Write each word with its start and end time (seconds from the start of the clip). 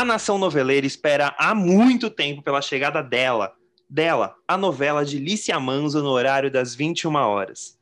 A 0.00 0.04
nação 0.06 0.38
noveleira 0.38 0.86
espera 0.86 1.34
há 1.36 1.54
muito 1.54 2.08
tempo 2.08 2.40
pela 2.40 2.62
chegada 2.62 3.02
dela, 3.02 3.54
dela, 3.86 4.34
a 4.48 4.56
novela 4.56 5.04
de 5.04 5.18
Lícia 5.18 5.60
Manso 5.60 6.02
no 6.02 6.08
horário 6.08 6.50
das 6.50 6.74
21 6.74 7.14
horas. 7.16 7.78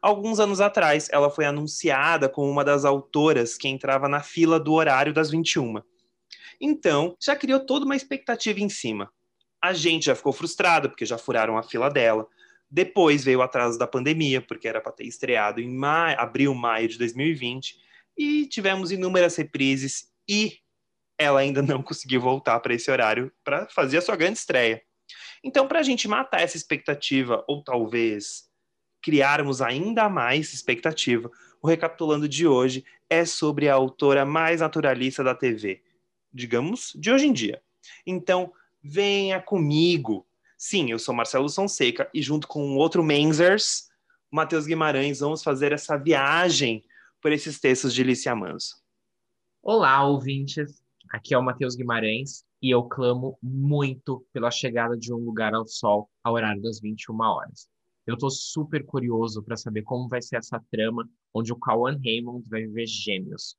Alguns 0.00 0.38
anos 0.38 0.60
atrás, 0.60 1.08
ela 1.10 1.28
foi 1.28 1.44
anunciada 1.44 2.28
como 2.28 2.48
uma 2.48 2.64
das 2.64 2.84
autoras 2.84 3.58
que 3.58 3.66
entrava 3.66 4.08
na 4.08 4.22
fila 4.22 4.60
do 4.60 4.74
horário 4.74 5.12
das 5.12 5.28
21. 5.28 5.82
Então, 6.60 7.16
já 7.20 7.34
criou 7.34 7.58
toda 7.58 7.84
uma 7.84 7.96
expectativa 7.96 8.60
em 8.60 8.68
cima. 8.68 9.12
A 9.60 9.72
gente 9.72 10.06
já 10.06 10.14
ficou 10.14 10.32
frustrado 10.32 10.88
porque 10.88 11.04
já 11.04 11.18
furaram 11.18 11.58
a 11.58 11.64
fila 11.64 11.90
dela. 11.90 12.28
Depois 12.70 13.24
veio 13.24 13.40
o 13.40 13.42
atraso 13.42 13.76
da 13.76 13.88
pandemia, 13.88 14.40
porque 14.40 14.68
era 14.68 14.80
para 14.80 14.92
ter 14.92 15.06
estreado 15.06 15.60
em 15.60 15.68
maio, 15.68 16.20
abril, 16.20 16.54
maio 16.54 16.86
de 16.86 16.96
2020, 16.96 17.76
e 18.16 18.46
tivemos 18.46 18.92
inúmeras 18.92 19.34
reprises 19.34 20.12
e 20.28 20.60
ela 21.18 21.40
ainda 21.40 21.62
não 21.62 21.82
conseguiu 21.82 22.20
voltar 22.20 22.60
para 22.60 22.74
esse 22.74 22.90
horário 22.90 23.32
para 23.44 23.66
fazer 23.68 23.98
a 23.98 24.02
sua 24.02 24.16
grande 24.16 24.38
estreia. 24.38 24.82
Então, 25.42 25.68
para 25.68 25.80
a 25.80 25.82
gente 25.82 26.08
matar 26.08 26.40
essa 26.40 26.56
expectativa, 26.56 27.44
ou 27.46 27.62
talvez 27.62 28.44
criarmos 29.02 29.62
ainda 29.62 30.08
mais 30.08 30.52
expectativa, 30.52 31.30
o 31.62 31.68
Recapitulando 31.68 32.28
de 32.28 32.46
hoje 32.46 32.84
é 33.08 33.24
sobre 33.24 33.68
a 33.68 33.74
autora 33.74 34.24
mais 34.24 34.60
naturalista 34.60 35.22
da 35.22 35.34
TV, 35.34 35.82
digamos, 36.32 36.92
de 36.96 37.10
hoje 37.10 37.26
em 37.26 37.32
dia. 37.32 37.62
Então, 38.04 38.52
venha 38.82 39.40
comigo. 39.40 40.26
Sim, 40.58 40.90
eu 40.90 40.98
sou 40.98 41.14
Marcelo 41.14 41.48
Sonseca 41.48 42.10
e 42.12 42.20
junto 42.20 42.48
com 42.48 42.76
outro 42.76 43.04
Menzers, 43.04 43.88
Matheus 44.30 44.66
Guimarães, 44.66 45.20
vamos 45.20 45.42
fazer 45.42 45.72
essa 45.72 45.96
viagem 45.96 46.84
por 47.20 47.30
esses 47.30 47.60
textos 47.60 47.94
de 47.94 48.02
Lícia 48.02 48.34
Manso. 48.34 48.76
Olá, 49.62 50.04
ouvintes. 50.04 50.85
Aqui 51.10 51.34
é 51.34 51.38
o 51.38 51.42
Matheus 51.42 51.76
Guimarães 51.76 52.44
e 52.60 52.70
eu 52.70 52.82
clamo 52.82 53.38
muito 53.42 54.26
pela 54.32 54.50
chegada 54.50 54.96
de 54.96 55.12
um 55.12 55.18
lugar 55.18 55.54
ao 55.54 55.66
sol 55.66 56.10
ao 56.22 56.34
horário 56.34 56.60
das 56.60 56.80
21 56.80 57.20
horas. 57.20 57.68
Eu 58.06 58.14
estou 58.14 58.30
super 58.30 58.84
curioso 58.84 59.42
para 59.42 59.56
saber 59.56 59.82
como 59.82 60.08
vai 60.08 60.20
ser 60.20 60.36
essa 60.36 60.60
trama 60.70 61.08
onde 61.34 61.52
o 61.52 61.58
Cauan 61.58 61.98
Raymond 62.04 62.48
vai 62.48 62.62
viver 62.62 62.86
gêmeos. 62.86 63.56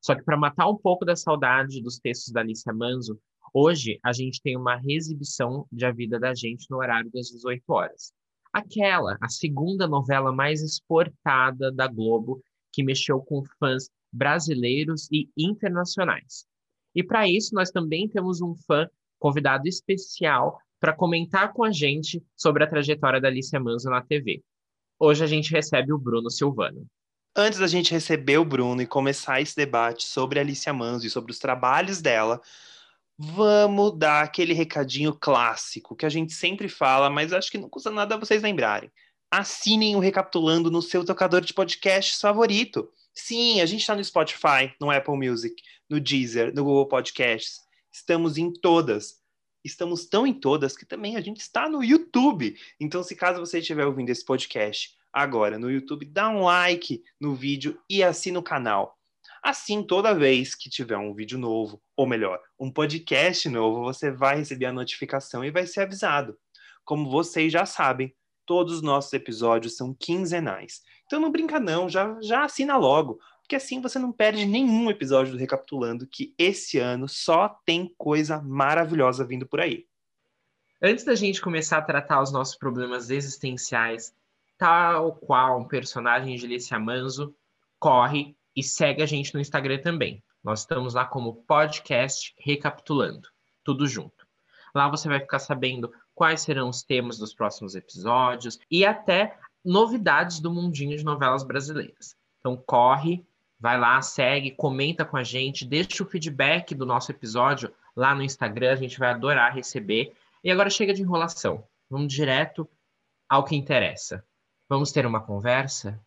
Só 0.00 0.14
que 0.14 0.22
para 0.22 0.36
matar 0.36 0.68
um 0.68 0.76
pouco 0.76 1.04
da 1.04 1.16
saudade 1.16 1.82
dos 1.82 1.98
textos 1.98 2.32
da 2.32 2.40
Alicia 2.40 2.72
Manso, 2.72 3.18
hoje 3.52 3.98
a 4.02 4.12
gente 4.12 4.40
tem 4.42 4.56
uma 4.56 4.76
reexibição 4.76 5.66
de 5.70 5.84
A 5.84 5.92
Vida 5.92 6.18
da 6.18 6.34
Gente 6.34 6.66
no 6.70 6.78
horário 6.78 7.10
das 7.10 7.28
18 7.28 7.62
horas. 7.68 8.12
Aquela, 8.52 9.16
a 9.20 9.28
segunda 9.28 9.86
novela 9.86 10.32
mais 10.32 10.62
exportada 10.62 11.70
da 11.70 11.86
Globo, 11.86 12.42
que 12.72 12.82
mexeu 12.82 13.20
com 13.20 13.44
fãs 13.58 13.90
brasileiros 14.12 15.08
e 15.12 15.28
internacionais. 15.36 16.49
E 16.94 17.02
para 17.02 17.28
isso, 17.28 17.54
nós 17.54 17.70
também 17.70 18.08
temos 18.08 18.40
um 18.40 18.54
fã 18.66 18.88
convidado 19.18 19.68
especial 19.68 20.58
para 20.80 20.94
comentar 20.94 21.52
com 21.52 21.62
a 21.62 21.70
gente 21.70 22.22
sobre 22.36 22.64
a 22.64 22.66
trajetória 22.66 23.20
da 23.20 23.28
Alicia 23.28 23.60
Manso 23.60 23.88
na 23.90 24.00
TV. 24.00 24.42
Hoje 24.98 25.22
a 25.22 25.26
gente 25.26 25.50
recebe 25.52 25.92
o 25.92 25.98
Bruno 25.98 26.30
Silvano. 26.30 26.86
Antes 27.36 27.58
da 27.58 27.66
gente 27.66 27.92
receber 27.92 28.38
o 28.38 28.44
Bruno 28.44 28.82
e 28.82 28.86
começar 28.86 29.40
esse 29.40 29.54
debate 29.54 30.04
sobre 30.04 30.38
a 30.38 30.42
Alicia 30.42 30.72
Manso 30.72 31.06
e 31.06 31.10
sobre 31.10 31.30
os 31.30 31.38
trabalhos 31.38 32.00
dela, 32.00 32.40
vamos 33.16 33.96
dar 33.96 34.22
aquele 34.22 34.52
recadinho 34.52 35.14
clássico 35.14 35.94
que 35.94 36.06
a 36.06 36.08
gente 36.08 36.32
sempre 36.32 36.68
fala, 36.68 37.08
mas 37.08 37.32
acho 37.32 37.50
que 37.50 37.58
não 37.58 37.68
custa 37.68 37.90
nada 37.90 38.18
vocês 38.18 38.42
lembrarem. 38.42 38.90
Assinem 39.30 39.94
o 39.94 40.00
Recapitulando 40.00 40.70
no 40.70 40.82
seu 40.82 41.04
tocador 41.04 41.42
de 41.42 41.54
podcasts 41.54 42.20
favorito. 42.20 42.90
Sim, 43.14 43.60
a 43.60 43.66
gente 43.66 43.80
está 43.80 43.94
no 43.94 44.04
Spotify, 44.04 44.72
no 44.80 44.90
Apple 44.90 45.16
Music, 45.16 45.54
no 45.88 46.00
Deezer, 46.00 46.54
no 46.54 46.64
Google 46.64 46.88
Podcasts. 46.88 47.60
Estamos 47.92 48.38
em 48.38 48.52
todas. 48.52 49.20
Estamos 49.64 50.06
tão 50.06 50.26
em 50.26 50.32
todas 50.32 50.76
que 50.76 50.86
também 50.86 51.16
a 51.16 51.20
gente 51.20 51.40
está 51.40 51.68
no 51.68 51.82
YouTube. 51.82 52.56
Então, 52.78 53.02
se 53.02 53.14
caso 53.14 53.40
você 53.40 53.58
estiver 53.58 53.84
ouvindo 53.84 54.10
esse 54.10 54.24
podcast 54.24 54.96
agora 55.12 55.58
no 55.58 55.70
YouTube, 55.70 56.06
dá 56.06 56.28
um 56.28 56.44
like 56.44 57.02
no 57.20 57.34
vídeo 57.34 57.78
e 57.90 58.02
assina 58.02 58.38
o 58.38 58.42
canal. 58.42 58.96
Assim, 59.42 59.82
toda 59.82 60.14
vez 60.14 60.54
que 60.54 60.70
tiver 60.70 60.98
um 60.98 61.14
vídeo 61.14 61.38
novo, 61.38 61.82
ou 61.96 62.06
melhor, 62.06 62.38
um 62.58 62.70
podcast 62.70 63.48
novo, 63.48 63.82
você 63.82 64.10
vai 64.10 64.36
receber 64.36 64.66
a 64.66 64.72
notificação 64.72 65.44
e 65.44 65.50
vai 65.50 65.66
ser 65.66 65.80
avisado. 65.80 66.38
Como 66.84 67.10
vocês 67.10 67.52
já 67.52 67.64
sabem, 67.64 68.14
todos 68.50 68.74
os 68.74 68.82
nossos 68.82 69.12
episódios 69.12 69.76
são 69.76 69.94
quinzenais. 69.94 70.82
Então 71.06 71.20
não 71.20 71.30
brinca 71.30 71.60
não, 71.60 71.88
já, 71.88 72.18
já 72.20 72.42
assina 72.42 72.76
logo, 72.76 73.20
porque 73.42 73.54
assim 73.54 73.80
você 73.80 73.96
não 73.96 74.10
perde 74.10 74.44
nenhum 74.44 74.90
episódio 74.90 75.30
do 75.30 75.38
Recapitulando, 75.38 76.04
que 76.04 76.34
esse 76.36 76.76
ano 76.80 77.08
só 77.08 77.60
tem 77.64 77.94
coisa 77.96 78.42
maravilhosa 78.42 79.24
vindo 79.24 79.46
por 79.46 79.60
aí. 79.60 79.86
Antes 80.82 81.04
da 81.04 81.14
gente 81.14 81.40
começar 81.40 81.78
a 81.78 81.82
tratar 81.82 82.20
os 82.20 82.32
nossos 82.32 82.56
problemas 82.56 83.08
existenciais, 83.08 84.12
tal 84.58 85.14
qual 85.14 85.60
um 85.60 85.68
personagem 85.68 86.34
de 86.34 86.44
Alicia 86.44 86.76
Manso, 86.76 87.32
corre 87.78 88.36
e 88.56 88.64
segue 88.64 89.00
a 89.00 89.06
gente 89.06 89.32
no 89.32 89.40
Instagram 89.40 89.80
também. 89.80 90.24
Nós 90.42 90.62
estamos 90.62 90.94
lá 90.94 91.04
como 91.04 91.44
podcast 91.44 92.34
Recapitulando, 92.36 93.28
tudo 93.62 93.86
junto. 93.86 94.26
Lá 94.74 94.88
você 94.88 95.08
vai 95.08 95.20
ficar 95.20 95.38
sabendo 95.38 95.92
quais 96.20 96.42
serão 96.42 96.68
os 96.68 96.82
temas 96.82 97.16
dos 97.16 97.32
próximos 97.32 97.74
episódios 97.74 98.60
e 98.70 98.84
até 98.84 99.38
novidades 99.64 100.38
do 100.38 100.52
mundinho 100.52 100.94
de 100.94 101.02
novelas 101.02 101.42
brasileiras. 101.42 102.14
Então 102.38 102.58
corre, 102.58 103.24
vai 103.58 103.80
lá, 103.80 104.02
segue, 104.02 104.50
comenta 104.50 105.02
com 105.02 105.16
a 105.16 105.24
gente, 105.24 105.64
deixa 105.64 106.02
o 106.02 106.06
feedback 106.06 106.74
do 106.74 106.84
nosso 106.84 107.10
episódio 107.10 107.72
lá 107.96 108.14
no 108.14 108.22
Instagram, 108.22 108.70
a 108.70 108.76
gente 108.76 108.98
vai 108.98 109.08
adorar 109.08 109.54
receber. 109.54 110.12
E 110.44 110.50
agora 110.50 110.68
chega 110.68 110.92
de 110.92 111.00
enrolação. 111.00 111.64
Vamos 111.88 112.12
direto 112.12 112.68
ao 113.26 113.42
que 113.42 113.56
interessa. 113.56 114.22
Vamos 114.68 114.92
ter 114.92 115.06
uma 115.06 115.22
conversa? 115.22 115.98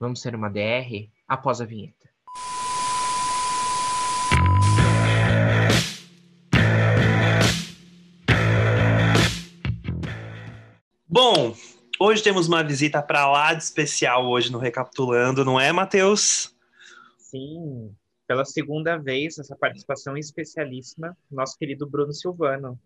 Vamos 0.00 0.22
ter 0.22 0.34
uma 0.34 0.48
DR 0.48 1.10
após 1.28 1.60
a 1.60 1.66
vinheta. 1.66 1.97
Bom, 11.18 11.52
Hoje 11.98 12.22
temos 12.22 12.46
uma 12.46 12.62
visita 12.62 13.02
para 13.02 13.28
lá 13.28 13.52
de 13.52 13.60
especial 13.60 14.24
hoje 14.28 14.52
no 14.52 14.58
Recapitulando, 14.60 15.44
não 15.44 15.58
é, 15.58 15.72
Matheus? 15.72 16.54
Sim, 17.18 17.92
pela 18.24 18.44
segunda 18.44 18.96
vez, 18.96 19.36
essa 19.36 19.56
participação 19.56 20.16
especialíssima, 20.16 21.16
nosso 21.28 21.58
querido 21.58 21.88
Bruno 21.88 22.12
Silvano. 22.12 22.78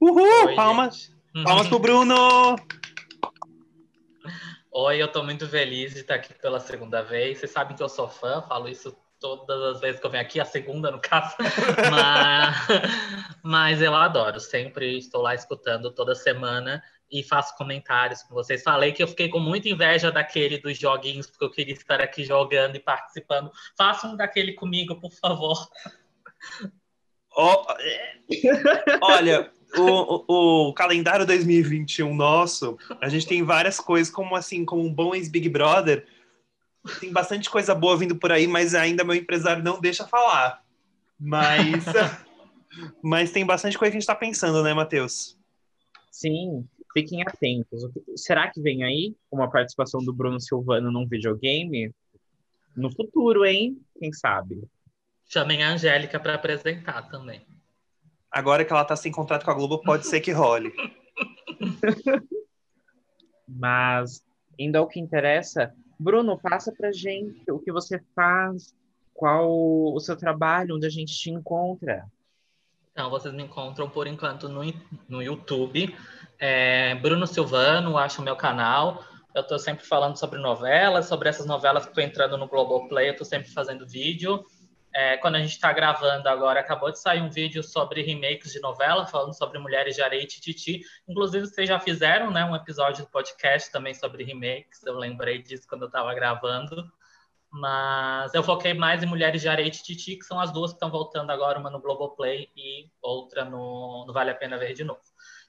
Uhul! 0.00 0.46
Oi, 0.46 0.54
palmas! 0.54 1.12
Gente. 1.34 1.44
Palmas 1.44 1.66
pro 1.66 1.80
Bruno! 1.80 2.54
Oi, 4.70 5.02
eu 5.02 5.10
tô 5.10 5.24
muito 5.24 5.48
feliz 5.48 5.92
de 5.92 6.02
estar 6.02 6.14
aqui 6.14 6.32
pela 6.34 6.60
segunda 6.60 7.02
vez. 7.02 7.38
Vocês 7.38 7.50
sabem 7.50 7.76
que 7.76 7.82
eu 7.82 7.88
sou 7.88 8.08
fã, 8.08 8.42
falo 8.42 8.68
isso 8.68 8.96
todas 9.18 9.60
as 9.74 9.80
vezes 9.80 9.98
que 9.98 10.06
eu 10.06 10.10
venho 10.10 10.22
aqui, 10.22 10.38
a 10.38 10.44
segunda 10.44 10.92
no 10.92 11.00
caso. 11.00 11.34
mas, 11.90 12.56
mas 13.42 13.82
eu 13.82 13.92
adoro, 13.92 14.38
sempre 14.38 14.98
estou 14.98 15.20
lá 15.20 15.34
escutando 15.34 15.90
toda 15.90 16.14
semana 16.14 16.80
e 17.10 17.22
faço 17.22 17.56
comentários 17.56 18.22
com 18.22 18.34
vocês. 18.34 18.62
Falei 18.62 18.92
que 18.92 19.02
eu 19.02 19.08
fiquei 19.08 19.28
com 19.28 19.38
muita 19.38 19.68
inveja 19.68 20.10
daquele 20.10 20.58
dos 20.58 20.78
joguinhos, 20.78 21.26
porque 21.26 21.44
eu 21.44 21.50
queria 21.50 21.74
estar 21.74 22.00
aqui 22.00 22.24
jogando 22.24 22.76
e 22.76 22.80
participando. 22.80 23.50
Faça 23.76 24.06
um 24.06 24.16
daquele 24.16 24.52
comigo, 24.52 25.00
por 25.00 25.12
favor. 25.12 25.68
Oh, 27.38 27.66
olha, 29.02 29.52
o, 29.76 30.24
o, 30.26 30.68
o, 30.68 30.72
calendário 30.72 31.26
2021 31.26 32.14
nosso, 32.14 32.78
a 32.98 33.10
gente 33.10 33.26
tem 33.26 33.42
várias 33.42 33.78
coisas, 33.78 34.10
como 34.10 34.34
assim, 34.34 34.64
como 34.64 34.82
um 34.82 34.90
bom 34.90 35.14
ex-Big 35.14 35.50
Brother. 35.50 36.06
Tem 36.98 37.12
bastante 37.12 37.50
coisa 37.50 37.74
boa 37.74 37.94
vindo 37.94 38.16
por 38.16 38.32
aí, 38.32 38.46
mas 38.46 38.74
ainda 38.74 39.04
meu 39.04 39.14
empresário 39.14 39.62
não 39.62 39.78
deixa 39.78 40.06
falar. 40.06 40.64
Mas, 41.20 41.84
mas 43.04 43.32
tem 43.32 43.44
bastante 43.44 43.76
coisa 43.76 43.90
que 43.90 43.98
a 43.98 44.00
gente 44.00 44.08
está 44.08 44.14
pensando, 44.14 44.62
né, 44.62 44.72
Matheus? 44.72 45.36
Sim, 46.10 46.66
fiquem 46.96 47.20
atentos. 47.20 47.82
Será 48.16 48.50
que 48.50 48.58
vem 48.58 48.82
aí 48.82 49.14
uma 49.30 49.50
participação 49.50 50.02
do 50.02 50.14
Bruno 50.14 50.40
Silvano 50.40 50.90
num 50.90 51.06
videogame? 51.06 51.94
No 52.74 52.90
futuro, 52.90 53.44
hein? 53.44 53.78
Quem 53.98 54.10
sabe? 54.14 54.66
Chamem 55.26 55.62
a 55.62 55.72
Angélica 55.72 56.18
para 56.18 56.34
apresentar 56.34 57.02
também. 57.10 57.46
Agora 58.30 58.64
que 58.64 58.72
ela 58.72 58.80
está 58.80 58.96
sem 58.96 59.12
contrato 59.12 59.44
com 59.44 59.50
a 59.50 59.54
Globo, 59.54 59.82
pode 59.82 60.06
ser 60.06 60.20
que 60.20 60.32
role. 60.32 60.72
Mas, 63.46 64.22
indo 64.58 64.76
ao 64.76 64.88
que 64.88 64.98
interessa, 64.98 65.74
Bruno, 65.98 66.38
passa 66.38 66.72
pra 66.72 66.92
gente 66.92 67.50
o 67.50 67.58
que 67.58 67.70
você 67.70 68.00
faz, 68.14 68.74
qual 69.12 69.50
o 69.50 70.00
seu 70.00 70.16
trabalho, 70.16 70.76
onde 70.76 70.86
a 70.86 70.90
gente 70.90 71.14
te 71.14 71.30
encontra. 71.30 72.06
Então, 72.92 73.10
vocês 73.10 73.34
me 73.34 73.42
encontram 73.42 73.90
por 73.90 74.06
enquanto 74.06 74.48
no, 74.48 74.62
no 75.06 75.22
YouTube 75.22 75.94
é, 76.38 76.94
Bruno 76.96 77.26
Silvano, 77.26 77.98
acho 77.98 78.20
o 78.20 78.24
meu 78.24 78.36
canal. 78.36 79.04
Eu 79.34 79.42
estou 79.42 79.58
sempre 79.58 79.84
falando 79.84 80.18
sobre 80.18 80.38
novelas, 80.38 81.06
sobre 81.06 81.28
essas 81.28 81.46
novelas 81.46 81.84
que 81.84 81.90
estou 81.90 82.02
entrando 82.02 82.38
no 82.38 82.48
Globoplay, 82.48 83.08
eu 83.08 83.12
estou 83.12 83.26
sempre 83.26 83.50
fazendo 83.50 83.86
vídeo. 83.86 84.44
É, 84.94 85.18
quando 85.18 85.34
a 85.34 85.40
gente 85.40 85.50
está 85.50 85.70
gravando 85.74 86.26
agora, 86.26 86.58
acabou 86.58 86.90
de 86.90 86.98
sair 86.98 87.20
um 87.20 87.28
vídeo 87.28 87.62
sobre 87.62 88.00
remakes 88.00 88.50
de 88.50 88.60
novela, 88.60 89.06
falando 89.06 89.36
sobre 89.36 89.58
Mulheres 89.58 89.94
de 89.94 90.00
Areia 90.00 90.22
e 90.22 90.26
Tititi. 90.26 90.80
Inclusive, 91.06 91.46
vocês 91.46 91.68
já 91.68 91.78
fizeram 91.78 92.30
né, 92.30 92.46
um 92.46 92.56
episódio 92.56 93.04
do 93.04 93.10
podcast 93.10 93.70
também 93.70 93.92
sobre 93.92 94.24
remakes. 94.24 94.82
Eu 94.86 94.96
lembrei 94.96 95.42
disso 95.42 95.68
quando 95.68 95.82
eu 95.82 95.88
estava 95.88 96.14
gravando. 96.14 96.90
Mas 97.50 98.32
eu 98.34 98.42
foquei 98.42 98.72
mais 98.72 99.02
em 99.02 99.06
Mulheres 99.06 99.42
de 99.42 99.48
Areia 99.48 99.68
e 99.68 99.70
Tititi, 99.70 100.16
que 100.16 100.24
são 100.24 100.40
as 100.40 100.50
duas 100.50 100.70
que 100.70 100.76
estão 100.76 100.90
voltando 100.90 101.30
agora, 101.30 101.58
uma 101.58 101.70
no 101.70 101.80
Globoplay 101.80 102.50
e 102.56 102.90
outra 103.02 103.44
no, 103.44 104.04
no 104.06 104.12
Vale 104.14 104.30
a 104.30 104.34
Pena 104.34 104.56
Ver 104.56 104.72
de 104.72 104.82
Novo. 104.82 105.00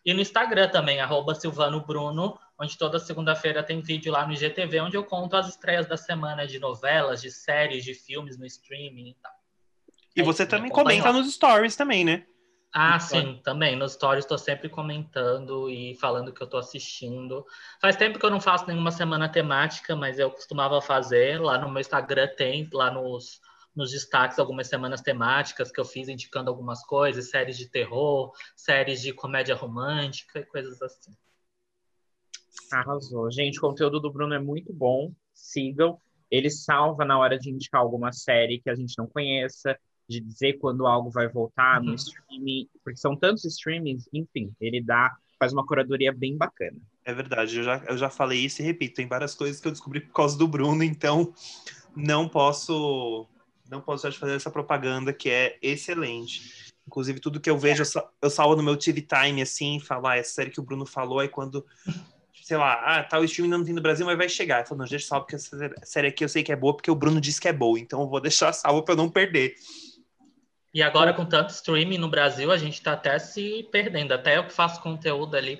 E 0.05 0.13
no 0.13 0.21
Instagram 0.21 0.69
também, 0.69 0.99
arroba 0.99 1.35
Silvano 1.35 1.85
Bruno, 1.85 2.39
onde 2.59 2.77
toda 2.77 2.99
segunda-feira 2.99 3.63
tem 3.63 3.81
vídeo 3.81 4.11
lá 4.11 4.25
no 4.25 4.33
IGTV, 4.33 4.81
onde 4.81 4.97
eu 4.97 5.03
conto 5.03 5.35
as 5.35 5.49
estreias 5.49 5.87
da 5.87 5.97
semana 5.97 6.47
de 6.47 6.59
novelas, 6.59 7.21
de 7.21 7.31
séries, 7.31 7.83
de 7.83 7.93
filmes 7.93 8.37
no 8.37 8.45
streaming 8.45 9.09
e 9.09 9.15
tal. 9.15 9.31
E 10.15 10.21
é 10.21 10.23
você 10.23 10.43
isso, 10.43 10.49
também 10.49 10.71
comenta 10.71 11.11
nos 11.11 11.33
stories 11.33 11.75
também, 11.75 12.03
né? 12.03 12.25
Ah, 12.73 12.99
sim, 12.99 13.39
também. 13.43 13.75
Nos 13.75 13.93
stories 13.93 14.25
estou 14.25 14.37
sempre 14.37 14.69
comentando 14.69 15.69
e 15.69 15.95
falando 15.95 16.33
que 16.33 16.41
eu 16.41 16.45
estou 16.45 16.59
assistindo. 16.59 17.45
Faz 17.81 17.95
tempo 17.95 18.19
que 18.19 18.25
eu 18.25 18.29
não 18.29 18.41
faço 18.41 18.67
nenhuma 18.67 18.91
semana 18.91 19.29
temática, 19.29 19.95
mas 19.95 20.19
eu 20.19 20.29
costumava 20.29 20.81
fazer. 20.81 21.39
Lá 21.41 21.57
no 21.57 21.69
meu 21.69 21.79
Instagram 21.79 22.27
tem, 22.35 22.69
lá 22.73 22.91
nos, 22.91 23.39
nos 23.77 23.91
destaques, 23.91 24.39
algumas 24.39 24.67
semanas 24.67 25.01
temáticas 25.01 25.71
que 25.71 25.79
eu 25.79 25.85
fiz 25.85 26.09
indicando 26.09 26.49
algumas 26.49 26.83
coisas, 26.83 27.29
séries 27.29 27.57
de 27.57 27.69
terror, 27.69 28.33
séries 28.55 29.01
de 29.01 29.13
comédia 29.13 29.55
romântica 29.55 30.39
e 30.39 30.45
coisas 30.45 30.81
assim. 30.81 31.11
Arrasou. 32.71 33.31
Gente, 33.31 33.59
o 33.59 33.61
conteúdo 33.61 33.99
do 33.99 34.11
Bruno 34.11 34.33
é 34.33 34.39
muito 34.39 34.73
bom. 34.73 35.13
Sigam. 35.33 36.01
Ele 36.29 36.49
salva 36.49 37.05
na 37.05 37.17
hora 37.17 37.37
de 37.37 37.49
indicar 37.49 37.79
alguma 37.79 38.11
série 38.11 38.59
que 38.59 38.69
a 38.69 38.75
gente 38.75 38.97
não 38.97 39.07
conheça 39.07 39.77
de 40.09 40.19
dizer 40.19 40.53
quando 40.53 40.87
algo 40.87 41.09
vai 41.09 41.27
voltar 41.27 41.79
uhum. 41.79 41.87
no 41.87 41.95
streaming, 41.95 42.67
porque 42.83 42.97
são 42.97 43.15
tantos 43.15 43.45
streamings, 43.45 44.09
enfim, 44.13 44.53
ele 44.59 44.81
dá, 44.81 45.15
faz 45.37 45.51
uma 45.51 45.65
curadoria 45.65 46.13
bem 46.13 46.37
bacana. 46.37 46.77
É 47.03 47.13
verdade, 47.13 47.57
eu 47.57 47.63
já, 47.63 47.83
eu 47.87 47.97
já 47.97 48.09
falei 48.09 48.39
isso 48.39 48.61
e 48.61 48.65
repito, 48.65 48.95
tem 48.95 49.07
várias 49.07 49.35
coisas 49.35 49.59
que 49.59 49.67
eu 49.67 49.71
descobri 49.71 49.99
por 49.99 50.13
causa 50.13 50.37
do 50.37 50.47
Bruno, 50.47 50.83
então 50.83 51.33
não 51.95 52.27
posso 52.27 53.27
não 53.69 53.81
posso 53.81 54.03
deixar 54.03 54.15
de 54.15 54.19
fazer 54.19 54.35
essa 54.35 54.51
propaganda 54.51 55.13
que 55.13 55.29
é 55.29 55.57
excelente. 55.61 56.73
Inclusive, 56.87 57.19
tudo 57.19 57.39
que 57.39 57.49
eu 57.49 57.57
vejo, 57.57 57.83
eu 58.21 58.29
salvo 58.29 58.55
no 58.55 58.63
meu 58.63 58.77
TV 58.77 59.01
Time, 59.01 59.41
assim, 59.41 59.79
falar, 59.79 60.13
ah, 60.13 60.17
essa 60.17 60.31
série 60.31 60.49
que 60.49 60.59
o 60.59 60.63
Bruno 60.63 60.85
falou, 60.85 61.19
aí 61.19 61.27
quando, 61.27 61.65
sei 62.43 62.55
lá, 62.55 62.73
ah, 62.73 63.03
tal 63.03 63.19
tá, 63.19 63.25
streaming 63.25 63.49
não 63.49 63.63
tem 63.63 63.73
no 63.73 63.81
Brasil, 63.81 64.05
mas 64.05 64.17
vai 64.17 64.29
chegar. 64.29 64.61
Eu 64.61 64.65
falo, 64.65 64.79
não, 64.79 64.87
deixa 64.87 65.07
salvo, 65.07 65.25
porque 65.25 65.35
essa 65.35 65.57
série 65.83 66.07
aqui 66.07 66.23
eu 66.23 66.29
sei 66.29 66.43
que 66.43 66.51
é 66.51 66.55
boa, 66.55 66.73
porque 66.73 66.89
o 66.89 66.95
Bruno 66.95 67.19
disse 67.19 67.41
que 67.41 67.47
é 67.47 67.53
boa, 67.53 67.77
então 67.77 68.01
eu 68.01 68.07
vou 68.07 68.21
deixar 68.21 68.53
salvo 68.53 68.83
para 68.83 68.93
eu 68.93 68.97
não 68.97 69.09
perder. 69.09 69.55
E 70.73 70.81
agora, 70.83 71.13
com 71.13 71.25
tanto 71.25 71.49
streaming 71.49 71.97
no 71.97 72.09
Brasil, 72.09 72.51
a 72.51 72.57
gente 72.57 72.75
está 72.75 72.93
até 72.93 73.17
se 73.17 73.67
perdendo. 73.71 74.13
Até 74.13 74.37
eu 74.37 74.45
que 74.45 74.53
faço 74.53 74.81
conteúdo 74.81 75.35
ali. 75.35 75.59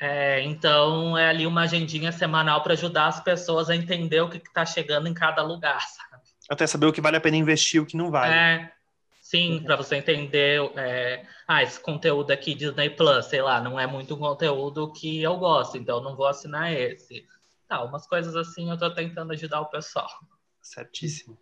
É, 0.00 0.42
então, 0.42 1.16
é 1.16 1.28
ali 1.28 1.46
uma 1.46 1.62
agendinha 1.62 2.12
semanal 2.12 2.62
para 2.62 2.72
ajudar 2.72 3.06
as 3.06 3.20
pessoas 3.20 3.70
a 3.70 3.76
entender 3.76 4.20
o 4.20 4.28
que 4.28 4.38
está 4.38 4.66
chegando 4.66 5.08
em 5.08 5.14
cada 5.14 5.42
lugar, 5.42 5.80
sabe? 5.80 6.15
Até 6.48 6.66
saber 6.66 6.86
o 6.86 6.92
que 6.92 7.00
vale 7.00 7.16
a 7.16 7.20
pena 7.20 7.36
investir 7.36 7.78
e 7.78 7.80
o 7.80 7.86
que 7.86 7.96
não 7.96 8.10
vale. 8.10 8.32
É, 8.32 8.72
sim, 9.20 9.62
para 9.64 9.76
você 9.76 9.96
entender. 9.96 10.60
É, 10.76 11.24
ah, 11.46 11.62
esse 11.62 11.80
conteúdo 11.80 12.30
aqui, 12.30 12.54
Disney 12.54 12.90
Plus, 12.90 13.26
sei 13.26 13.42
lá, 13.42 13.60
não 13.60 13.78
é 13.78 13.86
muito 13.86 14.16
conteúdo 14.16 14.92
que 14.92 15.22
eu 15.22 15.36
gosto, 15.36 15.76
então 15.76 16.00
não 16.00 16.16
vou 16.16 16.26
assinar 16.26 16.72
esse. 16.72 17.26
Tá, 17.68 17.82
umas 17.82 18.06
coisas 18.06 18.36
assim 18.36 18.68
eu 18.68 18.74
estou 18.74 18.94
tentando 18.94 19.32
ajudar 19.32 19.60
o 19.60 19.66
pessoal. 19.66 20.08
Certíssimo. 20.62 21.36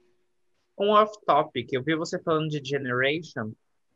Um 0.78 0.90
off-topic, 0.90 1.72
eu 1.72 1.82
vi 1.82 1.94
você 1.94 2.18
falando 2.18 2.48
de 2.48 2.62
Generation. 2.64 3.52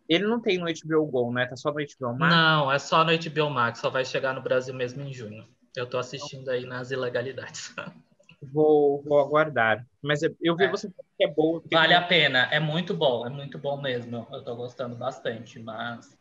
Ele 0.09 0.27
não 0.27 0.41
tem 0.41 0.59
no 0.59 0.67
HBO 0.67 1.07
Go, 1.07 1.33
né? 1.33 1.47
Tá 1.47 1.57
só 1.57 1.71
no 1.71 1.77
HBO 1.77 2.19
Max? 2.19 2.35
Não, 2.35 2.73
é 2.73 2.79
só 2.79 3.05
no 3.05 3.13
HBO 3.13 3.51
Max, 3.51 3.79
só 3.81 3.91
vai 3.91 4.05
chegar 4.05 4.33
no 4.33 4.41
Brasil 4.41 4.75
mesmo 4.75 5.03
em 5.03 5.13
junho. 5.13 5.47
Eu 5.77 5.87
tô 5.87 5.99
assistindo 5.99 6.49
aí 6.49 6.65
nas 6.65 6.91
ilegalidades. 6.91 7.75
Vou, 8.41 9.03
vou 9.03 9.19
aguardar. 9.19 9.85
Mas 10.01 10.23
eu, 10.23 10.57
vi 10.57 10.65
é. 10.65 10.71
você 10.71 10.89
que 10.89 11.25
é 11.25 11.29
boa. 11.29 11.63
Vale 11.71 11.95
a 11.95 12.03
pena, 12.03 12.49
é 12.53 12.61
muito 12.61 12.95
bom, 12.95 13.27
é 13.27 13.31
muito 13.31 13.59
bom 13.59 13.81
mesmo. 13.81 14.27
Eu 14.31 14.43
tô 14.45 14.55
gostando 14.55 14.95
bastante, 14.95 15.59
mas 15.59 16.17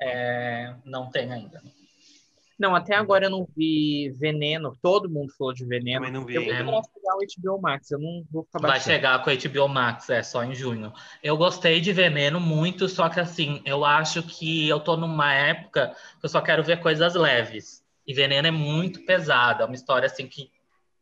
é, 0.00 0.74
não 0.84 1.10
tem 1.10 1.32
ainda. 1.32 1.62
Não, 2.58 2.74
até 2.74 2.94
agora 2.94 3.26
eu 3.26 3.30
não 3.30 3.48
vi 3.56 4.10
Veneno. 4.16 4.76
Todo 4.80 5.10
mundo 5.10 5.32
falou 5.36 5.52
de 5.52 5.64
Veneno. 5.64 6.00
Também 6.00 6.12
não 6.12 6.24
vi. 6.24 6.34
Eu 6.34 6.64
vou 6.64 6.82
pegar 6.82 7.16
o 7.16 7.56
HBO 7.56 7.60
Max. 7.60 7.90
Eu 7.90 7.98
não 7.98 8.24
vou 8.30 8.44
ficar 8.44 8.60
Vai 8.60 8.80
chegar 8.80 9.24
com 9.24 9.30
o 9.30 9.34
HBO 9.34 9.68
Max, 9.68 10.08
é 10.10 10.22
só 10.22 10.44
em 10.44 10.54
junho. 10.54 10.92
Eu 11.22 11.36
gostei 11.36 11.80
de 11.80 11.92
Veneno 11.92 12.38
muito, 12.38 12.88
só 12.88 13.08
que 13.08 13.18
assim, 13.18 13.60
eu 13.64 13.84
acho 13.84 14.22
que 14.22 14.68
eu 14.68 14.78
tô 14.78 14.96
numa 14.96 15.32
época 15.32 15.96
que 16.20 16.26
eu 16.26 16.28
só 16.28 16.40
quero 16.40 16.62
ver 16.62 16.80
coisas 16.80 17.14
leves. 17.14 17.82
E 18.06 18.14
Veneno 18.14 18.46
é 18.46 18.52
muito 18.52 19.04
pesada, 19.04 19.64
é 19.64 19.66
uma 19.66 19.74
história 19.74 20.06
assim 20.06 20.28
que 20.28 20.50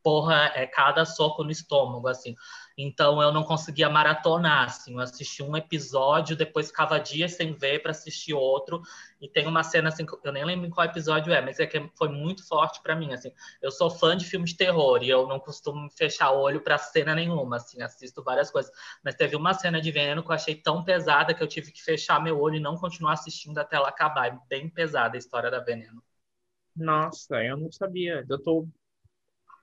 porra, 0.02 0.52
é 0.54 0.66
cada 0.66 1.04
soco 1.04 1.44
no 1.44 1.50
estômago, 1.50 2.08
assim. 2.08 2.34
Então 2.76 3.20
eu 3.22 3.32
não 3.32 3.44
conseguia 3.44 3.88
maratonar, 3.88 4.64
assim, 4.64 4.94
eu 4.94 5.00
assisti 5.00 5.42
um 5.42 5.56
episódio, 5.56 6.36
depois 6.36 6.68
ficava 6.68 6.98
dias 6.98 7.32
sem 7.32 7.52
ver 7.52 7.82
para 7.82 7.90
assistir 7.90 8.34
outro, 8.34 8.80
e 9.20 9.28
tem 9.28 9.46
uma 9.46 9.62
cena 9.62 9.88
assim, 9.88 10.06
eu 10.24 10.32
nem 10.32 10.44
lembro 10.44 10.70
qual 10.70 10.86
episódio 10.86 11.32
é, 11.32 11.40
mas 11.40 11.60
é 11.60 11.66
que 11.66 11.90
foi 11.96 12.08
muito 12.08 12.46
forte 12.46 12.82
para 12.82 12.96
mim, 12.96 13.12
assim. 13.12 13.30
Eu 13.60 13.70
sou 13.70 13.90
fã 13.90 14.16
de 14.16 14.24
filmes 14.24 14.50
de 14.50 14.56
terror 14.56 15.02
e 15.02 15.10
eu 15.10 15.26
não 15.26 15.38
costumo 15.38 15.88
fechar 15.90 16.30
o 16.32 16.40
olho 16.40 16.60
para 16.62 16.78
cena 16.78 17.14
nenhuma, 17.14 17.56
assim, 17.56 17.82
assisto 17.82 18.22
várias 18.22 18.50
coisas, 18.50 18.72
mas 19.04 19.14
teve 19.14 19.36
uma 19.36 19.54
cena 19.54 19.80
de 19.80 19.90
veneno 19.90 20.22
que 20.22 20.30
eu 20.30 20.34
achei 20.34 20.54
tão 20.54 20.82
pesada 20.84 21.34
que 21.34 21.42
eu 21.42 21.46
tive 21.48 21.70
que 21.72 21.82
fechar 21.82 22.22
meu 22.22 22.40
olho 22.40 22.56
e 22.56 22.60
não 22.60 22.76
continuar 22.76 23.12
assistindo 23.12 23.58
até 23.58 23.76
ela 23.76 23.88
acabar. 23.88 24.28
É 24.28 24.38
bem 24.48 24.68
pesada 24.68 25.16
a 25.16 25.18
história 25.18 25.50
da 25.50 25.60
veneno. 25.60 26.02
Nossa, 26.74 27.42
eu 27.44 27.56
não 27.56 27.70
sabia. 27.70 28.24
Eu 28.28 28.42
tô 28.42 28.68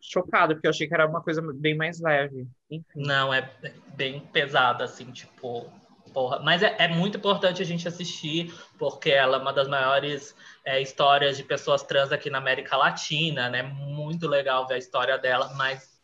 chocado, 0.01 0.54
porque 0.54 0.68
eu 0.68 0.72
achei 0.72 0.88
que 0.88 0.94
era 0.94 1.07
uma 1.07 1.22
coisa 1.22 1.42
bem 1.54 1.75
mais 1.75 2.00
leve. 2.00 2.48
Enfim. 2.69 2.86
Não, 2.96 3.34
é 3.34 3.50
bem 3.96 4.19
pesada, 4.19 4.84
assim, 4.84 5.12
tipo. 5.12 5.72
Porra. 6.13 6.40
Mas 6.40 6.63
é, 6.63 6.75
é, 6.80 6.88
muito 6.88 7.19
importante 7.19 7.62
a 7.62 7.66
gente 7.66 7.88
assistir, 7.88 8.51
porque 8.80 9.12
ela 9.12 9.38
é 9.38 9.40
uma 9.40 9.54
das 9.54 9.68
maiores 9.68 10.36
é, 10.66 10.81
histórias 10.81 11.38
de 11.38 11.44
pessoas 11.44 11.84
trans 11.84 12.12
aqui 12.12 12.31
na 12.31 12.40
América 12.40 12.75
Latina, 12.75 13.48
né? 13.48 13.62
Muito 13.62 14.28
legal 14.28 14.66
ver 14.66 14.75
a 14.75 14.78
história 14.80 15.19
dela, 15.19 15.54
mas 15.56 16.00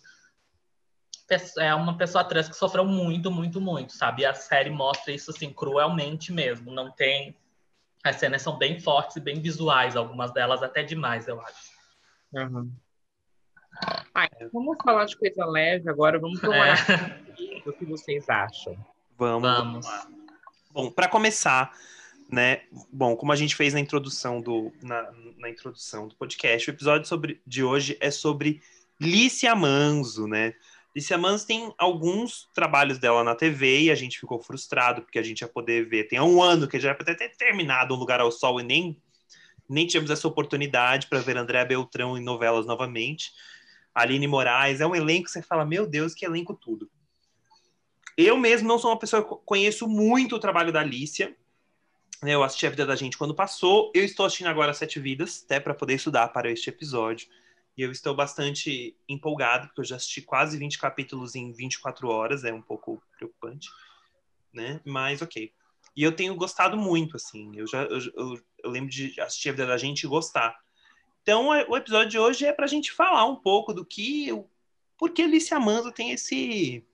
é 1.57 1.73
uma 1.73 1.97
pessoa 1.97 2.23
trans 2.23 2.47
que 2.47 2.55
sofreu 2.55 2.85
muito, 2.85 3.31
muito, 3.31 3.59
muito, 3.59 3.93
sabe? 3.93 4.21
E 4.21 4.25
a 4.25 4.33
série 4.33 4.69
mostra 4.69 5.11
isso, 5.11 5.31
assim, 5.31 5.51
cruelmente 5.51 6.31
mesmo. 6.31 6.71
Não 6.71 6.91
tem. 6.91 7.35
As 8.03 8.17
cenas 8.17 8.43
são 8.43 8.59
bem 8.59 8.79
fortes 8.79 9.15
e 9.15 9.19
bem 9.19 9.41
visuais, 9.41 9.95
algumas 9.95 10.31
delas 10.31 10.61
até 10.61 10.83
demais, 10.83 11.27
eu 11.27 11.41
acho. 11.41 11.71
Uhum. 12.31 12.71
Ah, 14.13 14.27
então 14.33 14.49
vamos 14.53 14.77
falar 14.83 15.05
de 15.05 15.17
coisa 15.17 15.45
leve 15.45 15.89
agora, 15.89 16.19
vamos 16.19 16.39
falar 16.39 16.77
é. 16.89 17.61
do 17.63 17.73
que 17.73 17.85
vocês 17.85 18.29
acham. 18.29 18.77
Vamos. 19.17 19.49
vamos. 19.49 19.87
Bom, 20.71 20.91
para 20.91 21.07
começar, 21.07 21.71
né? 22.29 22.61
Bom, 22.91 23.15
como 23.15 23.31
a 23.31 23.35
gente 23.35 23.55
fez 23.55 23.73
na 23.73 23.79
introdução 23.79 24.41
do 24.41 24.71
na, 24.81 25.09
na 25.37 25.49
introdução 25.49 26.07
do 26.07 26.15
podcast, 26.15 26.69
o 26.69 26.73
episódio 26.73 27.07
sobre, 27.07 27.41
de 27.45 27.63
hoje 27.63 27.97
é 27.99 28.11
sobre 28.11 28.61
Lícia 28.99 29.55
Manzo, 29.55 30.27
né? 30.27 30.53
Lícia 30.95 31.17
Manzo 31.17 31.45
tem 31.45 31.73
alguns 31.77 32.49
trabalhos 32.53 32.97
dela 32.97 33.23
na 33.23 33.35
TV 33.35 33.83
e 33.83 33.91
a 33.91 33.95
gente 33.95 34.19
ficou 34.19 34.39
frustrado 34.39 35.01
porque 35.01 35.19
a 35.19 35.23
gente 35.23 35.41
ia 35.41 35.47
poder 35.47 35.87
ver. 35.87 36.05
Tem 36.05 36.19
um 36.21 36.41
ano 36.41 36.67
que 36.67 36.79
já 36.79 36.89
ia 36.89 36.95
ter 36.95 37.35
terminado 37.37 37.93
Um 37.93 37.97
Lugar 37.97 38.21
ao 38.21 38.31
Sol 38.31 38.59
e 38.59 38.63
nem 38.63 38.97
nem 39.67 39.87
tivemos 39.87 40.11
essa 40.11 40.27
oportunidade 40.27 41.07
para 41.07 41.19
ver 41.19 41.37
André 41.37 41.65
Beltrão 41.65 42.17
em 42.17 42.23
novelas 42.23 42.65
novamente. 42.65 43.31
Aline 43.95 44.27
Moraes, 44.27 44.81
é 44.81 44.85
um 44.85 44.93
elenco 44.93 45.23
que 45.23 45.31
você 45.31 45.41
fala, 45.41 45.65
meu 45.65 45.87
Deus, 45.87 46.13
que 46.13 46.25
elenco 46.25 46.53
tudo. 46.53 46.91
Eu 48.17 48.37
mesmo 48.37 48.67
não 48.67 48.77
sou 48.77 48.91
uma 48.91 48.99
pessoa 48.99 49.23
que 49.23 49.45
conheço 49.45 49.87
muito 49.87 50.35
o 50.35 50.39
trabalho 50.39 50.71
da 50.71 50.81
Alicia. 50.81 51.35
Né? 52.21 52.35
Eu 52.35 52.43
assisti 52.43 52.67
a 52.67 52.69
vida 52.69 52.85
da 52.85 52.95
gente 52.95 53.17
quando 53.17 53.33
passou. 53.33 53.91
Eu 53.95 54.03
estou 54.03 54.25
assistindo 54.25 54.47
agora 54.47 54.73
Sete 54.73 54.99
Vidas, 54.99 55.43
até 55.45 55.59
para 55.59 55.73
poder 55.73 55.95
estudar 55.95 56.27
para 56.29 56.51
este 56.51 56.69
episódio. 56.69 57.27
E 57.77 57.81
eu 57.81 57.91
estou 57.91 58.15
bastante 58.15 58.97
empolgado, 59.07 59.67
porque 59.67 59.81
eu 59.81 59.85
já 59.85 59.95
assisti 59.97 60.21
quase 60.21 60.57
20 60.57 60.77
capítulos 60.77 61.35
em 61.35 61.51
24 61.51 62.07
horas, 62.07 62.45
é 62.45 62.53
um 62.53 62.61
pouco 62.61 63.01
preocupante, 63.17 63.67
né? 64.53 64.79
Mas 64.85 65.21
ok. 65.21 65.51
E 65.95 66.03
eu 66.03 66.13
tenho 66.13 66.35
gostado 66.35 66.77
muito, 66.77 67.17
assim. 67.17 67.51
Eu 67.55 67.67
já 67.67 67.83
eu, 67.83 67.99
eu, 68.15 68.41
eu 68.63 68.69
lembro 68.69 68.89
de 68.89 69.19
assistir 69.19 69.49
a 69.49 69.51
vida 69.51 69.65
da 69.65 69.77
gente 69.77 70.03
e 70.03 70.07
gostar. 70.07 70.57
Então, 71.25 71.51
é, 71.51 71.65
o 71.67 71.75
episódio 71.75 72.11
de 72.11 72.19
hoje 72.19 72.45
é 72.45 72.53
para 72.53 72.65
a 72.65 72.67
gente 72.67 72.91
falar 72.91 73.25
um 73.25 73.35
pouco 73.35 73.73
do 73.73 73.83
que. 73.83 74.29
Por 74.95 75.09
que 75.09 75.23
Alicia 75.23 75.59
Manso 75.59 75.91
tem 75.91 76.11
esse, 76.11 76.85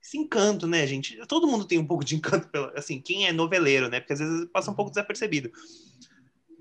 esse 0.00 0.16
encanto, 0.16 0.68
né, 0.68 0.86
gente? 0.86 1.16
Todo 1.26 1.48
mundo 1.48 1.64
tem 1.64 1.76
um 1.76 1.86
pouco 1.86 2.04
de 2.04 2.14
encanto, 2.14 2.46
pela, 2.48 2.70
assim, 2.78 3.00
quem 3.00 3.26
é 3.26 3.32
noveleiro, 3.32 3.88
né? 3.88 3.98
Porque 3.98 4.12
às 4.12 4.20
vezes 4.20 4.48
passa 4.52 4.70
um 4.70 4.74
pouco 4.74 4.92
desapercebido. 4.92 5.50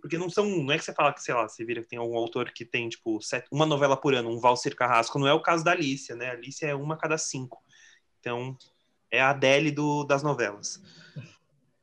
Porque 0.01 0.17
não 0.17 0.31
são. 0.31 0.47
Não 0.47 0.71
é 0.71 0.79
que 0.79 0.83
você 0.83 0.93
fala 0.95 1.13
que, 1.13 1.21
sei 1.21 1.35
lá, 1.35 1.47
você 1.47 1.63
vira 1.63 1.83
que 1.83 1.89
tem 1.89 2.00
algum 2.00 2.17
autor 2.17 2.51
que 2.51 2.65
tem, 2.65 2.89
tipo, 2.89 3.21
sete, 3.21 3.47
uma 3.51 3.67
novela 3.67 3.95
por 3.95 4.15
ano, 4.15 4.31
um 4.31 4.39
Valser 4.39 4.75
Carrasco. 4.75 5.19
Não 5.19 5.27
é 5.27 5.33
o 5.33 5.41
caso 5.43 5.63
da 5.63 5.74
Alicia, 5.74 6.15
né? 6.15 6.29
A 6.29 6.33
Alicia 6.33 6.69
é 6.69 6.75
uma 6.75 6.95
a 6.95 6.97
cada 6.97 7.19
cinco. 7.19 7.62
Então, 8.19 8.57
É 9.12 9.21
a 9.21 9.29
Adele 9.29 9.69
do, 9.71 10.03
das 10.05 10.24
novelas. 10.24 10.81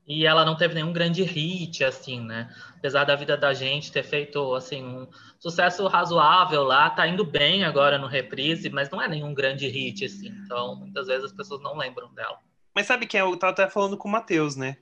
E 0.07 0.27
ela 0.27 0.45
não 0.45 0.57
teve 0.57 0.75
nenhum 0.75 0.93
grande 0.93 1.23
hit, 1.23 1.85
assim, 1.85 2.21
né? 2.21 2.53
Apesar 2.77 3.05
da 3.05 3.15
vida 3.15 3.37
da 3.37 3.55
gente 3.55 3.93
ter 3.93 4.03
feito, 4.03 4.55
assim, 4.55 4.83
um 4.83 5.07
sucesso 5.39 5.87
razoável 5.87 6.65
lá, 6.65 6.91
tá 6.91 7.07
indo 7.07 7.25
bem 7.25 7.65
agora 7.65 7.99
no 7.99 8.09
Reprise, 8.09 8.69
mas 8.69 8.91
não 8.91 9.01
é 9.01 9.07
nenhum 9.07 9.33
grande 9.33 9.69
hit, 9.69 10.05
assim. 10.05 10.29
Então, 10.45 10.75
muitas 10.75 11.07
vezes 11.07 11.25
as 11.25 11.33
pessoas 11.33 11.63
não 11.63 11.77
lembram 11.77 12.13
dela. 12.13 12.39
Mas 12.75 12.87
sabe 12.87 13.07
que 13.07 13.17
é, 13.17 13.21
eu 13.21 13.37
tava 13.37 13.53
até 13.53 13.71
falando 13.71 13.97
com 13.97 14.09
o 14.09 14.11
Matheus, 14.11 14.57
né? 14.57 14.77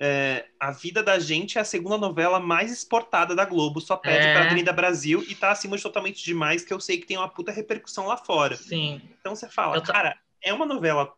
É, 0.00 0.44
a 0.60 0.70
Vida 0.70 1.02
da 1.02 1.18
Gente 1.18 1.58
é 1.58 1.60
a 1.60 1.64
segunda 1.64 1.98
novela 1.98 2.38
mais 2.38 2.70
exportada 2.70 3.34
da 3.34 3.44
Globo, 3.44 3.80
só 3.80 3.96
pede 3.96 4.26
é. 4.26 4.32
pra 4.32 4.44
Avenida 4.44 4.72
Brasil 4.72 5.24
e 5.28 5.34
tá 5.34 5.50
acima 5.50 5.76
de 5.76 5.82
Totalmente 5.82 6.24
Demais, 6.24 6.64
que 6.64 6.72
eu 6.72 6.78
sei 6.78 6.98
que 6.98 7.06
tem 7.06 7.16
uma 7.16 7.28
puta 7.28 7.50
repercussão 7.50 8.06
lá 8.06 8.16
fora. 8.16 8.54
Sim. 8.54 9.00
Então 9.18 9.34
você 9.34 9.48
fala, 9.48 9.80
cara, 9.80 10.16
é 10.42 10.52
uma 10.52 10.66
novela 10.66 11.12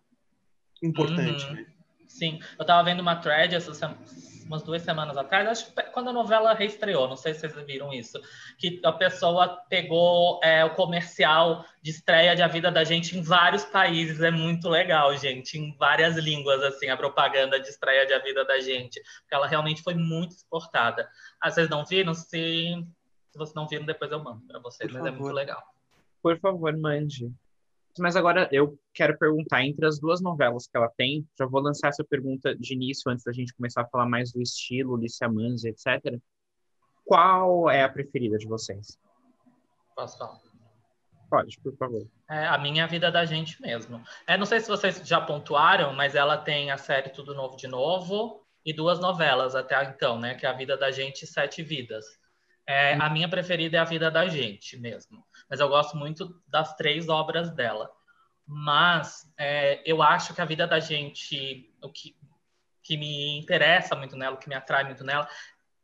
importante, 0.83 1.45
uhum. 1.47 1.52
né? 1.52 1.66
Sim, 2.11 2.40
eu 2.59 2.64
tava 2.64 2.83
vendo 2.83 3.00
uma 3.00 3.17
thread 3.17 3.55
essa 3.55 3.73
semana 3.73 3.99
umas 4.50 4.64
duas 4.64 4.83
semanas 4.83 5.17
atrás, 5.17 5.47
acho 5.47 5.73
que 5.73 5.83
quando 5.93 6.11
a 6.11 6.12
novela 6.12 6.52
reestreou, 6.52 7.07
não 7.07 7.17
sei 7.17 7.33
se 7.33 7.49
vocês 7.49 7.64
viram 7.64 7.93
isso, 7.93 8.21
que 8.59 8.81
a 8.85 8.90
pessoa 8.90 9.62
pegou 9.69 10.40
é, 10.43 10.64
o 10.64 10.75
comercial 10.75 11.64
de 11.81 11.93
estreia 11.93 12.35
de 12.35 12.43
A 12.43 12.49
Vida 12.49 12.69
da 12.69 12.83
Gente 12.83 13.17
em 13.17 13.23
vários 13.23 13.64
países, 13.64 14.21
é 14.21 14.31
muito 14.33 14.69
legal, 14.69 15.17
gente, 15.17 15.57
em 15.57 15.73
várias 15.76 16.17
línguas, 16.17 16.61
assim, 16.64 16.88
a 16.88 16.97
propaganda 16.97 17.61
de 17.61 17.69
estreia 17.69 18.05
de 18.05 18.12
A 18.12 18.19
Vida 18.19 18.45
da 18.45 18.59
Gente, 18.59 19.00
porque 19.21 19.35
ela 19.35 19.47
realmente 19.47 19.83
foi 19.85 19.95
muito 19.95 20.35
exportada. 20.35 21.09
Ah, 21.40 21.49
vocês 21.49 21.69
não 21.69 21.85
viram? 21.87 22.12
Se, 22.12 22.26
se 22.29 23.38
vocês 23.38 23.55
não 23.55 23.69
viram, 23.69 23.87
depois 23.87 24.11
eu 24.11 24.19
mando 24.19 24.45
para 24.49 24.59
vocês, 24.59 24.90
Por 24.90 25.00
mas 25.00 25.11
favor. 25.11 25.17
é 25.17 25.23
muito 25.23 25.35
legal. 25.35 25.62
Por 26.21 26.40
favor, 26.40 26.76
mande. 26.76 27.33
Mas 27.99 28.17
agora 28.17 28.49
eu 28.53 28.79
quero 28.95 29.19
perguntar, 29.19 29.65
entre 29.65 29.87
as 29.87 29.99
duas 29.99 30.21
novelas 30.21 30.67
que 30.67 30.77
ela 30.77 30.91
tem, 30.97 31.27
já 31.39 31.47
vou 31.47 31.61
lançar 31.61 31.89
essa 31.89 32.05
pergunta 32.05 32.55
de 32.55 32.75
início, 32.75 33.11
antes 33.11 33.25
da 33.25 33.33
gente 33.33 33.55
começar 33.55 33.83
a 33.83 33.89
falar 33.89 34.07
mais 34.07 34.33
do 34.33 34.41
estilo, 34.41 34.97
Lícia 34.97 35.29
Manzi, 35.29 35.69
etc. 35.69 36.19
Qual 37.05 37.69
é 37.69 37.83
a 37.83 37.89
preferida 37.89 38.39
de 38.39 38.47
vocês? 38.47 38.99
Posso 39.97 40.17
falar? 40.17 40.41
Pode, 41.29 41.61
por 41.61 41.77
favor. 41.77 42.07
É 42.29 42.47
a 42.47 42.59
minha 42.59 42.87
vida 42.89 43.11
da 43.11 43.25
gente 43.25 43.61
mesmo. 43.63 44.03
É, 44.27 44.37
não 44.37 44.45
sei 44.45 44.61
se 44.61 44.69
vocês 44.69 45.01
já 45.07 45.21
pontuaram, 45.21 45.93
mas 45.93 46.15
ela 46.15 46.37
tem 46.37 46.71
a 46.71 46.77
série 46.77 47.11
Tudo 47.11 47.35
Novo 47.35 47.57
de 47.57 47.69
Novo 47.69 48.45
e 48.65 48.73
duas 48.73 48.99
novelas 48.99 49.55
até 49.55 49.83
então, 49.85 50.19
né? 50.19 50.35
Que 50.35 50.45
é 50.45 50.49
A 50.49 50.53
Vida 50.53 50.77
da 50.77 50.91
Gente 50.91 51.23
e 51.23 51.27
Sete 51.27 51.63
Vidas. 51.63 52.05
É, 52.71 52.95
a 52.95 53.11
minha 53.11 53.29
preferida 53.29 53.77
é 53.77 53.81
A 53.81 53.85
Vida 53.85 54.11
da 54.11 54.29
Gente 54.29 54.77
mesmo 54.77 55.25
mas 55.50 55.59
eu 55.59 55.69
gosto 55.69 55.97
muito 55.97 56.41
das 56.47 56.75
três 56.77 57.09
obras 57.09 57.50
dela. 57.50 57.91
Mas 58.47 59.31
é, 59.37 59.83
eu 59.85 60.00
acho 60.00 60.33
que 60.33 60.41
a 60.41 60.45
vida 60.45 60.67
da 60.67 60.79
gente, 60.79 61.69
o 61.83 61.89
que, 61.89 62.17
que 62.83 62.97
me 62.97 63.39
interessa 63.39 63.97
muito 63.97 64.17
nela, 64.17 64.37
o 64.37 64.39
que 64.39 64.49
me 64.49 64.55
atrai 64.55 64.85
muito 64.85 65.03
nela, 65.03 65.29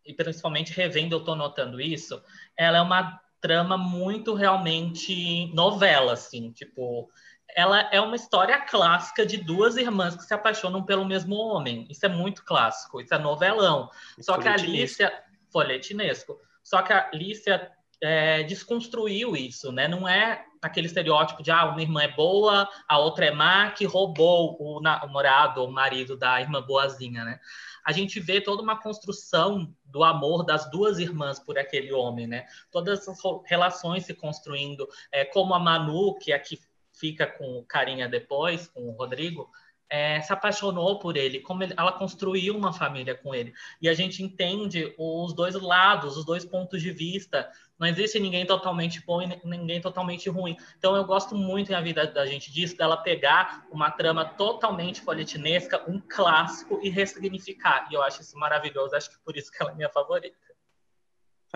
e 0.05 0.14
principalmente 0.14 0.73
revendo 0.73 1.16
eu 1.16 1.21
estou 1.21 1.35
notando 1.35 1.81
isso, 1.81 2.23
ela 2.57 2.78
é 2.78 2.81
uma 2.81 3.21
trama 3.40 3.76
muito 3.76 4.35
realmente 4.35 5.52
novela, 5.52 6.12
assim, 6.12 6.52
tipo, 6.52 7.11
ela 7.49 7.81
é 7.93 8.00
uma 8.00 8.16
história 8.16 8.61
clássica 8.61 9.26
de 9.26 9.37
duas 9.37 9.76
irmãs 9.76 10.16
que 10.16 10.23
se 10.23 10.35
apaixonam 10.35 10.85
pelo 10.85 11.05
mesmo 11.05 11.35
homem. 11.37 11.87
Isso 11.90 12.07
é 12.07 12.09
muito 12.09 12.45
clássico, 12.45 13.00
isso 13.00 13.14
é 13.14 13.19
novelão. 13.19 13.90
Só 14.21 14.38
que 14.38 14.49
a 14.49 14.55
Alicia, 14.55 15.12
folhetinesco. 15.50 16.40
Só 16.66 16.82
que 16.82 16.92
a 16.92 17.08
Alicia 17.12 17.70
é, 18.02 18.42
desconstruiu 18.42 19.37
isso, 19.37 19.70
né? 19.70 19.87
Não 19.87 20.08
é 20.08 20.44
aquele 20.61 20.88
estereótipo 20.88 21.40
de 21.40 21.52
ah, 21.52 21.66
uma 21.66 21.80
irmã 21.80 22.02
é 22.02 22.08
boa, 22.08 22.68
a 22.88 22.99
outra 22.99 23.26
é 23.26 23.30
má, 23.30 23.70
que 23.70 23.85
roubou 23.85 24.56
o 24.58 24.80
namorado 24.80 25.61
ou 25.61 25.68
o 25.68 25.73
marido 25.73 26.16
da 26.16 26.40
irmã 26.40 26.61
boazinha, 26.61 27.25
né? 27.25 27.38
A 27.85 27.92
gente 27.92 28.18
vê 28.18 28.40
toda 28.40 28.64
uma 28.64 28.82
construção 28.82 29.73
do 29.85 30.02
amor 30.02 30.44
das 30.44 30.68
duas 30.68 30.99
irmãs 30.99 31.38
por 31.38 31.56
aquele 31.56 31.92
homem, 31.92 32.26
né? 32.26 32.46
Todas 32.73 33.06
as 33.06 33.16
relações 33.44 34.04
se 34.04 34.12
construindo, 34.12 34.88
é, 35.12 35.25
como 35.25 35.54
a 35.54 35.61
Manu, 35.61 36.18
que 36.18 36.32
aqui 36.32 36.58
fica 36.92 37.28
com 37.28 37.58
o 37.58 37.64
carinha 37.64 38.08
depois, 38.08 38.66
com 38.66 38.88
o 38.88 38.96
Rodrigo, 38.96 39.49
é, 39.88 40.21
se 40.21 40.33
apaixonou 40.33 40.99
por 40.99 41.16
ele, 41.16 41.40
como 41.40 41.62
ele, 41.62 41.75
ela 41.76 41.93
construiu 41.93 42.57
uma 42.57 42.73
família 42.73 43.14
com 43.14 43.35
ele. 43.35 43.52
E 43.81 43.88
a 43.88 43.95
gente 43.95 44.23
entende 44.23 44.95
os 44.99 45.33
dois 45.33 45.55
lados, 45.55 46.16
os 46.16 46.25
dois 46.25 46.45
pontos 46.45 46.83
de 46.83 46.90
vista. 46.90 47.50
Não 47.78 47.87
existe 47.87 48.19
ninguém 48.19 48.47
totalmente 48.47 49.05
bom 49.05 49.23
e 49.23 49.40
ninguém 49.45 49.81
totalmente 49.81 50.28
ruim. 50.28 50.57
Então 50.78 50.97
eu 50.97 51.05
gosto 51.05 51.35
muito 51.35 51.71
na 51.71 51.81
vida 51.81 52.07
da 52.07 52.26
gente 52.26 52.52
disso, 52.52 52.76
dela 52.76 52.97
pegar 52.97 53.66
uma 53.71 53.90
trama 53.90 54.25
totalmente 54.25 55.00
folhetinesca, 55.00 55.85
um 55.88 56.00
clássico 56.00 56.81
e 56.83 56.88
ressignificar. 56.88 57.87
E 57.90 57.95
eu 57.95 58.02
acho 58.02 58.23
isso 58.23 58.37
maravilhoso, 58.38 58.97
acho 58.97 59.11
que 59.11 59.19
por 59.25 59.37
isso 59.37 59.50
que 59.52 59.62
ela 59.62 59.73
é 59.73 59.75
minha 59.75 59.90
favorita. 59.90 60.46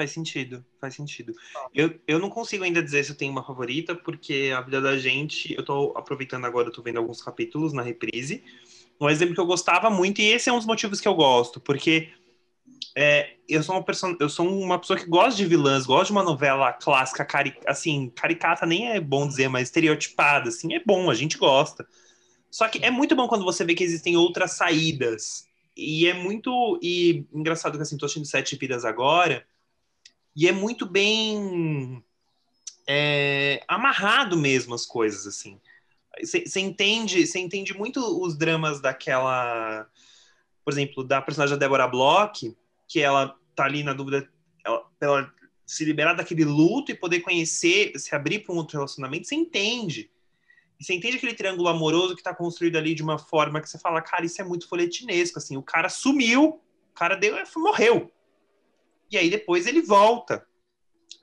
Faz 0.00 0.12
sentido, 0.12 0.64
faz 0.80 0.94
sentido. 0.94 1.34
Eu, 1.74 2.00
eu 2.08 2.18
não 2.18 2.30
consigo 2.30 2.64
ainda 2.64 2.82
dizer 2.82 3.04
se 3.04 3.10
eu 3.10 3.14
tenho 3.14 3.30
uma 3.30 3.44
favorita, 3.44 3.94
porque 3.94 4.50
a 4.56 4.62
vida 4.62 4.80
da 4.80 4.96
gente, 4.96 5.54
eu 5.54 5.62
tô 5.62 5.92
aproveitando 5.94 6.46
agora, 6.46 6.68
eu 6.68 6.72
tô 6.72 6.80
vendo 6.80 6.96
alguns 6.96 7.22
capítulos 7.22 7.74
na 7.74 7.82
reprise. 7.82 8.42
Um 8.98 9.10
exemplo 9.10 9.34
que 9.34 9.40
eu 9.42 9.44
gostava 9.44 9.90
muito, 9.90 10.22
e 10.22 10.32
esse 10.32 10.48
é 10.48 10.52
um 10.54 10.56
dos 10.56 10.64
motivos 10.64 11.02
que 11.02 11.06
eu 11.06 11.14
gosto, 11.14 11.60
porque 11.60 12.08
é, 12.96 13.34
eu, 13.46 13.62
sou 13.62 13.74
uma 13.74 13.84
pessoa, 13.84 14.16
eu 14.18 14.30
sou 14.30 14.48
uma 14.48 14.78
pessoa 14.78 14.98
que 14.98 15.04
gosta 15.04 15.36
de 15.36 15.44
vilãs, 15.44 15.84
gosta 15.84 16.06
de 16.06 16.12
uma 16.12 16.22
novela 16.22 16.72
clássica, 16.72 17.22
cari, 17.22 17.54
assim, 17.66 18.08
caricata 18.16 18.64
nem 18.64 18.92
é 18.92 18.98
bom 18.98 19.28
dizer, 19.28 19.48
mas 19.48 19.64
estereotipada, 19.68 20.48
assim, 20.48 20.72
é 20.72 20.82
bom, 20.82 21.10
a 21.10 21.14
gente 21.14 21.36
gosta. 21.36 21.86
Só 22.50 22.66
que 22.68 22.82
é 22.82 22.90
muito 22.90 23.14
bom 23.14 23.28
quando 23.28 23.44
você 23.44 23.66
vê 23.66 23.74
que 23.74 23.84
existem 23.84 24.16
outras 24.16 24.52
saídas. 24.52 25.44
E 25.76 26.06
é 26.06 26.14
muito. 26.14 26.80
E 26.82 27.26
engraçado 27.34 27.76
que 27.76 27.82
assim, 27.82 27.98
tô 27.98 28.06
assistindo 28.06 28.26
Sete 28.26 28.56
Vidas 28.56 28.86
agora. 28.86 29.46
E 30.34 30.48
é 30.48 30.52
muito 30.52 30.86
bem 30.86 32.02
é, 32.86 33.62
amarrado 33.68 34.36
mesmo 34.36 34.74
as 34.74 34.86
coisas, 34.86 35.26
assim. 35.26 35.60
Você 36.22 36.60
entende, 36.60 37.26
você 37.26 37.38
entende 37.38 37.72
muito 37.72 38.00
os 38.00 38.36
dramas 38.36 38.80
daquela, 38.80 39.86
por 40.64 40.72
exemplo, 40.72 41.04
da 41.04 41.22
personagem 41.22 41.56
da 41.56 41.60
Deborah 41.60 41.86
Bloch, 41.86 42.56
que 42.88 43.00
ela 43.00 43.36
tá 43.54 43.64
ali 43.64 43.82
na 43.82 43.92
dúvida, 43.92 44.28
ela, 44.64 44.86
ela 45.00 45.32
se 45.64 45.84
liberar 45.84 46.14
daquele 46.14 46.44
luto 46.44 46.90
e 46.90 46.96
poder 46.96 47.20
conhecer, 47.20 47.92
se 47.96 48.12
abrir 48.12 48.40
para 48.40 48.52
um 48.52 48.58
outro 48.58 48.76
relacionamento, 48.76 49.28
você 49.28 49.36
entende. 49.36 50.10
Você 50.80 50.94
entende 50.94 51.16
aquele 51.16 51.34
triângulo 51.34 51.68
amoroso 51.68 52.14
que 52.14 52.20
está 52.20 52.34
construído 52.34 52.76
ali 52.76 52.94
de 52.94 53.02
uma 53.02 53.18
forma 53.18 53.60
que 53.60 53.68
você 53.68 53.78
fala, 53.78 54.02
cara, 54.02 54.24
isso 54.24 54.40
é 54.40 54.44
muito 54.44 54.68
folhetinesco, 54.68 55.38
assim, 55.38 55.56
o 55.56 55.62
cara 55.62 55.88
sumiu, 55.88 56.60
o 56.90 56.94
cara 56.94 57.14
deu, 57.14 57.36
morreu. 57.56 58.10
E 59.10 59.18
aí 59.18 59.28
depois 59.28 59.66
ele 59.66 59.82
volta. 59.82 60.46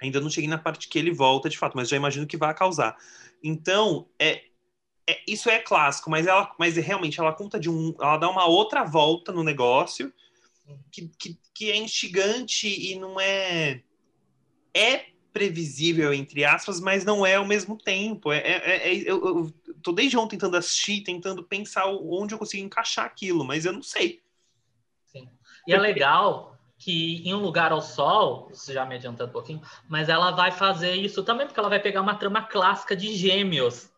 Ainda 0.01 0.19
não 0.19 0.29
cheguei 0.29 0.49
na 0.49 0.57
parte 0.57 0.87
que 0.87 0.99
ele 0.99 1.11
volta 1.11 1.49
de 1.49 1.57
fato, 1.57 1.75
mas 1.75 1.89
já 1.89 1.95
imagino 1.95 2.27
que 2.27 2.37
vai 2.37 2.53
causar. 2.53 2.95
Então, 3.43 4.07
é, 4.19 4.43
é, 5.07 5.21
isso 5.27 5.49
é 5.49 5.59
clássico, 5.59 6.09
mas 6.09 6.27
ela, 6.27 6.53
mas 6.59 6.75
realmente 6.75 7.19
ela 7.19 7.33
conta 7.33 7.59
de 7.59 7.69
um, 7.69 7.95
ela 7.99 8.17
dá 8.17 8.29
uma 8.29 8.45
outra 8.45 8.83
volta 8.83 9.31
no 9.31 9.43
negócio 9.43 10.13
que, 10.91 11.07
que, 11.17 11.39
que 11.53 11.71
é 11.71 11.77
instigante 11.77 12.67
e 12.67 12.99
não 12.99 13.19
é 13.19 13.81
é 14.73 15.05
previsível 15.31 16.13
entre 16.13 16.43
aspas, 16.43 16.79
mas 16.79 17.05
não 17.05 17.25
é 17.25 17.35
ao 17.35 17.45
mesmo 17.45 17.77
tempo. 17.77 18.31
É, 18.31 18.39
é, 18.39 18.89
é 18.89 18.95
eu, 18.95 19.25
eu 19.25 19.53
tô 19.81 19.91
desde 19.91 20.17
ontem 20.17 20.35
tentando 20.35 20.57
assistir, 20.57 21.03
tentando 21.03 21.43
pensar 21.43 21.85
onde 21.87 22.33
eu 22.33 22.39
consigo 22.39 22.65
encaixar 22.65 23.05
aquilo, 23.05 23.45
mas 23.45 23.65
eu 23.65 23.71
não 23.71 23.83
sei. 23.83 24.21
Sim. 25.05 25.29
E 25.67 25.73
é 25.73 25.79
legal 25.79 26.56
que 26.87 27.21
em 27.27 27.33
um 27.33 27.41
lugar 27.41 27.73
ao 27.73 27.81
sol, 27.81 28.47
você 28.47 28.71
já 28.71 28.85
me 28.85 28.95
adiantando 28.95 29.29
um 29.29 29.33
pouquinho, 29.33 29.61
mas 29.89 30.07
ela 30.07 30.31
vai 30.31 30.53
fazer 30.53 30.95
isso 30.95 31.21
também 31.21 31.45
porque 31.45 31.59
ela 31.59 31.67
vai 31.67 31.81
pegar 31.81 32.01
uma 32.01 32.15
trama 32.15 32.41
clássica 32.41 32.95
de 32.95 33.13
gêmeos. 33.13 33.91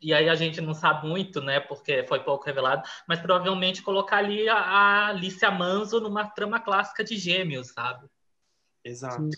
E 0.00 0.14
aí 0.14 0.26
a 0.26 0.34
gente 0.34 0.58
não 0.62 0.72
sabe 0.72 1.06
muito, 1.06 1.42
né, 1.42 1.60
porque 1.60 2.06
foi 2.06 2.20
pouco 2.20 2.46
revelado, 2.46 2.88
mas 3.06 3.20
provavelmente 3.20 3.82
colocar 3.82 4.16
ali 4.16 4.48
a, 4.48 4.56
a 4.56 5.08
Alicia 5.08 5.50
Manzo 5.50 6.00
numa 6.00 6.26
trama 6.26 6.58
clássica 6.58 7.04
de 7.04 7.18
gêmeos, 7.18 7.68
sabe? 7.68 8.06
Exato. 8.82 9.28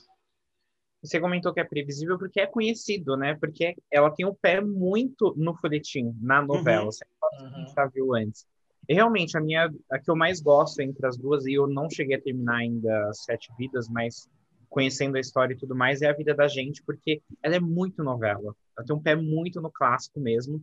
Você 1.02 1.18
comentou 1.18 1.52
que 1.52 1.58
é 1.58 1.64
previsível 1.64 2.16
porque 2.16 2.40
é 2.40 2.47
conhecido, 2.47 3.16
né? 3.16 3.35
Porque 3.35 3.75
ela 3.90 4.11
tem 4.12 4.25
o 4.25 4.30
um 4.30 4.35
pé 4.35 4.61
muito 4.61 5.35
no 5.37 5.52
folhetim, 5.56 6.16
na 6.20 6.40
novela. 6.40 6.85
Uhum. 6.85 6.92
Você 6.92 7.04
uhum. 7.40 7.75
já 7.75 7.87
viu 7.87 8.14
antes. 8.14 8.47
Realmente, 8.88 9.37
a 9.37 9.40
minha, 9.40 9.71
a 9.90 9.99
que 9.99 10.11
eu 10.11 10.16
mais 10.16 10.40
gosto 10.40 10.80
entre 10.80 11.07
as 11.07 11.16
duas, 11.16 11.45
e 11.47 11.52
eu 11.52 11.66
não 11.66 11.90
cheguei 11.90 12.16
a 12.16 12.21
terminar 12.21 12.57
ainda 12.57 13.12
Sete 13.12 13.52
Vidas, 13.59 13.88
mas 13.88 14.28
conhecendo 14.68 15.16
a 15.16 15.21
história 15.21 15.54
e 15.54 15.59
tudo 15.59 15.75
mais, 15.75 16.02
é 16.02 16.09
a 16.09 16.12
vida 16.12 16.35
da 16.35 16.49
gente, 16.49 16.83
porque 16.83 17.23
ela 17.42 17.57
é 17.57 17.61
muito 17.61 18.02
novela. 18.02 18.54
Ela 18.76 18.87
tem 18.87 18.97
um 18.97 19.02
pé 19.02 19.14
muito 19.14 19.61
no 19.61 19.71
clássico 19.71 20.21
mesmo. 20.21 20.62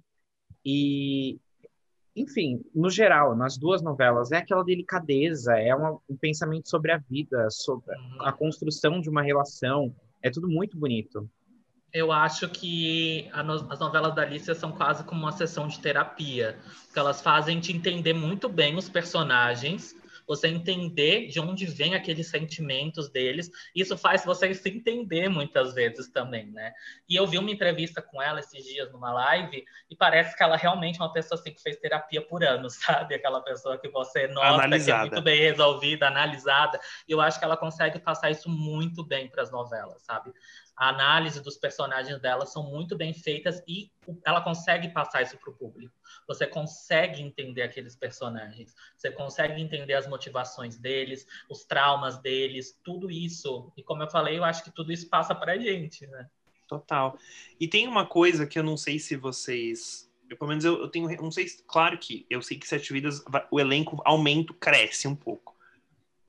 E, 0.63 1.39
enfim, 2.15 2.63
no 2.73 2.89
geral, 2.89 3.35
nas 3.35 3.57
duas 3.57 3.81
novelas, 3.81 4.31
é 4.31 4.37
aquela 4.37 4.63
delicadeza, 4.63 5.53
é 5.59 5.75
uma, 5.75 5.99
um 6.09 6.17
pensamento 6.17 6.69
sobre 6.69 6.91
a 6.91 6.97
vida, 6.97 7.47
sobre 7.51 7.95
a 8.21 8.31
construção 8.31 9.01
de 9.01 9.09
uma 9.09 9.21
relação. 9.21 9.93
É 10.21 10.29
tudo 10.31 10.47
muito 10.47 10.77
bonito. 10.77 11.29
Eu 11.93 12.11
acho 12.11 12.49
que 12.49 13.29
as 13.31 13.79
novelas 13.79 14.13
da 14.13 14.21
Alicia 14.21 14.53
são 14.53 14.71
quase 14.71 15.03
como 15.03 15.21
uma 15.21 15.31
sessão 15.31 15.67
de 15.67 15.79
terapia, 15.79 16.57
porque 16.85 16.99
elas 16.99 17.21
fazem 17.21 17.59
te 17.59 17.71
entender 17.71 18.13
muito 18.13 18.49
bem 18.49 18.75
os 18.75 18.89
personagens, 18.89 19.95
você 20.27 20.47
entender 20.47 21.27
de 21.27 21.39
onde 21.39 21.65
vem 21.65 21.93
aqueles 21.93 22.27
sentimentos 22.27 23.09
deles. 23.09 23.49
Isso 23.75 23.97
faz 23.97 24.25
você 24.25 24.53
se 24.53 24.69
entender 24.69 25.29
muitas 25.29 25.73
vezes 25.73 26.09
também, 26.09 26.51
né? 26.51 26.73
E 27.07 27.15
eu 27.15 27.27
vi 27.27 27.37
uma 27.37 27.51
entrevista 27.51 28.01
com 28.01 28.21
ela 28.21 28.39
esses 28.39 28.63
dias 28.63 28.91
numa 28.91 29.13
live 29.13 29.63
e 29.89 29.95
parece 29.95 30.35
que 30.35 30.43
ela 30.43 30.57
realmente 30.57 30.99
é 30.99 31.03
uma 31.03 31.13
pessoa 31.13 31.39
assim 31.39 31.53
que 31.53 31.61
fez 31.61 31.77
terapia 31.77 32.21
por 32.21 32.43
anos, 32.43 32.75
sabe? 32.81 33.15
Aquela 33.15 33.41
pessoa 33.41 33.77
que 33.77 33.87
você 33.89 34.27
nota 34.27 34.47
analisada. 34.47 35.01
que 35.01 35.07
é 35.07 35.11
muito 35.11 35.23
bem 35.23 35.39
resolvida, 35.41 36.07
analisada. 36.07 36.79
E 37.07 37.11
eu 37.11 37.21
acho 37.21 37.37
que 37.37 37.45
ela 37.45 37.57
consegue 37.57 37.99
passar 37.99 38.31
isso 38.31 38.49
muito 38.49 39.03
bem 39.03 39.29
para 39.29 39.43
as 39.43 39.51
novelas, 39.51 40.01
sabe? 40.03 40.33
A 40.77 40.89
análise 40.89 41.41
dos 41.41 41.57
personagens 41.57 42.19
dela 42.19 42.45
são 42.45 42.63
muito 42.63 42.95
bem 42.95 43.13
feitas 43.13 43.61
e 43.67 43.91
ela 44.25 44.41
consegue 44.41 44.89
passar 44.89 45.21
isso 45.21 45.37
para 45.37 45.49
o 45.49 45.53
público. 45.53 45.93
Você 46.27 46.45
consegue 46.45 47.21
entender 47.21 47.61
aqueles 47.61 47.95
personagens, 47.95 48.75
você 48.95 49.11
consegue 49.11 49.61
entender 49.61 49.93
as 49.93 50.07
motivações 50.07 50.77
deles, 50.77 51.25
os 51.49 51.63
traumas 51.63 52.17
deles, 52.17 52.77
tudo 52.83 53.09
isso. 53.09 53.71
E 53.77 53.83
como 53.83 54.03
eu 54.03 54.09
falei, 54.09 54.37
eu 54.37 54.43
acho 54.43 54.63
que 54.63 54.71
tudo 54.71 54.91
isso 54.91 55.07
passa 55.09 55.33
para 55.33 55.53
a 55.53 55.57
gente, 55.57 56.05
né? 56.07 56.29
Total. 56.67 57.17
E 57.59 57.67
tem 57.67 57.87
uma 57.87 58.05
coisa 58.05 58.45
que 58.45 58.57
eu 58.57 58.63
não 58.63 58.75
sei 58.75 58.99
se 58.99 59.15
vocês. 59.15 60.11
Eu, 60.29 60.35
pelo 60.35 60.49
menos 60.49 60.65
eu, 60.65 60.81
eu 60.81 60.87
tenho. 60.87 61.07
Não 61.21 61.31
sei. 61.31 61.45
Claro 61.67 61.97
que 61.97 62.25
eu 62.29 62.41
sei 62.41 62.57
que 62.57 62.67
Sete 62.67 62.91
Vidas, 62.91 63.23
o 63.51 63.59
elenco 63.59 64.01
aumenta, 64.03 64.53
cresce 64.55 65.07
um 65.07 65.15
pouco. 65.15 65.54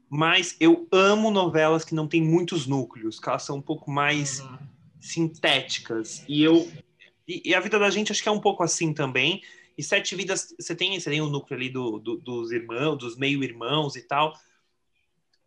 Mas 0.08 0.56
eu 0.60 0.86
amo 0.92 1.30
novelas 1.30 1.84
que 1.84 1.94
não 1.94 2.06
tem 2.06 2.22
muitos 2.22 2.66
núcleos, 2.66 3.18
que 3.18 3.28
elas 3.28 3.42
são 3.42 3.56
um 3.56 3.62
pouco 3.62 3.90
mais 3.90 4.40
uhum. 4.40 4.58
sintéticas. 5.00 6.24
E 6.28 6.42
eu 6.42 6.70
e, 7.26 7.42
e, 7.44 7.54
a 7.54 7.60
vida 7.60 7.78
da 7.78 7.90
gente 7.90 8.12
acho 8.12 8.22
que 8.22 8.28
é 8.28 8.32
um 8.32 8.40
pouco 8.40 8.62
assim 8.62 8.92
também. 8.92 9.42
E 9.76 9.82
Sete 9.82 10.14
Vidas, 10.14 10.54
você 10.58 10.74
tem, 10.74 10.98
você 10.98 11.10
tem 11.10 11.20
o 11.20 11.28
núcleo 11.28 11.58
ali 11.58 11.68
do, 11.68 11.98
do, 11.98 12.16
dos 12.16 12.52
irmãos, 12.52 12.96
dos 12.96 13.16
meio-irmãos 13.16 13.96
e 13.96 14.02
tal. 14.02 14.32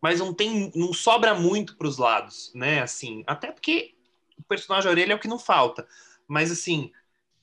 Mas 0.00 0.20
não 0.20 0.32
tem, 0.32 0.70
não 0.74 0.92
sobra 0.92 1.34
muito 1.34 1.76
para 1.76 1.88
os 1.88 1.98
lados, 1.98 2.52
né? 2.54 2.82
Assim, 2.82 3.24
até 3.26 3.50
porque 3.50 3.94
o 4.38 4.42
personagem 4.42 4.90
orelha 4.90 5.12
é 5.12 5.16
o 5.16 5.18
que 5.18 5.28
não 5.28 5.38
falta. 5.38 5.86
Mas 6.28 6.50
assim, 6.50 6.92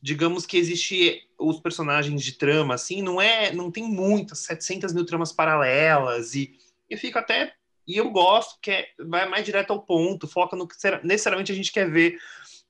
digamos 0.01 0.45
que 0.45 0.57
existe 0.57 1.27
os 1.37 1.59
personagens 1.59 2.23
de 2.23 2.33
trama, 2.33 2.75
assim, 2.75 3.01
não 3.01 3.21
é, 3.21 3.51
não 3.51 3.71
tem 3.71 3.83
muitas, 3.83 4.39
700 4.39 4.93
mil 4.93 5.05
tramas 5.05 5.31
paralelas 5.31 6.35
e 6.35 6.55
e 6.89 6.97
fica 6.97 7.19
até. 7.19 7.53
E 7.87 7.97
eu 7.97 8.09
gosto, 8.09 8.59
que 8.61 8.69
é, 8.69 8.87
vai 8.99 9.27
mais 9.27 9.45
direto 9.45 9.71
ao 9.71 9.81
ponto, 9.81 10.27
foca 10.27 10.55
no 10.55 10.67
que 10.67 10.75
necessariamente 11.03 11.51
a 11.51 11.55
gente 11.55 11.71
quer 11.71 11.89
ver. 11.89 12.17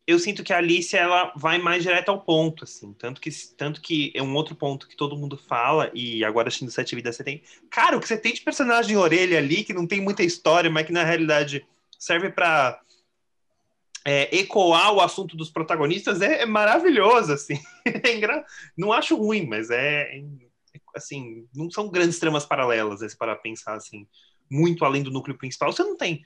Eu 0.05 0.19
sinto 0.19 0.43
que 0.43 0.53
a 0.53 0.57
Alice 0.57 0.95
ela 0.95 1.33
vai 1.35 1.57
mais 1.57 1.83
direto 1.83 2.09
ao 2.09 2.21
ponto, 2.21 2.63
assim. 2.63 2.93
Tanto 2.93 3.19
que, 3.19 3.29
tanto 3.57 3.81
que 3.81 4.13
é 4.15 4.21
um 4.21 4.33
outro 4.35 4.55
ponto 4.55 4.87
que 4.87 4.95
todo 4.95 5.17
mundo 5.17 5.37
fala, 5.37 5.91
e 5.93 6.23
agora 6.23 6.47
assistindo 6.47 6.71
Sete 6.71 6.95
Vidas 6.95 7.15
você 7.15 7.23
tem. 7.23 7.41
Cara, 7.69 7.97
o 7.97 7.99
que 7.99 8.07
você 8.07 8.17
tem 8.17 8.33
de 8.33 8.41
personagem 8.41 8.91
de 8.91 8.97
orelha 8.97 9.37
ali, 9.37 9.63
que 9.63 9.73
não 9.73 9.87
tem 9.87 9.99
muita 9.99 10.23
história, 10.23 10.69
mas 10.69 10.85
que 10.85 10.93
na 10.93 11.03
realidade 11.03 11.65
serve 11.99 12.29
para 12.29 12.79
é, 14.05 14.33
ecoar 14.37 14.93
o 14.93 15.01
assunto 15.01 15.35
dos 15.35 15.49
protagonistas 15.49 16.21
é, 16.21 16.43
é 16.43 16.45
maravilhoso, 16.45 17.33
assim. 17.33 17.59
É 18.03 18.13
engra... 18.13 18.45
Não 18.77 18.91
acho 18.91 19.15
ruim, 19.15 19.45
mas 19.45 19.69
é, 19.69 20.21
assim, 20.97 21.47
não 21.55 21.69
são 21.69 21.89
grandes 21.89 22.19
tramas 22.19 22.45
paralelas, 22.45 23.01
é, 23.01 23.07
para 23.17 23.35
pensar 23.35 23.75
assim, 23.75 24.07
muito 24.49 24.83
além 24.83 25.03
do 25.03 25.11
núcleo 25.11 25.37
principal, 25.37 25.71
você 25.71 25.83
não 25.83 25.95
tem. 25.95 26.25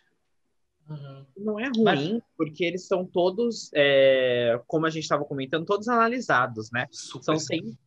Uhum. 0.89 1.25
Não 1.37 1.59
é 1.59 1.67
ruim, 1.67 1.83
Mas... 1.83 2.21
porque 2.35 2.65
eles 2.65 2.87
são 2.87 3.05
todos, 3.05 3.69
é, 3.73 4.59
como 4.67 4.85
a 4.85 4.89
gente 4.89 5.03
estava 5.03 5.23
comentando, 5.23 5.65
todos 5.65 5.87
analisados, 5.87 6.71
né? 6.71 6.87
Super 6.91 7.23
são, 7.23 7.39
sempre, 7.39 7.77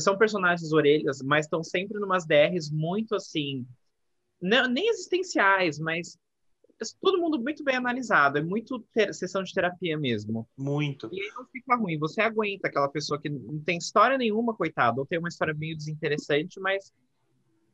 são 0.00 0.18
personagens 0.18 0.72
orelhas, 0.72 1.22
mas 1.22 1.46
estão 1.46 1.62
sempre 1.62 1.98
numas 1.98 2.26
DRs 2.26 2.70
muito 2.70 3.14
assim, 3.14 3.66
não, 4.40 4.68
nem 4.68 4.88
existenciais, 4.88 5.78
mas 5.78 6.18
todo 7.00 7.18
mundo 7.18 7.38
muito 7.40 7.62
bem 7.62 7.76
analisado, 7.76 8.38
é 8.38 8.42
muito 8.42 8.80
ter, 8.92 9.12
sessão 9.12 9.42
de 9.42 9.52
terapia 9.52 9.98
mesmo. 9.98 10.48
Muito. 10.56 11.08
E 11.12 11.20
aí 11.20 11.30
não 11.34 11.44
fica 11.46 11.76
ruim, 11.76 11.98
você 11.98 12.20
aguenta 12.20 12.68
aquela 12.68 12.88
pessoa 12.88 13.20
que 13.20 13.28
não 13.28 13.60
tem 13.60 13.78
história 13.78 14.16
nenhuma, 14.16 14.54
coitada, 14.54 14.98
ou 14.98 15.06
tem 15.06 15.18
uma 15.18 15.28
história 15.28 15.54
meio 15.54 15.76
desinteressante, 15.76 16.58
mas 16.60 16.92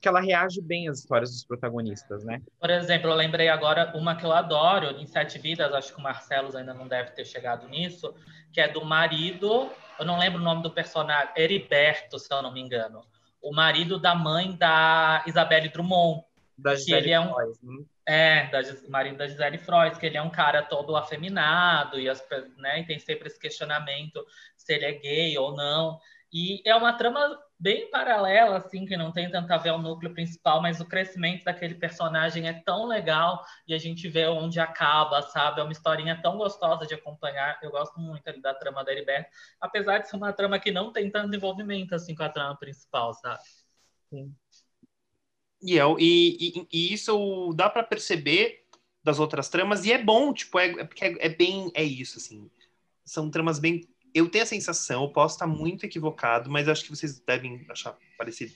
que 0.01 0.09
ela 0.09 0.21
reage 0.21 0.61
bem 0.61 0.89
às 0.89 0.99
histórias 0.99 1.31
dos 1.31 1.45
protagonistas, 1.45 2.25
né? 2.25 2.43
Por 2.61 2.71
exemplo, 2.71 3.11
eu 3.11 3.15
lembrei 3.15 3.49
agora 3.49 3.93
uma 3.97 4.15
que 4.15 4.25
eu 4.25 4.33
adoro, 4.33 5.01
em 5.01 5.07
Sete 5.07 5.39
Vidas, 5.39 5.73
acho 5.73 5.93
que 5.95 5.99
o 5.99 6.03
Marcelo 6.03 6.55
ainda 6.57 6.75
não 6.75 6.87
deve 6.87 7.11
ter 7.11 7.25
chegado 7.25 7.69
nisso, 7.69 8.15
que 8.53 8.61
é 8.61 8.69
do 8.69 8.85
marido, 8.85 9.71
eu 9.99 10.05
não 10.05 10.19
lembro 10.19 10.41
o 10.41 10.45
nome 10.45 10.63
do 10.63 10.71
personagem, 10.71 11.31
Heriberto, 11.37 12.19
se 12.19 12.33
eu 12.33 12.43
não 12.43 12.53
me 12.53 12.61
engano, 12.61 13.03
o 13.43 13.55
marido 13.55 13.99
da 13.99 14.15
mãe 14.15 14.55
da 14.57 15.25
Isabelle 15.27 15.69
Drummond. 15.69 16.25
Da 16.59 16.75
Gisele 16.75 17.03
que 17.03 17.05
ele 17.05 17.13
é 17.13 17.21
um, 17.21 17.35
né? 17.37 17.85
É, 18.09 18.49
da, 18.51 18.61
marido 18.89 19.17
da 19.17 19.27
Gisele 19.27 19.59
Freud, 19.59 19.99
que 19.99 20.07
ele 20.07 20.17
é 20.17 20.23
um 20.23 20.31
cara 20.31 20.63
todo 20.63 20.95
afeminado 20.95 21.99
e, 21.99 22.09
as, 22.09 22.25
né, 22.57 22.81
e 22.81 22.87
tem 22.87 23.01
sempre 23.01 23.27
esse 23.27 23.39
questionamento 23.39 24.25
se 24.57 24.73
ele 24.75 24.85
é 24.85 24.93
gay 24.93 25.37
ou 25.37 25.57
não. 25.57 25.99
E 26.33 26.63
é 26.65 26.75
uma 26.77 26.93
trama 26.93 27.39
bem 27.59 27.91
paralela, 27.91 28.59
assim, 28.59 28.85
que 28.85 28.97
não 28.97 29.11
tem 29.13 29.31
tanto 29.31 29.51
a 29.51 29.57
ver 29.57 29.71
ao 29.71 29.79
núcleo 29.79 30.13
principal, 30.13 30.61
mas 30.61 30.81
o 30.81 30.85
crescimento 30.85 31.45
daquele 31.45 31.75
personagem 31.75 32.49
é 32.49 32.53
tão 32.53 32.87
legal 32.87 33.43
e 33.67 33.73
a 33.73 33.79
gente 33.79 34.09
vê 34.09 34.27
onde 34.27 34.61
acaba, 34.61 35.23
sabe? 35.23 35.61
É 35.61 35.63
uma 35.63 35.73
historinha 35.73 36.21
tão 36.21 36.37
gostosa 36.37 36.87
de 36.87 36.95
acompanhar. 36.95 37.59
Eu 37.63 37.71
gosto 37.71 37.99
muito 37.99 38.29
ali 38.29 38.41
da 38.41 38.53
trama 38.55 38.85
da 38.85 38.93
Heriberto, 38.93 39.31
apesar 39.61 39.99
de 39.99 40.09
ser 40.09 40.17
uma 40.17 40.33
trama 40.33 40.59
que 40.59 40.71
não 40.71 40.93
tem 40.93 41.11
tanto 41.11 41.35
envolvimento, 41.35 41.95
assim, 41.95 42.15
com 42.15 42.23
a 42.23 42.29
trama 42.29 42.57
principal, 42.57 43.15
sabe? 43.15 43.41
Sim. 44.11 44.35
E, 45.63 45.79
é, 45.79 45.85
e, 45.99 46.37
e, 46.41 46.69
e 46.73 46.93
isso 46.93 47.53
dá 47.55 47.69
para 47.69 47.83
perceber 47.83 48.67
das 49.03 49.21
outras 49.21 49.49
tramas, 49.49 49.85
e 49.85 49.93
é 49.93 50.03
bom, 50.03 50.35
tipo, 50.35 50.59
é, 50.59 50.67
é 50.67 50.85
porque 50.85 51.05
é, 51.05 51.27
é, 51.27 51.29
bem, 51.29 51.71
é 51.75 51.85
isso, 51.85 52.19
assim. 52.19 52.51
São 53.05 53.31
tramas 53.31 53.61
bem. 53.61 53.89
Eu 54.13 54.29
tenho 54.29 54.43
a 54.43 54.47
sensação, 54.47 55.05
eu 55.05 55.11
posso 55.11 55.37
estar 55.37 55.47
muito 55.47 55.87
equivocado, 55.87 56.51
mas 56.51 56.69
acho 56.69 56.83
que 56.83 56.91
vocês 56.91 57.21
devem 57.21 57.65
achar 57.71 57.97
parecido. 58.19 58.55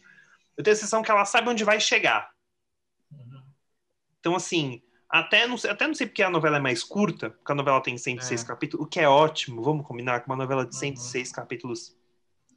Eu 0.57 0.65
tenho 0.65 0.73
a 0.73 0.77
sensação 0.77 1.03
que 1.03 1.11
ela 1.11 1.25
sabe 1.25 1.49
onde 1.49 1.63
vai 1.63 1.79
chegar. 1.79 2.33
Uhum. 3.13 3.43
Então, 4.19 4.35
assim, 4.35 4.83
até 5.09 5.47
não, 5.47 5.57
sei, 5.57 5.71
até 5.71 5.87
não 5.87 5.95
sei 5.95 6.09
porque 6.09 6.23
a 6.23 6.31
novela 6.31 6.57
é 6.57 6.61
mais 6.61 6.83
curta, 6.83 7.31
porque 7.31 7.53
a 7.53 7.55
novela 7.55 7.81
tem 7.81 7.97
106 7.97 8.43
é. 8.43 8.47
capítulos, 8.47 8.87
o 8.87 8.89
que 8.89 8.99
é 8.99 9.09
ótimo, 9.09 9.63
vamos 9.63 9.87
combinar, 9.87 10.21
com 10.21 10.33
uma 10.33 10.37
novela 10.37 10.67
de 10.67 10.75
106 10.75 11.29
uhum. 11.29 11.35
capítulos 11.35 11.97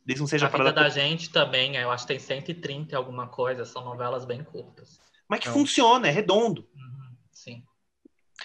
Desde 0.05 0.21
não 0.21 0.27
seja 0.27 0.47
a 0.47 0.49
vida 0.49 0.71
da 0.71 0.89
gente 0.89 1.29
também, 1.29 1.75
eu 1.75 1.89
acho 1.89 2.05
que 2.05 2.13
tem 2.13 2.19
130 2.19 2.97
alguma 2.97 3.27
coisa, 3.27 3.63
são 3.63 3.85
novelas 3.85 4.25
bem 4.25 4.43
curtas. 4.43 4.99
Mas 5.27 5.39
que 5.39 5.47
então... 5.47 5.59
funciona, 5.59 6.07
é 6.07 6.11
redondo. 6.11 6.67
Uhum, 6.75 7.15
sim. 7.31 7.63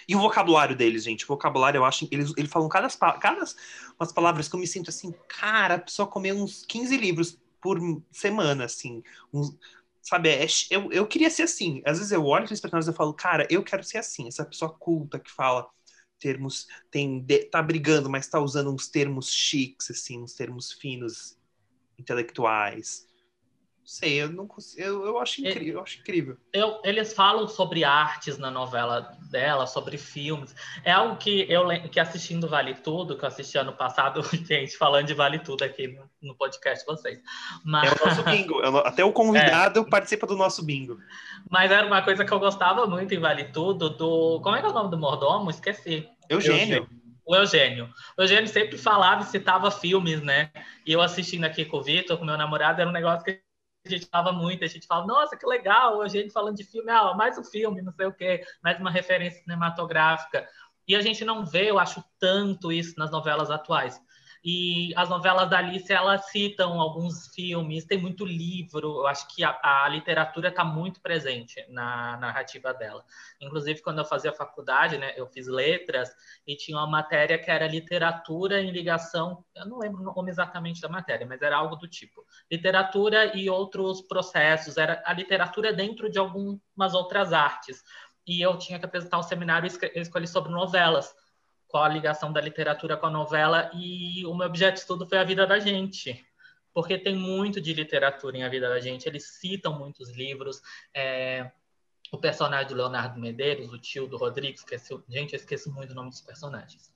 E 0.06 0.14
o 0.14 0.20
vocabulário 0.20 0.76
deles, 0.76 1.02
gente, 1.02 1.24
o 1.24 1.28
vocabulário, 1.28 1.78
eu 1.78 1.84
acho, 1.84 2.06
eles, 2.10 2.32
eles 2.36 2.50
falam 2.50 2.68
cada, 2.68 2.88
cada 3.18 3.44
umas 3.98 4.12
palavras 4.12 4.48
que 4.48 4.54
eu 4.54 4.60
me 4.60 4.66
sinto 4.66 4.90
assim, 4.90 5.12
cara, 5.28 5.74
a 5.74 5.78
pessoa 5.78 6.06
comer 6.06 6.32
uns 6.32 6.64
15 6.64 6.96
livros 6.96 7.38
por 7.60 7.78
semana, 8.12 8.64
assim, 8.64 9.02
uns, 9.32 9.56
sabe, 10.00 10.28
é, 10.28 10.46
eu, 10.70 10.92
eu 10.92 11.06
queria 11.06 11.28
ser 11.28 11.42
assim, 11.42 11.82
às 11.84 11.98
vezes 11.98 12.12
eu 12.12 12.24
olho 12.24 12.44
aqueles 12.44 12.60
personagens 12.60 12.92
e 12.92 12.96
falo, 12.96 13.12
cara, 13.12 13.46
eu 13.50 13.62
quero 13.62 13.82
ser 13.82 13.98
assim, 13.98 14.28
essa 14.28 14.44
pessoa 14.44 14.72
culta 14.72 15.18
que 15.18 15.30
fala 15.30 15.68
termos, 16.18 16.66
tem, 16.90 17.24
tá 17.50 17.62
brigando, 17.62 18.10
mas 18.10 18.26
tá 18.26 18.40
usando 18.40 18.72
uns 18.72 18.88
termos 18.88 19.30
chiques, 19.30 19.90
assim, 19.90 20.22
uns 20.22 20.34
termos 20.34 20.72
finos, 20.72 21.37
intelectuais. 21.98 23.06
Não 23.80 23.86
sei, 23.94 24.22
eu 24.22 24.28
não 24.30 24.46
consigo, 24.46 24.82
eu, 24.82 25.06
eu 25.06 25.18
acho 25.18 25.40
incrível, 25.40 25.74
eu 25.76 25.82
acho 25.82 25.98
incrível. 26.00 26.36
Eu, 26.52 26.78
eles 26.84 27.14
falam 27.14 27.48
sobre 27.48 27.84
artes 27.84 28.36
na 28.36 28.50
novela 28.50 29.16
dela, 29.30 29.66
sobre 29.66 29.96
filmes. 29.96 30.54
É 30.84 30.92
algo 30.92 31.16
que 31.16 31.50
eu 31.50 31.66
que 31.90 31.98
assistindo 31.98 32.46
Vale 32.46 32.74
Tudo, 32.74 33.16
que 33.16 33.24
eu 33.24 33.28
assisti 33.28 33.56
ano 33.56 33.72
passado, 33.72 34.22
gente, 34.44 34.76
falando 34.76 35.06
de 35.06 35.14
Vale 35.14 35.38
Tudo 35.38 35.62
aqui 35.62 35.88
no, 35.88 36.02
no 36.20 36.34
podcast 36.34 36.84
de 36.84 36.92
vocês. 36.92 37.18
Mas... 37.64 37.90
É 37.90 37.94
o 37.94 38.06
nosso 38.06 38.22
bingo. 38.24 38.60
É 38.60 38.86
até 38.86 39.02
o 39.02 39.12
convidado 39.12 39.80
é. 39.80 39.84
participa 39.84 40.26
do 40.26 40.36
nosso 40.36 40.62
bingo. 40.62 40.98
Mas 41.48 41.70
era 41.70 41.86
uma 41.86 42.02
coisa 42.02 42.26
que 42.26 42.32
eu 42.32 42.38
gostava 42.38 42.86
muito 42.86 43.14
em 43.14 43.18
Vale 43.18 43.44
Tudo, 43.44 43.88
do. 43.88 44.38
Como 44.42 44.54
é 44.54 44.60
que 44.60 44.66
é 44.66 44.68
o 44.68 44.74
nome 44.74 44.90
do 44.90 44.98
mordomo? 44.98 45.48
Esqueci. 45.48 46.06
Eugênio. 46.28 46.60
Eugênio 46.76 47.07
o 47.28 47.36
Eugênio. 47.36 47.92
O 48.16 48.22
Eugênio 48.22 48.48
sempre 48.48 48.78
falava 48.78 49.20
e 49.22 49.26
citava 49.26 49.70
filmes, 49.70 50.22
né? 50.22 50.50
E 50.86 50.92
eu 50.92 51.02
assistindo 51.02 51.44
aqui 51.44 51.62
com 51.66 51.76
o 51.76 51.82
Vitor, 51.82 52.16
com 52.16 52.24
meu 52.24 52.38
namorado, 52.38 52.80
era 52.80 52.88
um 52.88 52.92
negócio 52.92 53.22
que 53.22 53.42
a 53.86 53.90
gente 53.90 54.06
falava 54.06 54.32
muito. 54.32 54.64
A 54.64 54.66
gente 54.66 54.86
falava, 54.86 55.06
nossa, 55.06 55.36
que 55.36 55.46
legal, 55.46 55.98
o 55.98 56.02
Eugênio 56.02 56.32
falando 56.32 56.56
de 56.56 56.64
filme, 56.64 56.90
ah, 56.90 57.12
mais 57.14 57.36
um 57.36 57.44
filme, 57.44 57.82
não 57.82 57.92
sei 57.92 58.06
o 58.06 58.14
quê, 58.14 58.42
mais 58.64 58.80
uma 58.80 58.90
referência 58.90 59.42
cinematográfica. 59.42 60.48
E 60.86 60.96
a 60.96 61.02
gente 61.02 61.22
não 61.22 61.44
vê, 61.44 61.70
eu 61.70 61.78
acho, 61.78 62.02
tanto 62.18 62.72
isso 62.72 62.94
nas 62.98 63.10
novelas 63.10 63.50
atuais. 63.50 64.00
E 64.50 64.94
as 64.96 65.10
novelas 65.10 65.50
da 65.50 65.58
Alice, 65.58 65.92
elas 65.92 66.24
citam 66.30 66.80
alguns 66.80 67.28
filmes, 67.34 67.84
tem 67.84 67.98
muito 67.98 68.24
livro. 68.24 69.00
Eu 69.00 69.06
acho 69.06 69.28
que 69.28 69.44
a, 69.44 69.54
a 69.62 69.86
literatura 69.90 70.48
está 70.48 70.64
muito 70.64 71.02
presente 71.02 71.62
na 71.68 72.16
narrativa 72.16 72.72
dela. 72.72 73.04
Inclusive, 73.42 73.82
quando 73.82 73.98
eu 73.98 74.06
fazia 74.06 74.32
faculdade, 74.32 74.96
né, 74.96 75.12
eu 75.18 75.26
fiz 75.26 75.46
letras 75.48 76.08
e 76.46 76.56
tinha 76.56 76.78
uma 76.78 76.86
matéria 76.86 77.38
que 77.38 77.50
era 77.50 77.68
literatura 77.68 78.58
em 78.58 78.70
ligação. 78.70 79.44
Eu 79.54 79.66
não 79.66 79.78
lembro 79.80 80.00
o 80.00 80.14
nome 80.14 80.30
exatamente 80.30 80.80
da 80.80 80.88
matéria, 80.88 81.26
mas 81.26 81.42
era 81.42 81.58
algo 81.58 81.76
do 81.76 81.86
tipo: 81.86 82.24
literatura 82.50 83.36
e 83.36 83.50
outros 83.50 84.00
processos. 84.00 84.78
Era 84.78 85.02
a 85.04 85.12
literatura 85.12 85.74
dentro 85.74 86.10
de 86.10 86.18
algumas 86.18 86.94
outras 86.94 87.34
artes. 87.34 87.84
E 88.26 88.40
eu 88.40 88.56
tinha 88.56 88.78
que 88.78 88.86
apresentar 88.86 89.18
um 89.18 89.22
seminário 89.22 89.70
e 89.94 90.00
escolhi 90.00 90.26
sobre 90.26 90.50
novelas 90.50 91.14
qual 91.68 91.84
a 91.84 91.88
ligação 91.88 92.32
da 92.32 92.40
literatura 92.40 92.96
com 92.96 93.06
a 93.06 93.10
novela 93.10 93.70
e 93.74 94.24
o 94.26 94.34
meu 94.34 94.48
objeto 94.48 94.74
de 94.74 94.80
estudo 94.80 95.06
foi 95.06 95.18
a 95.18 95.24
vida 95.24 95.46
da 95.46 95.60
gente 95.60 96.26
porque 96.78 96.96
tem 96.96 97.16
muito 97.16 97.60
de 97.60 97.74
literatura 97.74 98.36
em 98.36 98.44
A 98.44 98.48
Vida 98.48 98.68
da 98.68 98.78
Gente. 98.78 99.08
Eles 99.08 99.24
citam 99.40 99.76
muitos 99.76 100.10
livros. 100.10 100.62
É, 100.94 101.50
o 102.12 102.18
personagem 102.18 102.68
do 102.68 102.74
Leonardo 102.76 103.18
Medeiros, 103.18 103.72
o 103.72 103.78
tio 103.78 104.06
do 104.06 104.16
Rodrigo, 104.16 104.54
esqueci, 104.54 104.96
gente, 105.08 105.32
eu 105.32 105.40
esqueço 105.40 105.72
muito 105.72 105.90
o 105.90 105.94
nome 105.96 106.10
dos 106.10 106.20
personagens. 106.20 106.92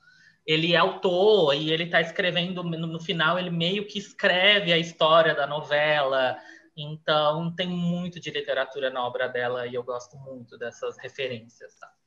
Ele 0.46 0.74
é 0.74 0.76
autor 0.76 1.54
e 1.54 1.72
ele 1.72 1.82
está 1.82 2.00
escrevendo, 2.00 2.62
no, 2.62 2.86
no, 2.86 3.00
final, 3.00 3.36
ele 3.38 3.50
meio 3.50 3.84
que 3.84 3.98
escreve 3.98 4.72
a 4.72 4.78
história 4.78 5.34
da 5.34 5.48
novela. 5.48 6.36
Então, 6.76 7.52
tem 7.52 7.66
muito 7.66 8.20
de 8.20 8.30
literatura 8.30 8.88
na 8.88 9.04
obra 9.04 9.28
dela 9.28 9.66
e 9.66 9.74
eu 9.74 9.82
gosto 9.82 10.16
muito 10.16 10.56
dessas 10.56 10.96
referências, 10.96 11.72
sabe? 11.74 12.01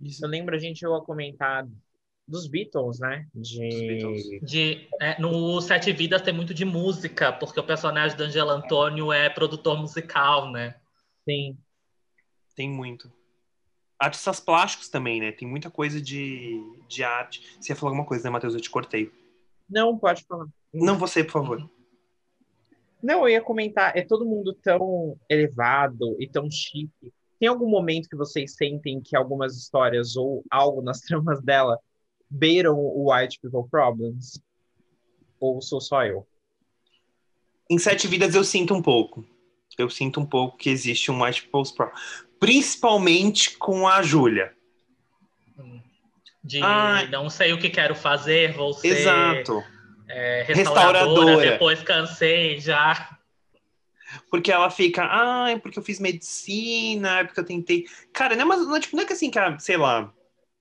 Isso. 0.00 0.24
Eu 0.24 0.28
lembro 0.28 0.54
a 0.54 0.58
gente 0.58 0.78
chegou 0.78 0.96
a 0.96 1.04
comentar 1.04 1.66
dos 2.26 2.46
Beatles, 2.46 3.00
né? 3.00 3.26
De, 3.34 4.40
de 4.40 4.88
é, 5.00 5.20
no 5.20 5.60
Sete 5.60 5.92
Vidas 5.92 6.22
tem 6.22 6.32
muito 6.32 6.54
de 6.54 6.64
música, 6.64 7.32
porque 7.32 7.58
o 7.58 7.66
personagem 7.66 8.16
do 8.16 8.22
Angelo 8.22 8.50
Antônio 8.50 9.12
é 9.12 9.28
produtor 9.28 9.78
musical, 9.78 10.50
né? 10.50 10.76
Sim. 11.28 11.58
Tem 12.54 12.70
muito. 12.70 13.12
Artistas 13.98 14.40
plásticos 14.40 14.88
também, 14.88 15.20
né? 15.20 15.32
Tem 15.32 15.46
muita 15.46 15.70
coisa 15.70 16.00
de, 16.00 16.62
de 16.88 17.02
arte. 17.02 17.56
Você 17.60 17.72
ia 17.72 17.76
falar 17.76 17.90
alguma 17.90 18.06
coisa, 18.06 18.24
né, 18.24 18.30
Matheus? 18.30 18.54
Eu 18.54 18.60
te 18.60 18.70
cortei. 18.70 19.10
Não, 19.68 19.98
pode 19.98 20.24
falar. 20.24 20.46
Não, 20.72 20.96
você, 20.96 21.22
por 21.22 21.32
favor. 21.32 21.70
Não, 23.02 23.22
eu 23.22 23.30
ia 23.30 23.40
comentar, 23.40 23.96
é 23.96 24.02
todo 24.02 24.26
mundo 24.26 24.54
tão 24.62 25.18
elevado 25.28 26.16
e 26.20 26.28
tão 26.28 26.50
chique 26.50 27.12
tem 27.40 27.48
algum 27.48 27.68
momento 27.68 28.08
que 28.08 28.16
vocês 28.16 28.54
sentem 28.54 29.00
que 29.00 29.16
algumas 29.16 29.56
histórias 29.56 30.14
ou 30.14 30.44
algo 30.50 30.82
nas 30.82 31.00
tramas 31.02 31.42
dela 31.42 31.78
beiram 32.28 32.78
o 32.78 33.10
White 33.10 33.40
People 33.40 33.68
Problems? 33.68 34.38
Ou 35.40 35.62
sou 35.62 35.80
só 35.80 36.04
eu? 36.04 36.26
Em 37.68 37.78
Sete 37.78 38.06
Vidas 38.06 38.34
eu 38.34 38.44
sinto 38.44 38.74
um 38.74 38.82
pouco. 38.82 39.24
Eu 39.78 39.88
sinto 39.88 40.20
um 40.20 40.26
pouco 40.26 40.58
que 40.58 40.68
existe 40.68 41.10
um 41.10 41.24
White 41.24 41.44
People's 41.44 41.72
Problems. 41.72 41.98
Principalmente 42.38 43.56
com 43.56 43.88
a 43.88 44.02
Júlia. 44.02 44.54
De 46.44 46.60
ah, 46.62 47.06
não 47.10 47.30
sei 47.30 47.52
o 47.52 47.58
que 47.58 47.70
quero 47.70 47.94
fazer, 47.94 48.52
vou 48.52 48.72
ser 48.72 48.88
exato. 48.88 49.62
É, 50.08 50.42
restauradora, 50.42 50.98
restauradora, 50.98 51.50
depois 51.52 51.82
cansei 51.82 52.58
já. 52.58 53.18
Porque 54.30 54.50
ela 54.50 54.70
fica, 54.70 55.06
ah, 55.10 55.50
é 55.50 55.58
porque 55.58 55.78
eu 55.78 55.82
fiz 55.82 56.00
medicina, 56.00 57.20
é 57.20 57.24
porque 57.24 57.40
eu 57.40 57.44
tentei. 57.44 57.86
Cara, 58.12 58.34
não 58.34 58.42
é, 58.42 58.44
uma, 58.44 58.56
não 58.56 58.76
é, 58.76 58.80
tipo, 58.80 58.96
não 58.96 59.02
é 59.02 59.06
que 59.06 59.12
assim, 59.12 59.30
cara, 59.30 59.58
sei 59.58 59.76
lá. 59.76 60.12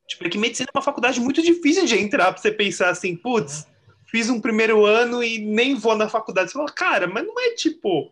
Tipo, 0.07 0.25
é 0.25 0.29
que 0.29 0.37
medicina 0.37 0.69
é 0.73 0.77
uma 0.77 0.83
faculdade 0.83 1.19
muito 1.19 1.41
difícil 1.41 1.85
de 1.85 1.97
entrar 1.97 2.31
pra 2.33 2.41
você 2.41 2.51
pensar 2.51 2.89
assim, 2.89 3.15
putz, 3.15 3.67
fiz 4.07 4.29
um 4.29 4.41
primeiro 4.41 4.85
ano 4.85 5.23
e 5.23 5.39
nem 5.39 5.75
vou 5.75 5.95
na 5.95 6.09
faculdade. 6.09 6.49
Você 6.51 6.57
fala, 6.57 6.71
cara, 6.71 7.07
mas 7.07 7.25
não 7.25 7.39
é 7.39 7.51
tipo. 7.51 8.11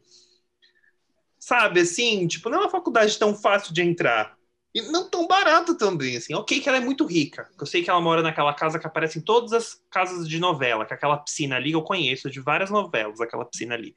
Sabe, 1.39 1.82
assim, 1.82 2.28
tipo, 2.28 2.50
não 2.50 2.60
é 2.60 2.62
uma 2.62 2.69
faculdade 2.69 3.17
tão 3.17 3.34
fácil 3.36 3.73
de 3.73 3.82
entrar. 3.82 4.38
E 4.76 4.82
não 4.91 5.10
tão 5.10 5.28
barato 5.28 5.76
também, 5.76 6.17
assim. 6.17 6.34
Ok 6.36 6.60
que 6.60 6.69
ela 6.69 6.78
é 6.78 6.82
muito 6.82 7.06
rica. 7.06 7.50
Eu 7.60 7.65
sei 7.65 7.84
que 7.84 7.89
ela 7.89 8.02
mora 8.02 8.21
naquela 8.21 8.54
casa 8.54 8.78
que 8.78 8.86
aparece 8.86 9.17
em 9.17 9.21
todas 9.21 9.54
as 9.54 9.82
casas 9.89 10.28
de 10.28 10.39
novela, 10.39 10.86
que 10.86 10.93
é 10.93 10.95
aquela 10.95 11.17
piscina 11.17 11.56
ali 11.56 11.71
eu 11.71 11.82
conheço 11.82 12.30
de 12.30 12.39
várias 12.39 12.69
novelas, 12.69 13.19
aquela 13.19 13.45
piscina 13.45 13.73
ali. 13.76 13.95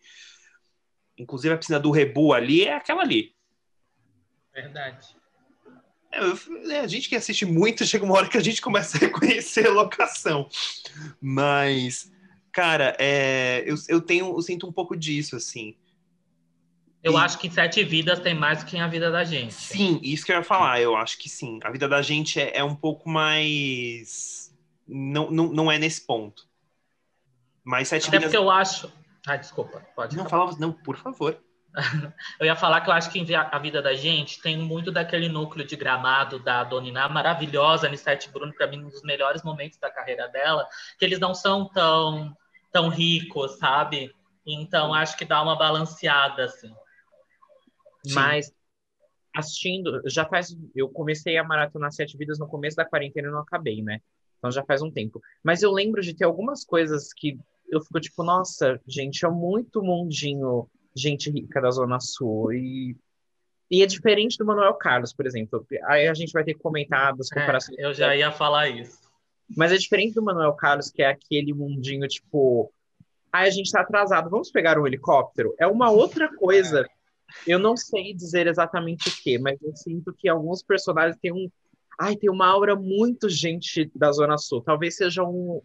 Inclusive 1.21 1.55
a 1.55 1.59
piscina 1.59 1.79
do 1.79 1.91
Rebu 1.91 2.33
ali 2.33 2.65
é 2.65 2.75
aquela 2.75 3.03
ali. 3.03 3.35
Verdade. 4.53 5.17
É, 6.13 6.21
eu, 6.21 6.39
é, 6.71 6.81
a 6.81 6.87
gente 6.87 7.09
que 7.09 7.15
assiste 7.15 7.45
muito, 7.45 7.85
chega 7.87 8.05
uma 8.05 8.15
hora 8.15 8.29
que 8.29 8.39
a 8.39 8.43
gente 8.43 8.61
começa 8.61 8.97
a 8.97 9.01
reconhecer 9.01 9.67
a 9.67 9.73
locação. 9.73 10.49
Mas, 11.21 12.11
cara, 12.53 12.97
é, 12.99 13.63
eu, 13.67 13.77
eu 13.89 14.01
tenho, 14.01 14.27
eu 14.27 14.43
sinto 14.43 14.67
um 14.67 14.73
pouco 14.73 14.97
disso, 14.97 15.37
assim. 15.37 15.77
Eu 17.03 17.13
e... 17.13 17.17
acho 17.17 17.39
que 17.39 17.51
Sete 17.51 17.83
Vidas 17.85 18.21
tem 18.21 18.35
mais 18.35 18.63
do 18.63 18.67
que 18.67 18.79
a 18.79 18.87
vida 18.87 19.11
da 19.11 19.25
gente. 19.25 19.55
Sim, 19.55 20.01
isso 20.03 20.25
que 20.25 20.33
eu 20.33 20.37
ia 20.37 20.43
falar, 20.43 20.81
eu 20.81 20.97
acho 20.97 21.19
que 21.19 21.29
sim. 21.29 21.59
A 21.63 21.71
vida 21.71 21.89
da 21.89 22.03
gente 22.03 22.41
é, 22.41 22.59
é 22.59 22.65
um 22.65 22.75
pouco 22.75 23.09
mais. 23.09 24.55
Não, 24.87 25.31
não, 25.31 25.53
não 25.53 25.73
é 25.73 25.79
nesse 25.79 26.05
ponto. 26.05 26.49
Mas 27.65 27.89
Sete 27.89 28.09
Até 28.09 28.19
Vidas. 28.19 28.33
porque 28.33 28.37
eu 28.37 28.51
acho. 28.51 28.93
Ah, 29.27 29.37
desculpa, 29.37 29.87
pode. 29.95 30.17
Não, 30.17 30.29
falava, 30.29 30.57
não, 30.59 30.73
por 30.73 30.97
favor. 30.97 31.39
eu 32.41 32.47
ia 32.47 32.57
falar 32.57 32.81
que 32.81 32.91
eu 32.91 32.95
acho 32.95 33.11
que 33.11 33.25
a 33.35 33.59
vida 33.59 33.81
da 33.81 33.95
gente 33.95 34.41
tem 34.43 34.59
muito 34.59 34.91
daquele 34.91 35.29
núcleo 35.29 35.65
de 35.65 35.77
gramado 35.77 36.39
da 36.39 36.65
Doniná, 36.65 37.09
maravilhosa, 37.09 37.87
Anissete 37.87 38.31
Bruno, 38.31 38.53
para 38.55 38.67
mim, 38.67 38.85
um 38.85 38.89
dos 38.89 39.03
melhores 39.03 39.43
momentos 39.43 39.79
da 39.79 39.91
carreira 39.91 40.29
dela, 40.29 40.67
que 40.99 41.05
eles 41.05 41.21
não 41.21 41.35
são 41.35 41.69
tão, 41.69 42.37
tão 42.73 42.89
ricos, 42.89 43.59
sabe? 43.59 44.15
Então, 44.47 44.93
acho 44.93 45.17
que 45.17 45.25
dá 45.25 45.43
uma 45.43 45.57
balanceada, 45.57 46.45
assim. 46.45 46.75
Sim. 48.05 48.15
Mas, 48.15 48.53
assistindo, 49.35 50.03
já 50.07 50.25
faz. 50.25 50.57
Eu 50.75 50.89
comecei 50.89 51.37
a 51.37 51.45
maratona 51.45 51.91
Sete 51.91 52.17
Vidas 52.17 52.39
no 52.39 52.49
começo 52.49 52.77
da 52.77 52.85
quarentena 52.85 53.29
e 53.29 53.31
não 53.31 53.41
acabei, 53.41 53.83
né? 53.83 54.01
Então 54.39 54.51
já 54.51 54.65
faz 54.65 54.81
um 54.81 54.91
tempo. 54.91 55.21
Mas 55.45 55.63
eu 55.63 55.71
lembro 55.71 56.01
de 56.01 56.15
ter 56.15 56.25
algumas 56.25 56.65
coisas 56.65 57.13
que 57.13 57.39
eu 57.71 57.81
fico 57.81 58.01
tipo, 58.01 58.23
nossa, 58.23 58.81
gente, 58.87 59.25
é 59.25 59.31
muito 59.31 59.83
mundinho 59.83 60.69
gente 60.95 61.31
rica 61.31 61.61
da 61.61 61.71
Zona 61.71 62.01
Sul. 62.01 62.53
E, 62.53 62.97
e 63.71 63.83
é 63.83 63.87
diferente 63.87 64.37
do 64.37 64.45
Manuel 64.45 64.75
Carlos, 64.75 65.13
por 65.13 65.27
exemplo. 65.27 65.65
Aí 65.85 66.09
a 66.09 66.15
gente 66.15 66.33
vai 66.33 66.45
ter 66.45 66.55
que 66.55 66.61
comentar 66.61 67.15
das 67.17 67.31
é, 67.33 67.41
comparações. 67.41 67.79
É, 67.79 67.85
eu 67.87 67.95
já 67.95 68.15
ia 68.15 68.33
falar 68.33 68.69
isso. 68.69 68.99
Mas 69.57 69.73
é 69.73 69.77
diferente 69.77 70.15
do 70.15 70.23
Manuel 70.23 70.53
Carlos, 70.55 70.91
que 70.91 71.03
é 71.03 71.09
aquele 71.09 71.53
mundinho, 71.53 72.07
tipo, 72.07 72.73
aí 73.33 73.49
a 73.49 73.51
gente 73.51 73.71
tá 73.71 73.81
atrasado, 73.81 74.31
vamos 74.31 74.51
pegar 74.51 74.79
um 74.79 74.87
helicóptero? 74.87 75.55
É 75.59 75.67
uma 75.67 75.91
outra 75.91 76.35
coisa. 76.37 76.87
Eu 77.47 77.59
não 77.59 77.77
sei 77.77 78.15
dizer 78.15 78.47
exatamente 78.47 79.09
o 79.09 79.23
que, 79.23 79.39
mas 79.39 79.61
eu 79.63 79.75
sinto 79.77 80.13
que 80.13 80.29
alguns 80.29 80.63
personagens 80.63 81.19
têm 81.21 81.33
um. 81.33 81.51
Ai, 81.99 82.17
tem 82.17 82.31
uma 82.31 82.47
aura 82.47 82.75
muito 82.75 83.29
gente 83.29 83.91
da 83.95 84.11
Zona 84.11 84.39
Sul. 84.39 84.63
Talvez 84.63 84.97
seja 84.97 85.23
um, 85.23 85.61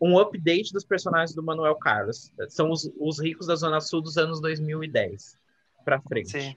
um 0.00 0.18
update 0.18 0.72
dos 0.72 0.84
personagens 0.84 1.34
do 1.34 1.42
Manuel 1.42 1.76
Carlos. 1.76 2.32
São 2.48 2.70
os, 2.70 2.90
os 2.98 3.20
ricos 3.20 3.46
da 3.46 3.56
Zona 3.56 3.80
Sul 3.80 4.00
dos 4.00 4.16
anos 4.16 4.40
2010 4.40 5.38
para 5.84 6.00
frente. 6.00 6.30
Sim. 6.30 6.56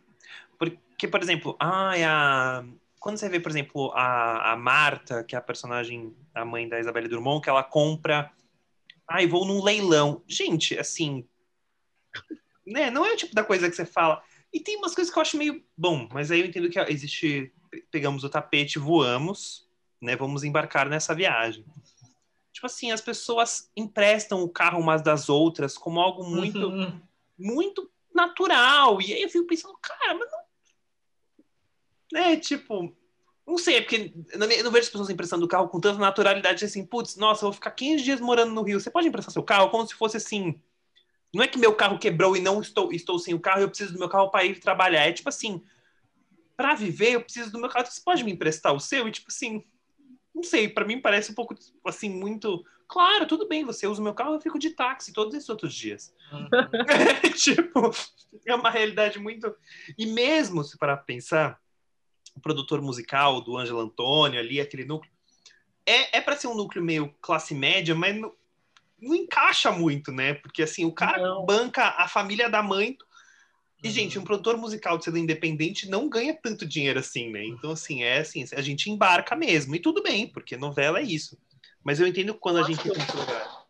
Porque, 0.57 1.07
por 1.07 1.21
exemplo, 1.21 1.55
ah, 1.59 1.93
a... 1.93 2.65
quando 2.99 3.17
você 3.17 3.29
vê, 3.29 3.39
por 3.39 3.51
exemplo, 3.51 3.91
a, 3.93 4.53
a 4.53 4.55
Marta, 4.55 5.23
que 5.23 5.35
é 5.35 5.37
a 5.37 5.41
personagem, 5.41 6.15
a 6.33 6.43
mãe 6.43 6.67
da 6.67 6.79
Isabelle 6.79 7.07
Drummond, 7.07 7.41
que 7.41 7.49
ela 7.49 7.63
compra. 7.63 8.31
Ai, 9.07 9.27
vou 9.27 9.45
num 9.45 9.63
leilão. 9.63 10.23
Gente, 10.27 10.77
assim. 10.77 11.25
Né, 12.65 12.91
não 12.91 13.05
é 13.05 13.13
o 13.13 13.17
tipo 13.17 13.33
da 13.33 13.43
coisa 13.43 13.69
que 13.69 13.75
você 13.75 13.85
fala. 13.85 14.21
E 14.51 14.59
tem 14.59 14.77
umas 14.77 14.95
coisas 14.95 15.13
que 15.13 15.17
eu 15.17 15.21
acho 15.21 15.37
meio 15.37 15.63
bom, 15.77 16.07
mas 16.11 16.31
aí 16.31 16.39
eu 16.39 16.45
entendo 16.47 16.69
que 16.69 16.79
existe. 16.79 17.53
Pegamos 17.91 18.23
o 18.23 18.29
tapete, 18.29 18.79
voamos, 18.79 19.69
né? 20.01 20.15
Vamos 20.15 20.43
embarcar 20.43 20.89
nessa 20.89 21.13
viagem 21.13 21.65
tipo 22.57 22.65
assim, 22.65 22.91
as 22.91 23.01
pessoas 23.01 23.69
emprestam 23.75 24.41
o 24.41 24.49
carro 24.49 24.79
umas 24.79 25.03
das 25.03 25.29
outras 25.29 25.77
como 25.77 25.99
algo 25.99 26.23
muito, 26.23 26.67
uhum. 26.67 26.99
muito 27.37 27.87
natural. 28.13 28.99
E 28.99 29.13
aí 29.13 29.21
eu 29.21 29.29
fico 29.29 29.45
pensando, 29.45 29.77
cara, 29.79 30.15
mas 30.15 30.27
não. 30.31 30.39
Né, 32.11 32.37
tipo, 32.37 32.95
não 33.45 33.59
sei, 33.59 33.75
é 33.75 33.81
porque 33.81 34.11
eu 34.31 34.39
não 34.39 34.47
vejo 34.47 34.85
as 34.85 34.89
pessoas 34.89 35.09
emprestando 35.11 35.45
o 35.45 35.47
carro 35.47 35.69
com 35.69 35.79
tanta 35.79 35.99
naturalidade 35.99 36.65
assim, 36.65 36.83
putz, 36.83 37.15
nossa, 37.15 37.45
eu 37.45 37.49
vou 37.49 37.53
ficar 37.53 37.69
15 37.71 38.03
dias 38.03 38.19
morando 38.19 38.53
no 38.53 38.63
Rio. 38.63 38.79
Você 38.79 38.89
pode 38.89 39.07
emprestar 39.07 39.31
seu 39.31 39.43
carro 39.43 39.69
como 39.69 39.85
se 39.87 39.93
fosse 39.93 40.17
assim. 40.17 40.59
Não 41.31 41.43
é 41.43 41.47
que 41.47 41.59
meu 41.59 41.75
carro 41.75 41.99
quebrou 41.99 42.35
e 42.35 42.41
não 42.41 42.59
estou, 42.59 42.91
estou 42.91 43.19
sem 43.19 43.35
o 43.35 43.39
carro, 43.39 43.61
eu 43.61 43.69
preciso 43.69 43.93
do 43.93 43.99
meu 43.99 44.09
carro 44.09 44.31
para 44.31 44.45
ir 44.45 44.59
trabalhar. 44.59 45.05
É 45.05 45.13
tipo 45.13 45.29
assim, 45.29 45.63
para 46.55 46.73
viver, 46.73 47.11
eu 47.11 47.21
preciso 47.21 47.51
do 47.51 47.59
meu 47.59 47.69
carro. 47.69 47.85
Você 47.85 48.01
pode 48.03 48.23
me 48.23 48.31
emprestar 48.31 48.73
o 48.73 48.79
seu? 48.79 49.07
E 49.07 49.11
tipo 49.11 49.27
assim, 49.29 49.63
não 50.37 50.43
sei, 50.43 50.69
para 50.69 50.85
mim 50.85 51.01
parece 51.01 51.31
um 51.31 51.35
pouco 51.35 51.55
assim 51.83 52.09
muito. 52.09 52.63
Claro, 52.87 53.25
tudo 53.25 53.47
bem, 53.47 53.65
você 53.65 53.87
usa 53.87 53.99
o 53.99 54.03
meu 54.03 54.13
carro, 54.13 54.35
eu 54.35 54.39
fico 54.39 54.59
de 54.59 54.69
táxi 54.69 55.11
todos 55.11 55.33
esses 55.33 55.49
outros 55.49 55.73
dias. 55.73 56.13
Uhum. 56.31 56.47
tipo, 57.35 57.91
é 58.45 58.53
uma 58.53 58.69
realidade 58.69 59.17
muito. 59.17 59.53
E 59.97 60.05
mesmo 60.05 60.63
se 60.63 60.77
para 60.77 60.95
pensar, 60.95 61.59
o 62.35 62.39
produtor 62.39 62.81
musical 62.83 63.41
do 63.41 63.57
Ângelo 63.57 63.79
Antônio 63.79 64.39
ali, 64.39 64.61
aquele 64.61 64.85
núcleo, 64.85 65.11
é, 65.83 66.19
é 66.19 66.21
para 66.21 66.35
ser 66.35 66.47
um 66.47 66.55
núcleo 66.55 66.83
meio 66.83 67.11
classe 67.19 67.55
média, 67.55 67.95
mas 67.95 68.15
não 69.01 69.15
encaixa 69.15 69.71
muito, 69.71 70.11
né? 70.11 70.35
Porque 70.35 70.61
assim, 70.61 70.85
o 70.85 70.91
cara 70.91 71.17
Não. 71.17 71.45
banca 71.45 71.95
a 71.97 72.07
família 72.07 72.47
da 72.47 72.61
mãe. 72.61 72.95
E, 73.83 73.87
Uhum. 73.87 73.93
gente, 73.93 74.17
um 74.19 74.23
produtor 74.23 74.57
musical 74.57 74.97
de 74.97 75.05
sendo 75.05 75.17
independente 75.19 75.87
não 75.89 76.09
ganha 76.09 76.35
tanto 76.35 76.65
dinheiro 76.65 76.99
assim, 76.99 77.29
né? 77.31 77.45
Então, 77.45 77.71
assim, 77.71 78.03
é 78.03 78.19
assim, 78.19 78.43
a 78.53 78.61
gente 78.61 78.89
embarca 78.89 79.35
mesmo. 79.35 79.75
E 79.75 79.79
tudo 79.79 80.01
bem, 80.01 80.27
porque 80.27 80.57
novela 80.57 80.99
é 80.99 81.03
isso. 81.03 81.37
Mas 81.83 81.99
eu 81.99 82.07
entendo 82.07 82.33
quando 82.33 82.57
a 82.59 82.63
gente 82.63 82.81
que- 82.81 82.89
lugar. 82.89 83.65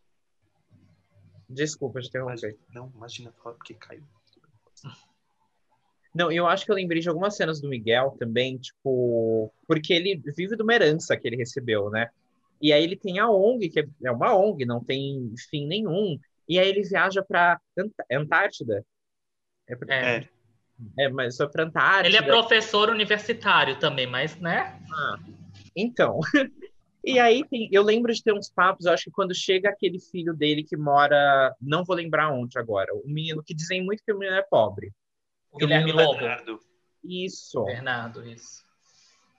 Desculpa 1.50 2.00
interromper. 2.00 2.58
Não, 2.74 2.92
imagina, 2.96 3.34
fala 3.44 3.56
porque 3.56 3.74
caiu. 3.74 4.04
Não, 6.14 6.32
eu 6.32 6.48
acho 6.48 6.66
que 6.66 6.72
eu 6.72 6.76
lembrei 6.76 7.00
de 7.02 7.10
algumas 7.10 7.36
cenas 7.36 7.62
do 7.62 7.70
Miguel 7.70 8.16
também, 8.18 8.58
tipo, 8.58 9.54
porque 9.68 9.94
ele 9.94 10.16
vive 10.36 10.56
de 10.56 10.64
uma 10.64 10.74
herança 10.74 11.16
que 11.16 11.28
ele 11.28 11.36
recebeu, 11.36 11.90
né? 11.90 12.10
E 12.60 12.74
aí 12.74 12.84
ele 12.84 12.96
tem 12.96 13.20
a 13.20 13.30
ONG, 13.30 13.70
que 13.70 13.80
é- 13.82 13.88
é 14.04 14.12
uma 14.12 14.36
ONG, 14.36 14.66
não 14.66 14.84
tem 14.84 15.32
fim 15.50 15.68
nenhum. 15.68 16.18
E 16.50 16.58
aí 16.60 16.68
ele 16.68 16.82
viaja 16.82 17.22
para 17.24 17.62
Antártida. 18.12 18.84
É, 19.68 19.78
É. 19.90 20.18
É. 20.98 21.06
é, 21.06 21.10
mas 21.10 21.36
só 21.36 21.48
para 21.48 21.64
Antártida. 21.64 22.08
Ele 22.08 22.18
é 22.18 22.22
professor 22.22 22.90
universitário 22.90 23.80
também, 23.80 24.08
mas, 24.08 24.36
né? 24.38 24.80
Então. 25.76 26.20
E 27.06 27.20
aí 27.20 27.42
tem, 27.48 27.70
eu 27.72 27.84
lembro 27.84 28.14
de 28.14 28.22
ter 28.22 28.34
uns 28.34 28.50
papos, 28.50 28.86
eu 28.86 28.92
acho 28.92 29.06
que 29.06 29.12
quando 29.12 29.34
chega 29.34 29.70
aquele 29.70 29.98
filho 29.98 30.34
dele 30.34 30.62
que 30.62 30.76
mora, 30.76 31.56
não 31.62 31.86
vou 31.86 31.96
lembrar 31.96 32.34
onde 32.34 32.60
agora, 32.60 32.94
o 32.94 33.08
menino 33.08 33.42
que 33.42 33.54
dizem 33.54 33.82
muito 33.82 34.04
que 34.04 34.12
o 34.12 34.18
menino 34.18 34.36
é 34.36 34.42
pobre. 34.42 34.92
O 35.50 35.58
Guilherme 35.58 35.94
Lobo. 35.94 36.20
Bernardo. 36.20 36.60
Isso. 37.02 37.64
Bernardo, 37.64 38.28
isso. 38.28 38.62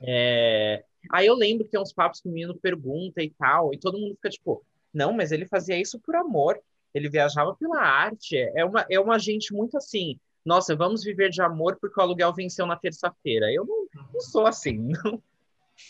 É, 0.01 0.83
Aí 1.11 1.27
eu 1.27 1.35
lembro 1.35 1.65
que 1.65 1.71
tem 1.71 1.81
uns 1.81 1.93
papos 1.93 2.21
que 2.21 2.29
o 2.29 2.33
menino 2.33 2.55
pergunta 2.55 3.23
e 3.23 3.31
tal, 3.31 3.73
e 3.73 3.79
todo 3.79 3.99
mundo 3.99 4.15
fica 4.17 4.29
tipo, 4.29 4.65
não, 4.93 5.13
mas 5.13 5.33
ele 5.33 5.47
fazia 5.47 5.79
isso 5.81 5.99
por 6.01 6.17
amor, 6.17 6.59
ele 6.99 7.09
viajava 7.09 7.55
pela 7.55 7.81
arte, 7.81 8.37
é 8.37 8.65
uma, 8.65 8.87
é 8.91 9.01
uma 9.01 9.19
gente 9.19 9.53
muito 9.53 9.77
assim, 9.77 10.19
nossa, 10.45 10.75
vamos 10.75 11.03
viver 11.05 11.31
de 11.31 11.43
amor 11.43 11.77
porque 11.81 11.99
o 11.99 12.03
aluguel 12.03 12.33
venceu 12.33 12.67
na 12.67 12.77
terça-feira. 12.77 13.53
Eu 13.53 13.67
não, 13.67 13.87
não 14.13 14.21
sou 14.21 14.47
assim, 14.47 14.79
não. 15.05 15.23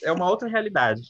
é 0.02 0.12
uma 0.12 0.28
outra 0.28 0.48
realidade. 0.48 1.02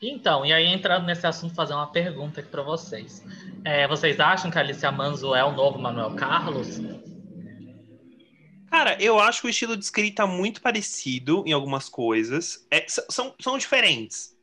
Então, 0.00 0.44
e 0.44 0.52
aí 0.52 0.66
entrando 0.66 1.06
nesse 1.06 1.24
assunto, 1.24 1.54
fazer 1.54 1.74
uma 1.74 1.86
pergunta 1.86 2.40
aqui 2.40 2.48
para 2.48 2.62
vocês. 2.62 3.24
É, 3.64 3.86
vocês 3.86 4.18
acham 4.18 4.50
que 4.50 4.58
a 4.58 4.60
Alicia 4.60 4.90
Manzo 4.90 5.32
é 5.32 5.44
o 5.44 5.52
novo 5.52 5.78
Manuel 5.78 6.16
Carlos? 6.16 6.80
Cara, 8.68 8.96
eu 9.00 9.20
acho 9.20 9.46
o 9.46 9.50
estilo 9.50 9.76
de 9.76 9.84
escrita 9.84 10.26
muito 10.26 10.60
parecido 10.60 11.44
em 11.46 11.52
algumas 11.52 11.88
coisas. 11.88 12.66
É, 12.68 12.84
são, 12.88 13.32
são 13.38 13.56
diferentes. 13.56 14.36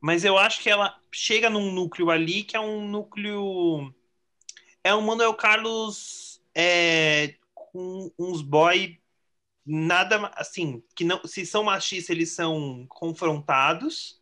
Mas 0.00 0.24
eu 0.24 0.38
acho 0.38 0.62
que 0.62 0.70
ela 0.70 0.96
chega 1.12 1.50
num 1.50 1.70
núcleo 1.70 2.10
ali 2.10 2.42
que 2.42 2.56
é 2.56 2.60
um 2.60 2.88
núcleo. 2.88 3.92
É 4.84 4.94
um 4.94 5.00
Manuel 5.00 5.34
Carlos 5.34 6.40
é, 6.54 7.34
com 7.54 8.10
uns 8.18 8.42
boy 8.42 8.98
nada 9.64 10.30
assim, 10.34 10.82
que 10.94 11.04
não 11.04 11.24
se 11.24 11.46
são 11.46 11.64
machistas, 11.64 12.10
eles 12.10 12.32
são 12.32 12.84
confrontados 12.88 14.20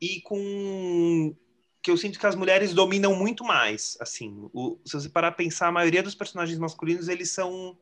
e 0.00 0.20
com 0.20 1.34
que 1.82 1.90
eu 1.90 1.96
sinto 1.96 2.18
que 2.18 2.26
as 2.26 2.34
mulheres 2.34 2.74
dominam 2.74 3.14
muito 3.14 3.44
mais, 3.44 3.96
assim, 4.00 4.50
o, 4.52 4.76
se 4.84 4.92
você 4.92 5.08
parar 5.08 5.28
a 5.28 5.32
pensar, 5.32 5.68
a 5.68 5.72
maioria 5.72 6.02
dos 6.02 6.16
personagens 6.16 6.58
masculinos, 6.58 7.08
eles 7.08 7.30
são 7.30 7.78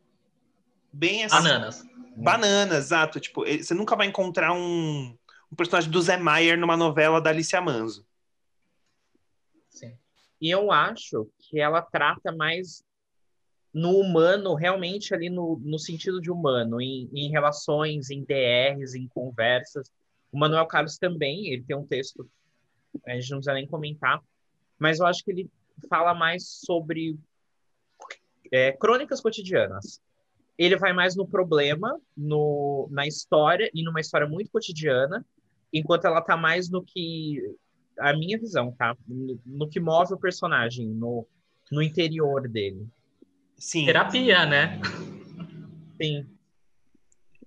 bem 0.93 1.25
assim, 1.25 1.37
Bananas. 1.37 1.83
bananas, 2.15 2.85
exato, 2.85 3.19
tipo, 3.19 3.43
você 3.43 3.73
nunca 3.73 3.95
vai 3.95 4.05
encontrar 4.05 4.53
um, 4.53 5.17
um 5.51 5.55
personagem 5.55 5.89
do 5.89 6.01
Zé 6.01 6.17
Maier 6.17 6.57
numa 6.57 6.77
novela 6.77 7.19
da 7.19 7.31
Alicia 7.31 7.59
Manso. 7.59 8.05
Sim. 9.71 9.97
E 10.41 10.49
eu 10.49 10.71
acho 10.71 11.29
que 11.39 11.59
ela 11.59 11.81
trata 11.81 12.31
mais 12.31 12.83
no 13.73 13.99
humano, 13.99 14.53
realmente 14.53 15.13
ali 15.13 15.29
no, 15.29 15.59
no 15.61 15.77
sentido 15.77 16.21
de 16.21 16.31
humano, 16.31 16.79
em, 16.79 17.09
em 17.13 17.29
relações, 17.29 18.09
em 18.09 18.23
DRs, 18.23 18.95
em 18.95 19.07
conversas. 19.09 19.91
O 20.31 20.39
Manuel 20.39 20.65
Carlos 20.65 20.97
também, 20.97 21.47
ele 21.47 21.63
tem 21.63 21.75
um 21.75 21.85
texto, 21.85 22.29
a 23.05 23.13
gente 23.15 23.29
não 23.31 23.39
precisa 23.39 23.53
nem 23.53 23.67
comentar, 23.67 24.21
mas 24.79 24.99
eu 24.99 25.05
acho 25.05 25.23
que 25.23 25.31
ele 25.31 25.49
fala 25.89 26.13
mais 26.13 26.47
sobre 26.65 27.19
é, 28.51 28.71
crônicas 28.71 29.19
cotidianas. 29.19 30.01
Ele 30.57 30.77
vai 30.77 30.93
mais 30.93 31.15
no 31.17 31.27
problema, 31.27 31.99
no, 32.15 32.87
na 32.89 33.05
história, 33.05 33.69
e 33.73 33.83
numa 33.83 33.99
história 33.99 34.25
muito 34.25 34.49
cotidiana, 34.51 35.25
enquanto 35.73 36.05
ela 36.05 36.21
tá 36.21 36.37
mais 36.37 36.69
no 36.69 36.81
que 36.81 37.41
a 37.99 38.13
minha 38.13 38.37
visão, 38.37 38.71
tá? 38.71 38.95
No, 39.07 39.39
no 39.45 39.69
que 39.69 39.79
move 39.79 40.13
o 40.13 40.17
personagem, 40.19 40.87
no, 40.87 41.27
no 41.71 41.81
interior 41.81 42.47
dele. 42.47 42.87
Sim, 43.57 43.85
Terapia, 43.85 44.45
né? 44.45 44.79
Sim. 46.01 46.27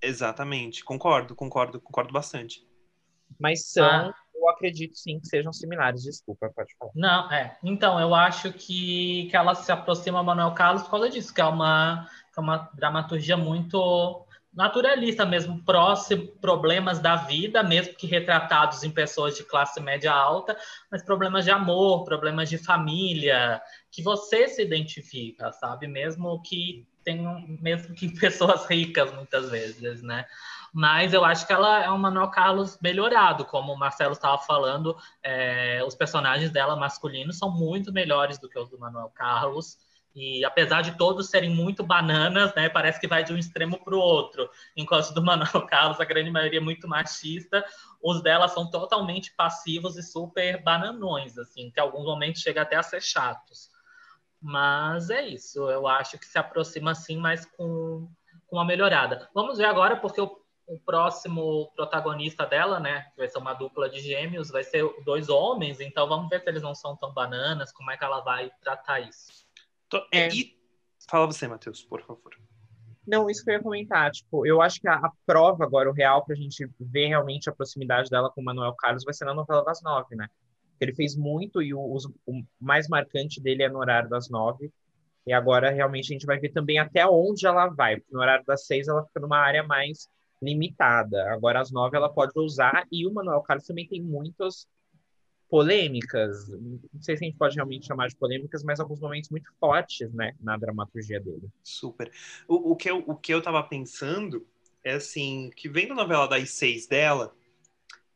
exatamente, 0.00 0.84
concordo, 0.84 1.34
concordo, 1.34 1.80
concordo 1.80 2.12
bastante. 2.12 2.66
Mas 3.38 3.66
são, 3.66 3.84
Ah. 3.84 4.14
eu 4.34 4.48
acredito 4.48 4.96
sim 4.96 5.20
que 5.20 5.26
sejam 5.28 5.52
similares. 5.52 6.02
Desculpa, 6.02 6.50
pode 6.54 6.74
falar. 6.78 6.92
Não, 6.94 7.30
é. 7.30 7.58
Então, 7.62 8.00
eu 8.00 8.14
acho 8.14 8.52
que, 8.52 9.28
que 9.30 9.37
ela 9.37 9.54
se 9.54 9.70
aproxima 9.70 10.20
a 10.20 10.22
Manuel 10.22 10.54
Carlos 10.54 10.82
por 10.82 10.92
causa 10.92 11.11
disso, 11.11 11.34
que 11.34 11.40
é 11.40 11.44
uma, 11.44 12.08
que 12.32 12.40
é 12.40 12.42
uma 12.42 12.70
dramaturgia 12.74 13.37
muito 13.37 14.24
naturalista 14.58 15.24
mesmo, 15.24 15.62
próximo, 15.62 16.26
problemas 16.40 16.98
da 16.98 17.14
vida, 17.14 17.62
mesmo 17.62 17.94
que 17.94 18.08
retratados 18.08 18.82
em 18.82 18.90
pessoas 18.90 19.36
de 19.36 19.44
classe 19.44 19.80
média 19.80 20.12
alta, 20.12 20.58
mas 20.90 21.00
problemas 21.00 21.44
de 21.44 21.52
amor, 21.52 22.04
problemas 22.04 22.50
de 22.50 22.58
família, 22.58 23.62
que 23.88 24.02
você 24.02 24.48
se 24.48 24.60
identifica, 24.60 25.52
sabe? 25.52 25.86
Mesmo 25.86 26.42
que 26.42 26.84
tenham, 27.04 27.40
mesmo 27.60 27.94
que 27.94 28.08
pessoas 28.18 28.66
ricas 28.66 29.14
muitas 29.14 29.48
vezes, 29.48 30.02
né? 30.02 30.26
Mas 30.74 31.14
eu 31.14 31.24
acho 31.24 31.46
que 31.46 31.52
ela 31.52 31.84
é 31.84 31.90
um 31.92 31.96
Manuel 31.96 32.28
Carlos 32.28 32.80
melhorado, 32.82 33.44
como 33.44 33.72
o 33.72 33.78
Marcelo 33.78 34.14
estava 34.14 34.38
falando, 34.38 34.96
é, 35.22 35.84
os 35.86 35.94
personagens 35.94 36.50
dela 36.50 36.74
masculinos 36.74 37.38
são 37.38 37.48
muito 37.48 37.92
melhores 37.92 38.40
do 38.40 38.48
que 38.48 38.58
os 38.58 38.68
do 38.68 38.76
Manuel 38.76 39.12
Carlos. 39.14 39.78
E 40.18 40.44
apesar 40.44 40.83
de 40.83 40.98
todos 40.98 41.31
serem 41.31 41.48
muito 41.48 41.85
bananas, 41.85 42.52
né, 42.57 42.68
parece 42.68 42.98
que 42.98 43.07
vai 43.07 43.22
de 43.22 43.33
um 43.33 43.38
extremo 43.38 43.78
para 43.85 43.94
o 43.94 44.00
outro. 44.00 44.50
Enquanto 44.76 45.14
do 45.14 45.22
Manuel 45.22 45.64
Carlos, 45.70 46.00
a 46.00 46.04
grande 46.04 46.28
maioria 46.28 46.59
é 46.59 46.62
muito 46.62 46.88
machista, 46.88 47.64
os 48.02 48.20
dela 48.20 48.48
são 48.48 48.68
totalmente 48.68 49.33
passivos 49.37 49.96
e 49.96 50.02
super 50.02 50.61
bananões, 50.61 51.38
assim, 51.38 51.70
que 51.70 51.78
em 51.78 51.83
alguns 51.83 52.04
momentos 52.04 52.42
chega 52.42 52.62
até 52.62 52.74
a 52.74 52.83
ser 52.83 53.00
chatos. 53.00 53.70
Mas 54.42 55.09
é 55.09 55.24
isso, 55.24 55.70
eu 55.70 55.87
acho 55.87 56.18
que 56.18 56.26
se 56.26 56.37
aproxima 56.37 56.90
assim, 56.90 57.16
mas 57.16 57.44
com, 57.44 58.11
com 58.48 58.57
uma 58.57 58.64
melhorada. 58.64 59.28
Vamos 59.33 59.59
ver 59.59 59.66
agora, 59.66 59.96
porque 59.96 60.20
o, 60.20 60.37
o 60.66 60.81
próximo 60.81 61.70
protagonista 61.76 62.44
dela, 62.44 62.81
né, 62.81 63.02
que 63.12 63.18
vai 63.18 63.28
ser 63.28 63.38
uma 63.38 63.54
dupla 63.54 63.88
de 63.88 64.00
gêmeos, 64.00 64.50
vai 64.50 64.64
ser 64.64 64.85
dois 65.04 65.28
homens, 65.28 65.81
então 65.81 66.09
vamos 66.09 66.28
ver 66.28 66.40
se 66.40 66.48
eles 66.48 66.62
não 66.62 66.74
são 66.74 66.96
tão 66.96 67.12
bananas, 67.12 67.70
como 67.70 67.92
é 67.92 67.96
que 67.96 68.04
ela 68.04 68.20
vai 68.20 68.50
tratar 68.61 68.98
isso. 68.98 69.46
Tô- 69.88 70.07
É. 70.12 70.29
E 70.29 70.57
fala 71.09 71.27
você, 71.27 71.46
Matheus, 71.48 71.83
por 71.83 72.01
favor. 72.03 72.37
Não, 73.07 73.31
isso 73.31 73.42
que 73.42 73.51
eu 73.51 73.55
ia 73.55 73.62
comentar. 73.62 74.11
Tipo, 74.11 74.46
eu 74.46 74.61
acho 74.61 74.81
que 74.81 74.88
a, 74.88 74.94
a 74.96 75.12
prova 75.24 75.64
agora, 75.64 75.88
o 75.90 75.92
real, 75.94 76.24
pra 76.24 76.35
gente 76.37 76.68
ver 76.79 77.07
realmente 77.09 77.48
a 77.48 77.53
proximidade 77.55 78.11
dela 78.11 78.31
com 78.31 78.40
o 78.40 78.44
Manuel 78.44 78.74
Carlos, 78.77 79.05
vai 79.05 79.14
ser 79.14 79.24
na 79.24 79.35
novela 79.35 79.64
das 79.64 79.83
nove, 79.83 80.14
né? 80.14 80.29
Ele 80.81 80.94
fez 80.94 81.16
muito 81.16 81.62
e 81.62 81.72
o, 81.74 81.81
os- 81.94 82.07
o 82.27 82.42
mais 82.61 82.87
marcante 82.88 83.40
dele 83.40 83.62
é 83.62 83.68
no 83.68 83.79
horário 83.79 84.09
das 84.09 84.29
nove. 84.29 84.70
E 85.27 85.33
agora 85.33 85.70
realmente 85.70 86.07
a 86.12 86.14
gente 86.14 86.27
vai 86.27 86.38
ver 86.38 86.51
também 86.51 86.79
até 86.79 87.07
onde 87.07 87.46
ela 87.46 87.68
vai. 87.68 87.96
Porque 87.98 88.12
no 88.14 88.20
horário 88.20 88.44
das 88.46 88.66
seis 88.66 88.88
ela 88.88 89.05
fica 89.07 89.20
numa 89.20 89.38
área 89.38 89.62
mais 89.62 90.09
limitada. 90.42 91.33
Agora 91.33 91.61
às 91.61 91.70
nove 91.72 91.96
ela 91.96 92.12
pode 92.12 92.33
usar. 92.37 92.87
E 92.92 93.07
o 93.07 93.12
Manuel 93.12 93.42
Carlos 93.42 93.66
também 93.66 93.87
tem 93.88 94.03
muitas 94.03 94.66
polêmicas. 95.48 96.48
Não 96.48 96.80
sei 97.00 97.16
se 97.16 97.24
a 97.24 97.26
gente 97.26 97.38
pode 97.38 97.54
realmente 97.54 97.87
chamar 97.87 98.08
de 98.08 98.16
polêmicas, 98.16 98.62
mas 98.62 98.80
alguns 98.80 99.00
momentos 99.00 99.30
muito 99.30 99.50
fortes, 99.58 100.12
né? 100.12 100.34
Na 100.40 100.56
dramaturgia 100.56 101.20
dele. 101.20 101.48
Super. 101.62 102.11
O, 102.46 102.72
o, 102.72 102.76
que 102.76 102.90
eu, 102.90 103.02
o 103.06 103.16
que 103.16 103.32
eu 103.32 103.42
tava 103.42 103.62
pensando 103.62 104.46
é 104.84 104.94
assim, 104.94 105.50
que 105.56 105.68
vendo 105.68 105.92
a 105.92 105.96
novela 105.96 106.26
das 106.26 106.50
seis 106.50 106.87
dela, 106.87 107.34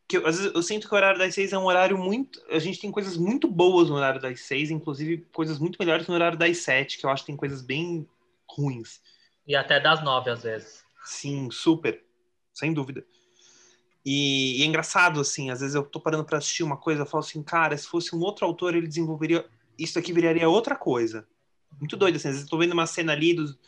que 0.08 0.18
eu, 0.18 0.26
às 0.26 0.38
vezes 0.38 0.54
eu 0.54 0.62
sinto 0.62 0.86
que 0.86 0.94
o 0.94 0.96
horário 0.96 1.18
das 1.18 1.34
seis 1.34 1.52
é 1.52 1.58
um 1.58 1.64
horário 1.64 1.96
muito. 1.96 2.42
A 2.50 2.58
gente 2.58 2.80
tem 2.80 2.90
coisas 2.90 3.16
muito 3.16 3.48
boas 3.48 3.88
no 3.88 3.96
horário 3.96 4.20
das 4.20 4.40
seis, 4.40 4.70
inclusive 4.70 5.26
coisas 5.32 5.58
muito 5.58 5.78
melhores 5.80 6.06
no 6.06 6.14
horário 6.14 6.38
das 6.38 6.58
sete, 6.58 6.98
que 6.98 7.06
eu 7.06 7.10
acho 7.10 7.22
que 7.22 7.28
tem 7.28 7.36
coisas 7.36 7.62
bem 7.62 8.06
ruins. 8.48 9.00
E 9.46 9.56
até 9.56 9.80
das 9.80 10.04
nove, 10.04 10.30
às 10.30 10.42
vezes. 10.42 10.84
Sim, 11.04 11.50
super. 11.50 12.04
Sem 12.52 12.72
dúvida. 12.72 13.04
E, 14.04 14.60
e 14.60 14.62
é 14.62 14.66
engraçado, 14.66 15.20
assim, 15.20 15.50
às 15.50 15.60
vezes 15.60 15.74
eu 15.74 15.84
tô 15.84 16.00
parando 16.00 16.24
pra 16.24 16.38
assistir 16.38 16.62
uma 16.62 16.76
coisa, 16.76 17.02
eu 17.02 17.06
falo 17.06 17.22
assim, 17.22 17.42
cara, 17.42 17.76
se 17.76 17.86
fosse 17.86 18.14
um 18.14 18.20
outro 18.20 18.44
autor, 18.44 18.74
ele 18.74 18.88
desenvolveria. 18.88 19.46
Isso 19.78 19.98
aqui 19.98 20.12
viraria 20.12 20.48
outra 20.48 20.76
coisa. 20.76 21.26
Muito 21.78 21.96
doido, 21.96 22.16
assim, 22.16 22.28
às 22.28 22.34
vezes 22.34 22.46
eu 22.46 22.50
tô 22.50 22.58
vendo 22.58 22.72
uma 22.72 22.86
cena 22.86 23.12
ali 23.12 23.34
dos. 23.34 23.58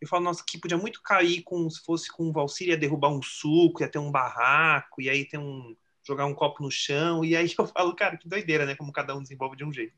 Eu 0.00 0.08
falo, 0.08 0.24
nossa, 0.24 0.42
aqui 0.42 0.58
podia 0.58 0.78
muito 0.78 1.02
cair 1.02 1.42
com 1.42 1.68
se 1.68 1.84
fosse 1.84 2.10
com 2.10 2.30
o 2.30 2.32
Valsir, 2.32 2.68
ia 2.68 2.76
derrubar 2.76 3.10
um 3.10 3.20
suco, 3.20 3.82
ia 3.82 3.88
ter 3.88 3.98
um 3.98 4.10
barraco, 4.10 5.02
e 5.02 5.10
aí 5.10 5.26
tem 5.26 5.38
um, 5.38 5.76
jogar 6.06 6.24
um 6.24 6.34
copo 6.34 6.62
no 6.62 6.70
chão, 6.70 7.24
e 7.24 7.36
aí 7.36 7.52
eu 7.58 7.66
falo, 7.66 7.94
cara, 7.94 8.16
que 8.16 8.28
doideira, 8.28 8.64
né? 8.64 8.74
Como 8.74 8.92
cada 8.92 9.14
um 9.14 9.22
desenvolve 9.22 9.56
de 9.56 9.64
um 9.64 9.72
jeito. 9.72 9.94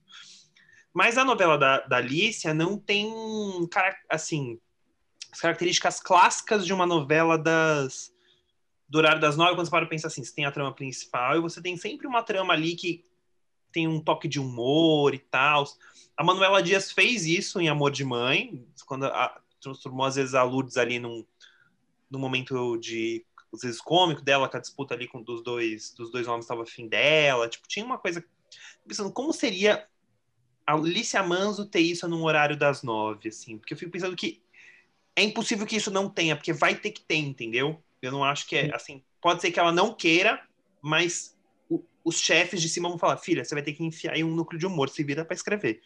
Mas 0.92 1.16
a 1.16 1.24
novela 1.24 1.56
da, 1.56 1.80
da 1.80 1.96
Alicia 1.98 2.52
não 2.52 2.76
tem, 2.76 3.10
assim, 4.10 4.58
as 5.32 5.40
características 5.40 6.00
clássicas 6.00 6.66
de 6.66 6.72
uma 6.72 6.84
novela 6.84 7.38
das 7.38 8.11
do 8.92 8.98
horário 8.98 9.22
das 9.22 9.38
nove, 9.38 9.54
quando 9.54 9.64
você 9.64 9.70
para 9.70 9.86
pensar 9.86 10.08
assim, 10.08 10.22
você 10.22 10.34
tem 10.34 10.44
a 10.44 10.52
trama 10.52 10.70
principal 10.70 11.38
e 11.38 11.40
você 11.40 11.62
tem 11.62 11.78
sempre 11.78 12.06
uma 12.06 12.22
trama 12.22 12.52
ali 12.52 12.76
que 12.76 13.02
tem 13.72 13.88
um 13.88 13.98
toque 13.98 14.28
de 14.28 14.38
humor 14.38 15.14
e 15.14 15.18
tal. 15.18 15.64
A 16.14 16.22
Manuela 16.22 16.62
Dias 16.62 16.92
fez 16.92 17.24
isso 17.24 17.58
em 17.58 17.70
Amor 17.70 17.90
de 17.90 18.04
Mãe, 18.04 18.62
quando 18.84 19.06
a, 19.06 19.40
transformou 19.62 20.04
às 20.04 20.16
vezes 20.16 20.34
a 20.34 20.42
Lourdes 20.42 20.76
ali 20.76 20.98
num, 20.98 21.24
num 22.10 22.18
momento 22.18 22.76
de 22.76 23.24
às 23.50 23.62
vezes 23.62 23.80
cômico 23.80 24.20
dela, 24.20 24.46
com 24.46 24.58
a 24.58 24.60
disputa 24.60 24.92
ali 24.92 25.08
com 25.08 25.22
dos 25.22 25.42
dois 25.42 25.94
dos 25.94 26.10
dois 26.10 26.28
homens 26.28 26.44
estava 26.44 26.66
fim 26.66 26.86
dela, 26.86 27.48
tipo, 27.48 27.66
tinha 27.66 27.86
uma 27.86 27.96
coisa 27.96 28.22
pensando 28.86 29.10
como 29.10 29.32
seria 29.32 29.88
a 30.66 30.74
Alicia 30.74 31.22
Manso 31.22 31.64
ter 31.64 31.80
isso 31.80 32.06
num 32.06 32.24
horário 32.24 32.58
das 32.58 32.82
nove, 32.82 33.30
assim, 33.30 33.56
porque 33.56 33.72
eu 33.72 33.78
fico 33.78 33.90
pensando 33.90 34.14
que 34.14 34.42
é 35.16 35.22
impossível 35.22 35.66
que 35.66 35.76
isso 35.76 35.90
não 35.90 36.10
tenha, 36.10 36.36
porque 36.36 36.52
vai 36.52 36.74
ter 36.74 36.90
que 36.90 37.00
ter, 37.00 37.16
entendeu? 37.16 37.82
Eu 38.02 38.10
não 38.10 38.24
acho 38.24 38.46
que 38.46 38.56
é 38.56 38.74
assim. 38.74 39.02
Pode 39.20 39.40
ser 39.40 39.52
que 39.52 39.60
ela 39.60 39.70
não 39.70 39.94
queira, 39.94 40.42
mas 40.82 41.38
o, 41.70 41.82
os 42.04 42.18
chefes 42.18 42.60
de 42.60 42.68
cima 42.68 42.88
vão 42.88 42.98
falar: 42.98 43.16
filha, 43.16 43.44
você 43.44 43.54
vai 43.54 43.62
ter 43.62 43.72
que 43.72 43.84
enfiar 43.84 44.14
aí 44.14 44.24
um 44.24 44.34
núcleo 44.34 44.58
de 44.58 44.66
humor, 44.66 44.88
se 44.88 45.04
vira 45.04 45.24
para 45.24 45.34
escrever. 45.34 45.80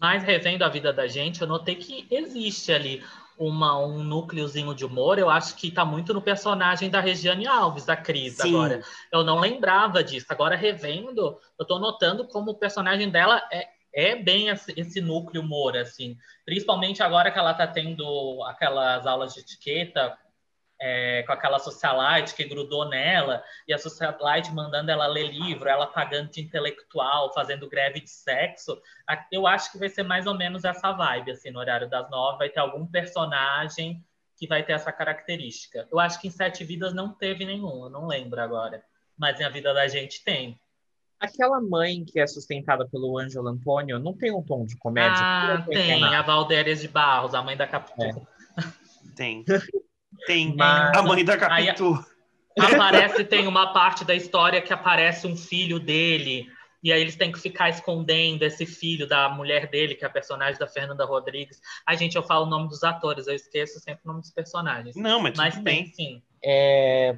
Mas 0.00 0.22
revendo 0.22 0.64
a 0.64 0.68
vida 0.68 0.92
da 0.92 1.08
gente, 1.08 1.42
eu 1.42 1.48
notei 1.48 1.74
que 1.74 2.06
existe 2.08 2.72
ali 2.72 3.02
uma, 3.36 3.78
um 3.78 4.02
núcleozinho 4.04 4.72
de 4.72 4.84
humor. 4.84 5.18
Eu 5.18 5.28
acho 5.28 5.56
que 5.56 5.68
está 5.68 5.84
muito 5.84 6.14
no 6.14 6.22
personagem 6.22 6.88
da 6.88 7.00
Regiane 7.00 7.48
Alves, 7.48 7.84
da 7.84 7.96
Cris, 7.96 8.36
Sim. 8.36 8.54
agora. 8.54 8.82
Eu 9.12 9.24
não 9.24 9.40
lembrava 9.40 10.02
disso. 10.04 10.26
Agora, 10.28 10.54
revendo, 10.54 11.38
eu 11.58 11.62
estou 11.62 11.80
notando 11.80 12.26
como 12.28 12.52
o 12.52 12.58
personagem 12.58 13.10
dela 13.10 13.42
é, 13.52 13.68
é 13.92 14.16
bem 14.16 14.48
esse 14.48 15.00
núcleo 15.00 15.42
humor, 15.42 15.76
assim. 15.76 16.16
Principalmente 16.44 17.02
agora 17.02 17.32
que 17.32 17.38
ela 17.38 17.50
está 17.50 17.66
tendo 17.66 18.42
aquelas 18.44 19.04
aulas 19.04 19.34
de 19.34 19.40
etiqueta 19.40 20.16
é, 20.80 21.22
com 21.24 21.32
aquela 21.32 21.58
socialite 21.58 22.34
que 22.34 22.44
grudou 22.44 22.88
nela, 22.88 23.42
e 23.66 23.74
a 23.74 23.78
socialite 23.78 24.52
mandando 24.52 24.90
ela 24.90 25.06
ler 25.06 25.32
livro, 25.32 25.68
ela 25.68 25.86
pagando 25.86 26.30
de 26.30 26.40
intelectual, 26.40 27.32
fazendo 27.32 27.68
greve 27.68 28.00
de 28.00 28.10
sexo, 28.10 28.80
eu 29.32 29.46
acho 29.46 29.72
que 29.72 29.78
vai 29.78 29.88
ser 29.88 30.02
mais 30.02 30.26
ou 30.26 30.34
menos 30.34 30.64
essa 30.64 30.92
vibe, 30.92 31.32
assim, 31.32 31.50
no 31.50 31.58
horário 31.58 31.88
das 31.88 32.08
nove, 32.10 32.38
vai 32.38 32.48
ter 32.48 32.60
algum 32.60 32.86
personagem 32.86 34.04
que 34.36 34.46
vai 34.46 34.62
ter 34.62 34.72
essa 34.72 34.92
característica. 34.92 35.88
Eu 35.90 35.98
acho 35.98 36.20
que 36.20 36.28
em 36.28 36.30
Sete 36.30 36.62
Vidas 36.62 36.94
não 36.94 37.12
teve 37.12 37.44
nenhum, 37.44 37.84
eu 37.84 37.90
não 37.90 38.06
lembro 38.06 38.40
agora, 38.40 38.82
mas 39.16 39.40
em 39.40 39.44
A 39.44 39.48
Vida 39.48 39.74
da 39.74 39.88
Gente 39.88 40.22
tem. 40.22 40.58
Aquela 41.18 41.60
mãe 41.60 42.04
que 42.04 42.20
é 42.20 42.26
sustentada 42.28 42.86
pelo 42.88 43.18
Ângelo 43.18 43.48
Antônio 43.48 43.98
não 43.98 44.16
tem 44.16 44.32
um 44.32 44.40
tom 44.40 44.64
de 44.64 44.76
comédia? 44.76 45.18
Ah, 45.20 45.66
tem, 45.68 46.04
a 46.04 46.22
Valdérias 46.22 46.80
de 46.80 46.86
Barros, 46.86 47.34
a 47.34 47.42
mãe 47.42 47.56
da 47.56 47.66
Capitu. 47.66 48.00
É. 48.00 48.38
Tem. 49.16 49.44
Tem 50.28 50.54
Mas, 50.54 50.94
a 50.94 51.02
mãe 51.02 51.24
da 51.24 51.38
Capitu. 51.38 51.98
Aparece, 52.60 53.24
tem 53.24 53.46
uma 53.46 53.72
parte 53.72 54.04
da 54.04 54.14
história 54.14 54.60
que 54.60 54.74
aparece 54.74 55.26
um 55.26 55.34
filho 55.34 55.80
dele, 55.80 56.46
e 56.82 56.92
aí 56.92 57.00
eles 57.00 57.16
têm 57.16 57.32
que 57.32 57.40
ficar 57.40 57.70
escondendo 57.70 58.42
esse 58.42 58.66
filho 58.66 59.08
da 59.08 59.30
mulher 59.30 59.68
dele, 59.68 59.94
que 59.94 60.04
é 60.04 60.06
a 60.06 60.10
personagem 60.10 60.58
da 60.58 60.66
Fernanda 60.66 61.06
Rodrigues. 61.06 61.60
A 61.86 61.94
gente, 61.94 62.14
eu 62.14 62.22
falo 62.22 62.44
o 62.44 62.50
nome 62.50 62.68
dos 62.68 62.84
atores, 62.84 63.26
eu 63.26 63.34
esqueço 63.34 63.80
sempre 63.80 64.02
o 64.04 64.08
nome 64.08 64.20
dos 64.20 64.30
personagens. 64.30 64.94
Não, 64.96 65.18
mas, 65.18 65.34
mas 65.34 65.54
tem 65.54 65.64
bem. 65.64 65.86
sim. 65.86 66.22
É, 66.44 67.16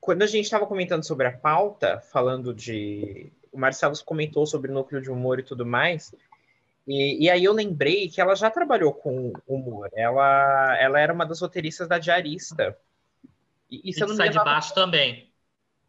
quando 0.00 0.22
a 0.22 0.26
gente 0.26 0.44
estava 0.44 0.66
comentando 0.66 1.04
sobre 1.04 1.26
a 1.26 1.32
pauta, 1.32 2.00
falando 2.00 2.54
de. 2.54 3.30
O 3.52 3.58
Marcelo 3.58 3.94
comentou 4.06 4.46
sobre 4.46 4.70
o 4.70 4.74
núcleo 4.74 5.02
de 5.02 5.10
humor 5.10 5.38
e 5.38 5.42
tudo 5.42 5.66
mais. 5.66 6.14
E, 6.88 7.26
e, 7.26 7.30
aí 7.30 7.44
eu 7.44 7.52
lembrei 7.52 8.08
que 8.08 8.18
ela 8.18 8.34
já 8.34 8.50
trabalhou 8.50 8.94
com 8.94 9.34
humor. 9.46 9.90
Ela, 9.92 10.74
ela 10.80 10.98
era 10.98 11.12
uma 11.12 11.26
das 11.26 11.42
roteiristas 11.42 11.86
da 11.86 11.98
Diarista. 11.98 12.74
E, 13.70 13.90
e 13.90 13.92
se 13.92 14.02
eu 14.02 14.08
não 14.08 14.16
sai 14.16 14.30
de 14.30 14.38
baixo 14.38 14.72
também. 14.72 15.30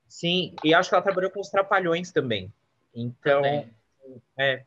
Sim, 0.10 0.54
e 0.62 0.74
acho 0.74 0.90
que 0.90 0.96
ela 0.96 1.02
trabalhou 1.04 1.32
com 1.32 1.40
os 1.40 1.48
Trapalhões 1.48 2.12
também. 2.12 2.54
Então, 2.94 3.42
também. 3.42 3.74
é. 4.38 4.66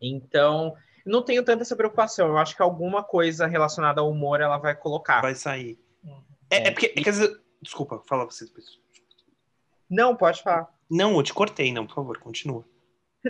Então, 0.00 0.74
não 1.04 1.22
tenho 1.22 1.44
tanta 1.44 1.62
essa 1.62 1.76
preocupação. 1.76 2.28
Eu 2.28 2.38
acho 2.38 2.56
que 2.56 2.62
alguma 2.62 3.04
coisa 3.04 3.46
relacionada 3.46 4.00
ao 4.00 4.10
humor 4.10 4.40
ela 4.40 4.56
vai 4.56 4.74
colocar. 4.74 5.20
Vai 5.20 5.34
sair. 5.34 5.78
É, 6.48 6.56
é, 6.56 6.68
é 6.68 6.70
porque, 6.70 6.94
é 6.96 7.02
que, 7.02 7.10
desculpa, 7.60 8.02
fala 8.06 8.24
você 8.24 8.46
depois. 8.46 8.78
Não, 9.90 10.16
pode 10.16 10.42
falar. 10.42 10.72
Não, 10.88 11.14
eu 11.16 11.22
te 11.22 11.34
cortei, 11.34 11.70
não, 11.70 11.86
por 11.86 11.96
favor, 11.96 12.18
continua. 12.18 12.64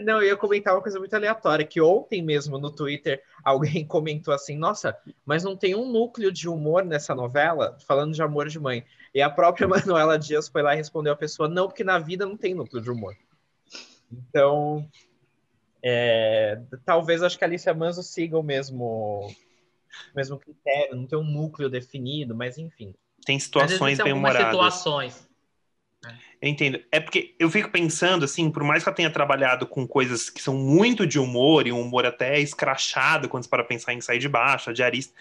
Não, 0.01 0.23
eu 0.23 0.29
ia 0.29 0.37
comentar 0.37 0.75
uma 0.75 0.83
coisa 0.83 0.99
muito 0.99 1.15
aleatória, 1.15 1.65
que 1.65 1.81
ontem 1.81 2.23
mesmo 2.23 2.59
no 2.59 2.71
Twitter 2.71 3.23
alguém 3.43 3.85
comentou 3.87 4.33
assim, 4.33 4.57
nossa, 4.57 4.97
mas 5.25 5.45
não 5.45 5.57
tem 5.57 5.75
um 5.75 5.91
núcleo 5.91 6.33
de 6.33 6.49
humor 6.49 6.85
nessa 6.85 7.15
novela, 7.15 7.77
falando 7.87 8.15
de 8.15 8.23
amor 8.23 8.49
de 8.49 8.59
mãe. 8.59 8.85
E 9.15 9.21
a 9.23 9.31
própria 9.31 9.67
Manuela 9.69 10.19
Dias 10.19 10.49
foi 10.49 10.63
lá 10.63 10.75
e 10.75 10.77
respondeu 10.77 11.13
a 11.13 11.17
pessoa, 11.17 11.49
não, 11.49 11.67
porque 11.67 11.85
na 11.85 11.99
vida 11.99 12.27
não 12.27 12.37
tem 12.37 12.55
núcleo 12.55 12.83
de 12.83 12.91
humor. 12.91 13.17
Então, 14.11 14.89
é, 15.83 16.61
talvez 16.85 17.23
acho 17.23 17.39
que 17.39 17.45
a 17.45 17.47
Alicia 17.47 17.75
Manso 17.75 18.03
siga 18.03 18.39
o 18.39 18.43
mesmo, 18.43 19.31
mesmo 20.15 20.39
critério, 20.39 20.97
não 20.97 21.07
tem 21.07 21.19
um 21.19 21.25
núcleo 21.25 21.69
definido, 21.69 22.35
mas 22.35 22.59
enfim. 22.59 22.95
Tem 23.25 23.39
situações 23.39 23.99
bem 23.99 24.13
humoradas. 24.13 24.47
situações 24.47 25.28
eu 26.41 26.49
entendo. 26.49 26.81
É 26.93 27.01
porque 27.01 27.35
eu 27.39 27.51
fico 27.51 27.71
pensando, 27.71 28.25
assim, 28.25 28.51
por 28.51 28.63
mais 28.63 28.83
que 28.83 28.89
eu 28.89 28.95
tenha 28.95 29.11
trabalhado 29.11 29.67
com 29.67 29.87
coisas 29.87 30.31
que 30.31 30.41
são 30.41 30.55
muito 30.55 31.07
de 31.07 31.19
humor, 31.19 31.67
e 31.67 31.73
um 31.73 31.81
humor 31.81 32.07
até 32.07 32.39
escrachado, 32.39 33.29
quando 33.29 33.45
você 33.45 33.51
para 33.51 33.65
pensar 33.65 33.93
em 33.93 34.01
sair 34.01 34.19
de 34.19 34.29
baixo, 34.29 34.71
a 34.71 34.73
diarista, 34.73 35.13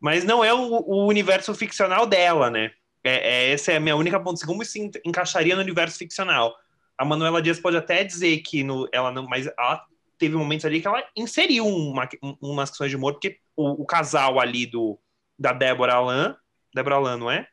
mas 0.00 0.24
não 0.24 0.44
é 0.44 0.52
o, 0.52 0.58
o 0.58 1.06
universo 1.06 1.54
ficcional 1.54 2.06
dela, 2.06 2.50
né? 2.50 2.72
É, 3.04 3.50
é, 3.50 3.52
essa 3.52 3.72
é 3.72 3.76
a 3.76 3.80
minha 3.80 3.96
única 3.96 4.18
ponto. 4.18 4.44
Como 4.46 4.62
isso 4.62 4.78
encaixaria 5.04 5.54
no 5.54 5.62
universo 5.62 5.98
ficcional? 5.98 6.54
A 6.96 7.04
Manuela 7.04 7.42
Dias 7.42 7.60
pode 7.60 7.76
até 7.76 8.02
dizer 8.04 8.38
que 8.38 8.64
no, 8.64 8.88
ela 8.92 9.12
não, 9.12 9.26
mas 9.26 9.46
ela 9.46 9.84
teve 10.18 10.36
momentos 10.36 10.64
ali 10.64 10.80
que 10.80 10.86
ela 10.86 11.04
inseriu 11.16 11.66
uma, 11.66 12.08
umas 12.40 12.70
questões 12.70 12.90
de 12.90 12.96
humor, 12.96 13.14
porque 13.14 13.38
o, 13.56 13.82
o 13.82 13.86
casal 13.86 14.40
ali 14.40 14.66
do 14.66 14.98
da 15.38 15.52
Débora 15.52 15.94
Alain, 15.94 16.34
Débora 16.72 16.96
Alain, 16.96 17.18
não 17.18 17.30
é? 17.30 17.48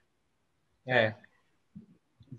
É 0.88 1.16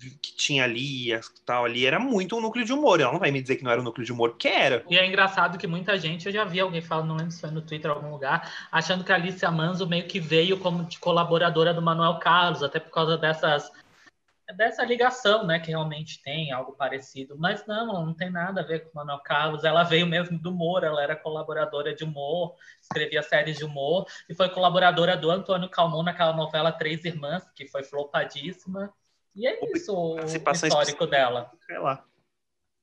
que 0.09 0.35
tinha 0.35 0.65
ali, 0.65 1.09
tal 1.45 1.65
ali, 1.65 1.85
era 1.85 1.99
muito 1.99 2.37
um 2.37 2.41
núcleo 2.41 2.65
de 2.65 2.73
humor. 2.73 3.01
Ela 3.01 3.13
não 3.13 3.19
vai 3.19 3.31
me 3.31 3.43
dizer 3.43 3.57
que 3.57 3.65
não 3.65 3.71
era 3.71 3.81
um 3.81 3.85
núcleo 3.85 4.05
de 4.05 4.13
humor, 4.13 4.31
porque 4.31 4.49
era. 4.49 4.83
E 4.89 4.97
é 4.97 5.07
engraçado 5.07 5.59
que 5.59 5.67
muita 5.67 5.99
gente, 5.99 6.27
eu 6.27 6.33
já 6.33 6.45
vi 6.45 6.61
alguém 6.61 6.81
falando, 6.81 7.09
não 7.09 7.17
lembro 7.17 7.33
se 7.33 7.41
foi 7.41 7.51
no 7.51 7.61
Twitter 7.61 7.91
ou 7.91 7.97
algum 7.97 8.11
lugar, 8.11 8.51
achando 8.73 9.05
que 9.05 9.13
a 9.13 9.17
Alicia 9.17 9.51
Manso 9.51 9.87
meio 9.87 10.07
que 10.07 10.19
veio 10.19 10.59
como 10.59 10.85
de 10.85 10.99
colaboradora 10.99 11.75
do 11.75 11.83
Manuel 11.83 12.19
Carlos, 12.19 12.63
até 12.63 12.81
por 12.81 12.91
causa 12.91 13.19
dessas 13.19 13.71
dessa 14.57 14.85
ligação, 14.85 15.47
né, 15.47 15.59
que 15.59 15.71
realmente 15.71 16.23
tem 16.23 16.53
algo 16.53 16.73
parecido, 16.73 17.37
mas 17.39 17.67
não, 17.67 18.07
não 18.07 18.15
tem 18.15 18.31
nada 18.31 18.61
a 18.61 18.65
ver 18.65 18.81
com 18.81 18.91
o 18.91 18.95
Manuel 18.97 19.21
Carlos, 19.21 19.65
ela 19.65 19.83
veio 19.83 20.07
mesmo 20.07 20.39
do 20.39 20.51
humor, 20.51 20.85
ela 20.85 21.03
era 21.03 21.17
colaboradora 21.17 21.95
de 21.95 22.05
humor, 22.05 22.55
escrevia 22.81 23.23
séries 23.23 23.59
de 23.59 23.65
humor, 23.65 24.07
e 24.29 24.35
foi 24.35 24.49
colaboradora 24.49 25.17
do 25.17 25.31
Antônio 25.31 25.69
Calmon 25.69 26.03
naquela 26.03 26.33
novela 26.33 26.73
Três 26.73 27.05
Irmãs, 27.05 27.49
que 27.55 27.67
foi 27.69 27.85
flopadíssima, 27.85 28.93
e 29.35 29.47
é 29.47 29.59
isso 29.75 29.95
o 29.95 30.19
histórico 30.21 31.07
dela. 31.07 31.51
Sei 31.67 31.79
lá. 31.79 32.05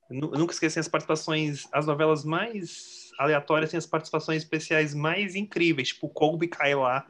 Eu 0.10 0.16
nunca 0.16 0.54
esqueci 0.54 0.80
as 0.80 0.88
participações, 0.88 1.68
as 1.72 1.86
novelas 1.86 2.24
mais 2.24 3.12
aleatórias 3.20 3.72
têm 3.72 3.78
as 3.78 3.86
participações 3.86 4.44
especiais 4.44 4.94
mais 4.94 5.36
incríveis, 5.36 5.90
tipo 5.90 6.08
Colby 6.08 6.48
cai 6.48 6.74
lá, 6.76 7.06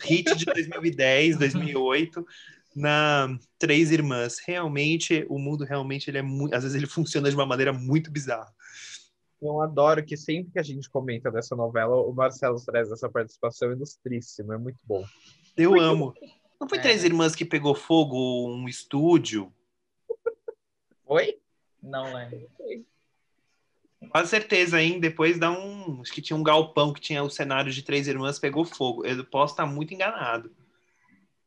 hit 0.00 0.34
de 0.34 0.44
2010, 0.44 1.38
2008, 1.38 2.26
na 2.74 3.38
Três 3.58 3.92
Irmãs. 3.92 4.38
Realmente, 4.44 5.24
o 5.28 5.38
mundo 5.38 5.64
realmente 5.64 6.10
ele 6.10 6.18
é 6.18 6.22
muito, 6.22 6.54
às 6.54 6.64
vezes 6.64 6.76
ele 6.76 6.88
funciona 6.88 7.30
de 7.30 7.36
uma 7.36 7.46
maneira 7.46 7.72
muito 7.72 8.10
bizarra. 8.10 8.52
Eu 9.40 9.60
adoro 9.60 10.04
que 10.04 10.16
sempre 10.16 10.52
que 10.52 10.58
a 10.58 10.62
gente 10.62 10.88
comenta 10.88 11.30
dessa 11.30 11.54
novela, 11.54 11.94
o 11.96 12.12
Marcelo 12.12 12.56
traz 12.64 12.90
essa 12.90 13.08
participação 13.08 13.70
ilustríssima, 13.70 14.54
é 14.54 14.58
muito 14.58 14.78
bom. 14.82 15.04
Eu 15.56 15.72
muito 15.72 15.84
amo. 15.84 16.14
Não 16.60 16.68
foi 16.68 16.78
é. 16.78 16.80
Três 16.80 17.04
Irmãs 17.04 17.34
que 17.34 17.44
pegou 17.44 17.74
fogo 17.74 18.48
um 18.48 18.68
estúdio? 18.68 19.52
Oi? 21.06 21.38
Não 21.82 22.14
lembro. 22.14 22.48
Com 24.10 24.26
certeza, 24.26 24.80
hein? 24.80 25.00
Depois 25.00 25.38
dá 25.38 25.50
um. 25.50 26.00
Acho 26.00 26.12
que 26.12 26.22
tinha 26.22 26.36
um 26.36 26.42
galpão 26.42 26.92
que 26.92 27.00
tinha 27.00 27.22
o 27.22 27.30
cenário 27.30 27.72
de 27.72 27.82
Três 27.82 28.08
Irmãs, 28.08 28.38
pegou 28.38 28.64
fogo. 28.64 29.04
Eu 29.04 29.24
posso 29.24 29.54
estar 29.54 29.66
muito 29.66 29.92
enganado. 29.92 30.54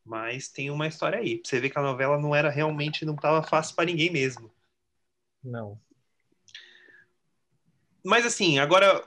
Mas 0.04 0.48
tem 0.48 0.70
uma 0.70 0.86
história 0.86 1.18
aí. 1.18 1.38
Pra 1.38 1.48
você 1.48 1.60
ver 1.60 1.70
que 1.70 1.78
a 1.78 1.82
novela 1.82 2.18
não 2.18 2.34
era 2.34 2.48
realmente, 2.48 3.04
não 3.04 3.14
estava 3.14 3.42
fácil 3.42 3.76
para 3.76 3.86
ninguém 3.86 4.10
mesmo. 4.10 4.50
Não. 5.42 5.78
Mas 8.04 8.24
assim, 8.24 8.58
agora 8.58 9.06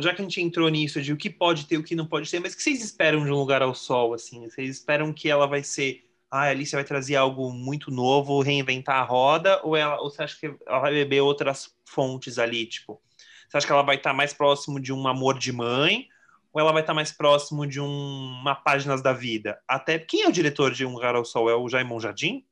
já 0.00 0.14
que 0.14 0.22
a 0.22 0.24
gente 0.24 0.40
entrou 0.40 0.68
nisso 0.68 1.00
de 1.00 1.12
o 1.12 1.16
que 1.16 1.28
pode 1.28 1.66
ter, 1.66 1.76
o 1.76 1.82
que 1.82 1.94
não 1.94 2.06
pode 2.06 2.30
ter, 2.30 2.40
mas 2.40 2.54
o 2.54 2.56
que 2.56 2.62
vocês 2.62 2.82
esperam 2.82 3.24
de 3.24 3.30
um 3.30 3.36
lugar 3.36 3.62
ao 3.62 3.74
sol, 3.74 4.14
assim? 4.14 4.48
Vocês 4.48 4.70
esperam 4.70 5.12
que 5.12 5.28
ela 5.28 5.46
vai 5.46 5.62
ser 5.62 6.04
ah, 6.30 6.42
a 6.42 6.50
Alicia 6.50 6.76
vai 6.76 6.84
trazer 6.84 7.16
algo 7.16 7.50
muito 7.50 7.90
novo, 7.90 8.42
reinventar 8.42 8.96
a 8.96 9.02
roda, 9.02 9.60
ou, 9.62 9.74
ela, 9.74 9.98
ou 10.00 10.10
você 10.10 10.22
acha 10.22 10.38
que 10.38 10.54
ela 10.66 10.78
vai 10.78 10.92
beber 10.92 11.22
outras 11.22 11.74
fontes 11.86 12.38
ali, 12.38 12.66
tipo, 12.66 13.00
você 13.48 13.56
acha 13.56 13.66
que 13.66 13.72
ela 13.72 13.82
vai 13.82 13.96
estar 13.96 14.12
mais 14.12 14.34
próximo 14.34 14.78
de 14.78 14.92
um 14.92 15.08
amor 15.08 15.38
de 15.38 15.52
mãe, 15.52 16.06
ou 16.52 16.60
ela 16.60 16.72
vai 16.72 16.82
estar 16.82 16.92
mais 16.92 17.10
próximo 17.10 17.66
de 17.66 17.80
um, 17.80 17.86
uma 17.86 18.54
Páginas 18.54 19.00
da 19.00 19.12
Vida? 19.12 19.58
Até, 19.66 19.98
quem 19.98 20.22
é 20.22 20.28
o 20.28 20.32
diretor 20.32 20.70
de 20.70 20.84
Um 20.84 20.92
Lugar 20.92 21.14
ao 21.14 21.24
Sol? 21.24 21.48
É 21.48 21.54
o 21.54 21.68
Jaimon 21.68 21.98
Jardim? 21.98 22.44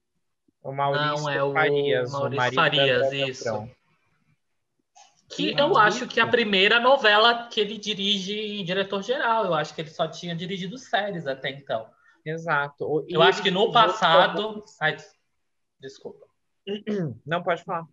O 0.62 0.72
Maurício 0.72 1.24
Não, 1.24 1.30
é 1.30 1.42
o 1.42 1.52
Farias. 1.52 2.12
Maurício 2.12 2.36
marido 2.36 2.54
Farias, 2.54 3.12
isso. 3.12 3.68
Que 5.28 5.54
Que 5.54 5.60
eu 5.60 5.76
acho 5.76 6.06
que 6.06 6.20
a 6.20 6.24
isso. 6.24 6.30
primeira 6.30 6.78
novela 6.78 7.48
que 7.48 7.60
ele 7.60 7.78
dirige 7.78 8.62
diretor-geral. 8.62 9.44
Eu 9.46 9.54
acho 9.54 9.74
que 9.74 9.80
ele 9.80 9.90
só 9.90 10.06
tinha 10.06 10.34
dirigido 10.34 10.78
séries 10.78 11.26
até 11.26 11.50
então. 11.50 11.88
Exato. 12.24 13.04
E 13.08 13.14
Eu 13.14 13.22
acho 13.22 13.42
que 13.42 13.50
no 13.50 13.72
passado. 13.72 14.64
Ai, 14.80 14.96
des- 14.96 15.14
desculpa. 15.80 16.26
Não, 17.26 17.42
pode 17.42 17.62
falar. 17.64 17.86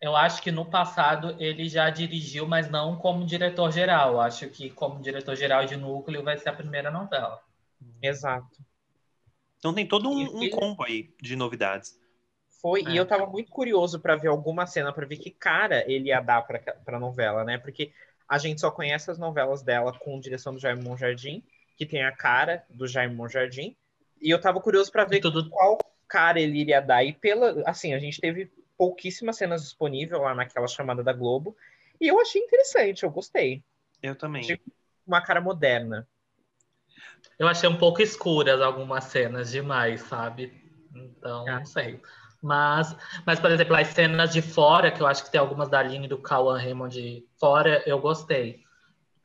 Eu 0.00 0.14
acho 0.14 0.42
que 0.42 0.50
no 0.50 0.66
passado 0.66 1.34
ele 1.38 1.66
já 1.66 1.88
dirigiu, 1.88 2.46
mas 2.46 2.68
não 2.68 2.94
como 2.96 3.24
diretor-geral. 3.24 4.12
Eu 4.14 4.20
Acho 4.20 4.50
que 4.50 4.68
como 4.68 5.00
diretor-geral 5.00 5.64
de 5.64 5.76
núcleo 5.76 6.22
vai 6.22 6.36
ser 6.36 6.50
a 6.50 6.52
primeira 6.52 6.90
novela. 6.90 7.40
Exato. 8.02 8.58
Então 9.58 9.72
tem 9.72 9.86
todo 9.86 10.10
um, 10.10 10.42
um 10.42 10.50
combo 10.50 10.84
aí 10.84 11.14
de 11.22 11.34
novidades. 11.36 11.98
Foi, 12.64 12.80
É. 12.80 12.92
e 12.92 12.96
eu 12.96 13.04
tava 13.04 13.26
muito 13.26 13.50
curioso 13.52 14.00
pra 14.00 14.16
ver 14.16 14.28
alguma 14.28 14.66
cena, 14.66 14.90
pra 14.90 15.04
ver 15.04 15.18
que 15.18 15.30
cara 15.30 15.84
ele 15.86 16.08
ia 16.08 16.22
dar 16.22 16.40
pra, 16.46 16.58
pra 16.58 16.98
novela, 16.98 17.44
né? 17.44 17.58
Porque 17.58 17.92
a 18.26 18.38
gente 18.38 18.58
só 18.58 18.70
conhece 18.70 19.10
as 19.10 19.18
novelas 19.18 19.60
dela 19.60 19.92
com 19.98 20.18
direção 20.18 20.54
do 20.54 20.58
Jaime 20.58 20.82
Monjardim, 20.82 21.44
que 21.76 21.84
tem 21.84 22.02
a 22.02 22.10
cara 22.10 22.64
do 22.70 22.88
Jaime 22.88 23.14
Monjardim, 23.14 23.76
e 24.18 24.30
eu 24.30 24.40
tava 24.40 24.62
curioso 24.62 24.90
pra 24.90 25.04
ver 25.04 25.20
tudo 25.20 25.50
qual 25.50 25.76
cara 26.08 26.40
ele 26.40 26.58
iria 26.58 26.80
dar. 26.80 27.04
E 27.04 27.12
pela, 27.12 27.62
assim, 27.66 27.92
a 27.92 27.98
gente 27.98 28.18
teve 28.18 28.50
pouquíssimas 28.78 29.36
cenas 29.36 29.60
disponíveis 29.62 30.18
lá 30.18 30.34
naquela 30.34 30.66
chamada 30.66 31.04
da 31.04 31.12
Globo, 31.12 31.54
e 32.00 32.08
eu 32.08 32.18
achei 32.18 32.40
interessante, 32.40 33.02
eu 33.02 33.10
gostei. 33.10 33.62
Eu 34.02 34.16
também. 34.16 34.40
De- 34.40 34.58
Uma 35.06 35.20
cara 35.20 35.42
moderna. 35.42 36.08
Eu 37.38 37.46
achei 37.46 37.68
um 37.68 37.76
pouco 37.76 38.00
escuras 38.00 38.62
algumas 38.62 39.04
cenas 39.04 39.50
demais, 39.50 40.00
sabe? 40.00 40.50
Então, 40.94 41.46
Ah. 41.46 41.58
não 41.58 41.66
sei. 41.66 42.00
Mas, 42.44 42.94
mas, 43.24 43.40
por 43.40 43.50
exemplo, 43.50 43.74
as 43.74 43.88
cenas 43.88 44.30
de 44.30 44.42
fora, 44.42 44.90
que 44.92 45.00
eu 45.00 45.06
acho 45.06 45.24
que 45.24 45.30
tem 45.32 45.40
algumas 45.40 45.66
da 45.70 45.78
Aline 45.78 46.06
do 46.06 46.18
Cauã 46.18 46.58
Raymond 46.58 47.24
fora, 47.40 47.82
eu 47.86 47.98
gostei. 47.98 48.62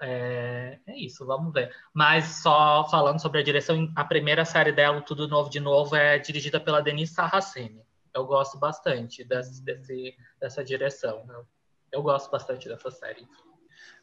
É, 0.01 0.79
é 0.87 0.97
isso, 0.97 1.25
vamos 1.25 1.51
ver. 1.51 1.69
Mas 1.93 2.41
só 2.41 2.87
falando 2.89 3.21
sobre 3.21 3.41
a 3.41 3.43
direção, 3.43 3.91
a 3.93 4.05
primeira 4.05 4.45
série 4.45 4.71
dela, 4.71 5.01
Tudo 5.01 5.27
Novo 5.27 5.49
de 5.49 5.59
Novo, 5.59 5.97
é 5.97 6.17
dirigida 6.17 6.61
pela 6.61 6.81
Denise 6.81 7.13
Sarraceni. 7.13 7.81
Eu 8.13 8.25
gosto 8.25 8.57
bastante 8.57 9.25
desse, 9.25 9.61
desse- 9.65 10.15
dessa 10.39 10.63
direção. 10.63 11.25
Eu, 11.29 11.45
eu 11.91 12.01
gosto 12.01 12.31
bastante 12.31 12.69
dessa 12.69 12.89
série. 12.89 13.27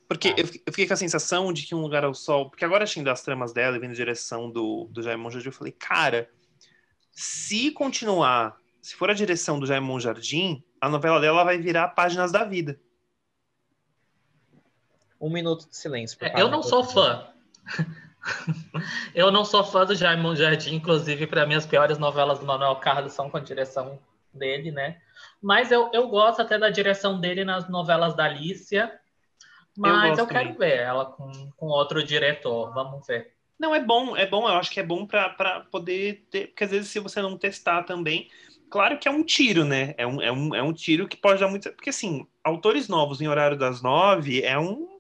Porque 0.07 0.29
Ah. 0.29 0.35
eu, 0.37 0.47
fi- 0.47 0.63
eu 0.67 0.73
fiquei 0.75 0.87
com 0.87 0.93
a 0.93 0.97
sensação 0.99 1.51
de 1.55 1.63
que 1.67 1.75
Um 1.75 1.81
Lugar 1.81 2.05
ao 2.05 2.13
Sol. 2.13 2.51
Porque 2.51 2.67
agora, 2.67 2.85
assistindo 2.85 3.09
as 3.09 3.23
tramas 3.23 3.55
dela 3.55 3.77
e 3.77 3.81
vendo 3.81 3.93
a 3.93 3.95
direção 3.95 4.51
do, 4.51 4.89
do 4.91 5.03
Jaimon 5.03 5.31
Jardim, 5.31 5.49
eu 5.49 5.53
falei, 5.53 5.73
cara, 5.73 6.29
se 7.11 7.71
continuar, 7.71 8.59
se 8.87 8.95
for 8.95 9.11
a 9.11 9.15
direção 9.15 9.59
do 9.59 9.67
Jaimon 9.67 9.99
Jardim, 9.99 10.63
a 10.81 10.89
novela 10.89 11.21
dela 11.21 11.43
vai 11.43 11.59
virar 11.59 11.89
Páginas 11.89 12.31
da 12.31 12.45
Vida. 12.45 12.79
Um 15.21 15.29
minuto 15.29 15.69
de 15.69 15.77
silêncio. 15.77 16.17
É, 16.21 16.41
eu 16.41 16.49
não 16.49 16.63
sou 16.63 16.85
fã. 16.85 17.27
eu 19.13 19.33
não 19.33 19.45
sou 19.45 19.65
fã 19.65 19.85
do 19.85 19.97
Jaime 19.97 20.37
Jardim, 20.37 20.77
inclusive, 20.77 21.27
para 21.27 21.45
mim, 21.45 21.57
as 21.57 21.67
piores 21.67 21.99
novelas 21.99 22.39
do 22.39 22.47
Manuel 22.47 22.77
Carlos 22.77 23.13
são 23.13 23.29
com 23.29 23.37
a 23.39 23.41
direção 23.41 23.99
dele, 24.33 24.71
né? 24.71 25.01
Mas 25.43 25.73
eu, 25.73 25.91
eu 25.93 26.07
gosto 26.07 26.43
até 26.43 26.57
da 26.57 26.71
direção 26.71 27.19
dele 27.19 27.45
nas 27.45 27.69
novelas 27.69 28.15
da 28.15 28.27
Alicia. 28.27 28.97
Mas 29.77 30.17
eu, 30.17 30.27
gosto 30.27 30.33
quero 30.33 30.57
ver 30.57 30.79
ela 30.79 31.07
com, 31.07 31.51
com 31.57 31.67
outro 31.67 32.05
diretor. 32.05 32.73
Vamos 32.73 33.05
ver. 33.05 33.35
Não, 33.59 33.75
é 33.75 33.81
bom, 33.81 34.17
é 34.17 34.27
bom, 34.27 34.49
eu 34.49 34.55
acho 34.55 34.71
que 34.71 34.79
é 34.79 34.85
bom 34.85 35.05
pra 35.05 35.67
poder 35.73 36.25
ter. 36.31 36.49
Porque 36.49 36.63
às 36.63 36.71
vezes, 36.71 36.89
se 36.89 37.01
você 37.01 37.21
não 37.21 37.37
testar 37.37 37.83
também. 37.83 38.31
Claro 38.71 38.99
que 38.99 39.09
é 39.09 39.11
um 39.11 39.23
tiro, 39.23 39.65
né? 39.65 39.95
É 39.97 40.07
um, 40.07 40.21
é 40.21 40.33
um, 40.33 40.55
é 40.55 40.63
um 40.63 40.73
tiro 40.73 41.09
que 41.09 41.17
pode 41.17 41.41
dar 41.41 41.49
muito. 41.49 41.71
Porque, 41.73 41.91
assim, 41.91 42.27
autores 42.43 42.89
novos 42.89 43.21
em 43.21 43.29
horário 43.29 43.57
das 43.57 43.83
nove 43.83 44.43
é 44.43 44.59
um. 44.59 44.97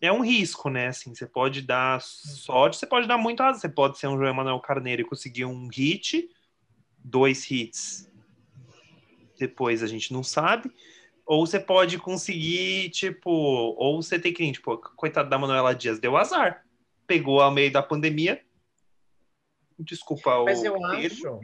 É 0.00 0.10
um 0.12 0.20
risco, 0.20 0.68
né? 0.68 0.88
Assim, 0.88 1.14
você 1.14 1.26
pode 1.26 1.62
dar 1.62 2.00
sorte, 2.00 2.76
você 2.76 2.86
pode 2.86 3.06
dar 3.06 3.18
muito 3.18 3.40
azar. 3.40 3.60
Você 3.60 3.68
pode 3.68 3.98
ser 3.98 4.08
um 4.08 4.18
João 4.18 4.34
Manuel 4.34 4.58
Carneiro 4.60 5.02
e 5.02 5.04
conseguir 5.04 5.44
um 5.44 5.68
hit, 5.68 6.28
dois 6.98 7.48
hits. 7.48 8.10
Depois 9.38 9.82
a 9.82 9.86
gente 9.86 10.12
não 10.12 10.24
sabe. 10.24 10.72
Ou 11.24 11.46
você 11.46 11.60
pode 11.60 11.98
conseguir, 11.98 12.90
tipo. 12.90 13.30
Ou 13.30 14.02
você 14.02 14.18
tem 14.18 14.32
que, 14.32 14.50
tipo, 14.50 14.76
coitado 14.96 15.30
da 15.30 15.38
Manuela 15.38 15.74
Dias, 15.74 16.00
deu 16.00 16.16
azar 16.16 16.64
pegou 17.12 17.42
ao 17.42 17.50
meio 17.50 17.70
da 17.70 17.82
pandemia. 17.82 18.42
Desculpa 19.78 20.36
o 20.36 20.44
Mas 20.46 20.64
eu 20.64 20.72
termo, 20.72 20.86
acho. 20.86 21.40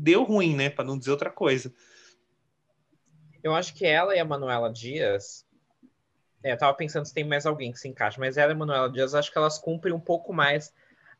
Deu 0.00 0.24
ruim, 0.24 0.56
né? 0.56 0.70
Para 0.70 0.84
não 0.84 0.98
dizer 0.98 1.10
outra 1.10 1.30
coisa. 1.30 1.72
Eu 3.42 3.54
acho 3.54 3.74
que 3.74 3.86
ela 3.86 4.14
e 4.14 4.18
a 4.18 4.24
Manuela 4.24 4.72
Dias. 4.72 5.46
É, 6.42 6.52
eu 6.52 6.58
tava 6.58 6.74
pensando 6.74 7.04
se 7.06 7.12
tem 7.12 7.24
mais 7.24 7.44
alguém 7.44 7.70
que 7.70 7.78
se 7.78 7.88
encaixa, 7.88 8.18
mas 8.18 8.38
ela 8.38 8.52
e 8.52 8.54
a 8.54 8.58
Manuela 8.58 8.90
Dias, 8.90 9.14
acho 9.14 9.30
que 9.30 9.36
elas 9.36 9.58
cumprem 9.58 9.92
um 9.94 10.00
pouco 10.00 10.32
mais 10.32 10.72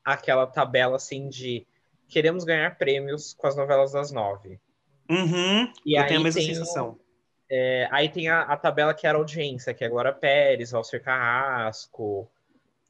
aquela 0.05 0.47
tabela 0.47 0.97
assim 0.97 1.29
de 1.29 1.67
queremos 2.09 2.43
ganhar 2.43 2.77
prêmios 2.79 3.35
com 3.35 3.47
as 3.47 3.57
novelas 3.57 3.93
das 3.93 4.11
nove. 4.11 4.59
Uhum, 5.11 5.71
E 5.85 5.99
eu 5.99 6.07
tenho 6.07 6.21
a 6.21 6.23
mesma 6.23 6.41
tem 6.41 6.55
sensação. 6.55 6.99
É, 7.51 7.89
aí 7.91 8.09
tem 8.09 8.29
a, 8.29 8.43
a 8.43 8.57
tabela 8.57 8.95
que 8.95 9.07
era 9.07 9.19
audiência, 9.19 9.75
que 9.75 9.85
é 9.85 9.89
Glória 9.89 10.13
Pérez, 10.13 10.71
Valcer 10.71 11.03
Carrasco. 11.03 12.31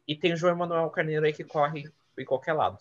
E 0.06 0.14
tem 0.14 0.34
o 0.34 0.36
João 0.36 0.54
Manuel 0.54 0.90
Carneiro 0.90 1.24
aí 1.24 1.32
que 1.32 1.44
corre 1.44 1.90
em 2.18 2.24
qualquer 2.24 2.52
lado. 2.52 2.78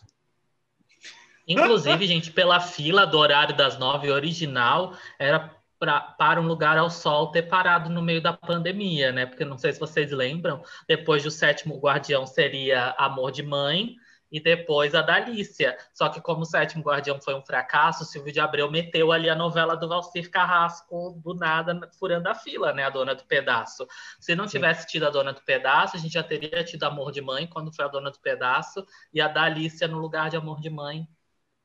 Inclusive, 1.49 2.05
gente, 2.05 2.31
pela 2.31 2.59
fila 2.59 3.07
do 3.07 3.17
horário 3.17 3.57
das 3.57 3.79
nove 3.79 4.11
original, 4.11 4.93
era 5.17 5.51
pra, 5.79 5.99
para 5.99 6.39
um 6.39 6.45
lugar 6.45 6.77
ao 6.77 6.91
sol 6.91 7.31
ter 7.31 7.43
parado 7.43 7.89
no 7.89 8.03
meio 8.03 8.21
da 8.21 8.33
pandemia, 8.33 9.11
né? 9.11 9.25
Porque 9.25 9.43
não 9.43 9.57
sei 9.57 9.73
se 9.73 9.79
vocês 9.79 10.11
lembram, 10.11 10.63
depois 10.87 11.23
do 11.23 11.31
sétimo 11.31 11.79
guardião 11.79 12.27
seria 12.27 12.93
Amor 12.99 13.31
de 13.31 13.41
Mãe 13.41 13.95
e 14.31 14.39
depois 14.39 14.93
a 14.93 15.01
da 15.01 15.15
Alicia. 15.15 15.75
Só 15.91 16.07
que 16.09 16.21
como 16.21 16.41
o 16.41 16.45
sétimo 16.45 16.83
guardião 16.83 17.19
foi 17.19 17.33
um 17.33 17.41
fracasso, 17.41 18.03
o 18.03 18.05
Silvio 18.05 18.31
de 18.31 18.39
Abreu 18.39 18.69
meteu 18.69 19.11
ali 19.11 19.27
a 19.27 19.35
novela 19.35 19.75
do 19.75 19.87
Valcir 19.87 20.29
Carrasco 20.29 21.19
do 21.23 21.33
nada, 21.33 21.89
furando 21.97 22.29
a 22.29 22.35
fila, 22.35 22.73
né? 22.73 22.83
A 22.83 22.91
dona 22.91 23.15
do 23.15 23.23
pedaço. 23.23 23.87
Se 24.19 24.35
não 24.35 24.45
tivesse 24.45 24.85
tido 24.85 25.07
a 25.07 25.09
dona 25.09 25.33
do 25.33 25.41
pedaço, 25.41 25.97
a 25.97 25.99
gente 25.99 26.13
já 26.13 26.21
teria 26.21 26.63
tido 26.63 26.83
Amor 26.83 27.11
de 27.11 27.21
Mãe 27.21 27.47
quando 27.47 27.73
foi 27.73 27.85
a 27.85 27.87
dona 27.87 28.11
do 28.11 28.19
pedaço 28.19 28.85
e 29.11 29.19
a 29.19 29.27
da 29.27 29.41
Alicia 29.41 29.87
no 29.87 29.97
lugar 29.97 30.29
de 30.29 30.37
Amor 30.37 30.59
de 30.59 30.69
Mãe 30.69 31.07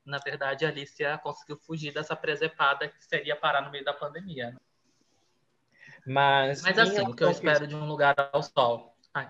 na 0.05 0.19
verdade, 0.19 0.65
a 0.65 0.69
Alicia 0.69 1.17
conseguiu 1.17 1.57
fugir 1.57 1.93
dessa 1.93 2.15
presepada 2.15 2.87
que 2.87 3.03
seria 3.03 3.35
parar 3.35 3.61
no 3.61 3.71
meio 3.71 3.83
da 3.83 3.93
pandemia. 3.93 4.51
né? 4.51 4.57
Mas, 6.05 6.61
Mas 6.61 6.77
assim, 6.77 7.01
o 7.01 7.15
que 7.15 7.23
eu 7.23 7.31
espero 7.31 7.65
de 7.65 7.75
um 7.75 7.85
lugar 7.87 8.15
ao 8.31 8.43
sol. 8.43 8.95
Ai, 9.13 9.29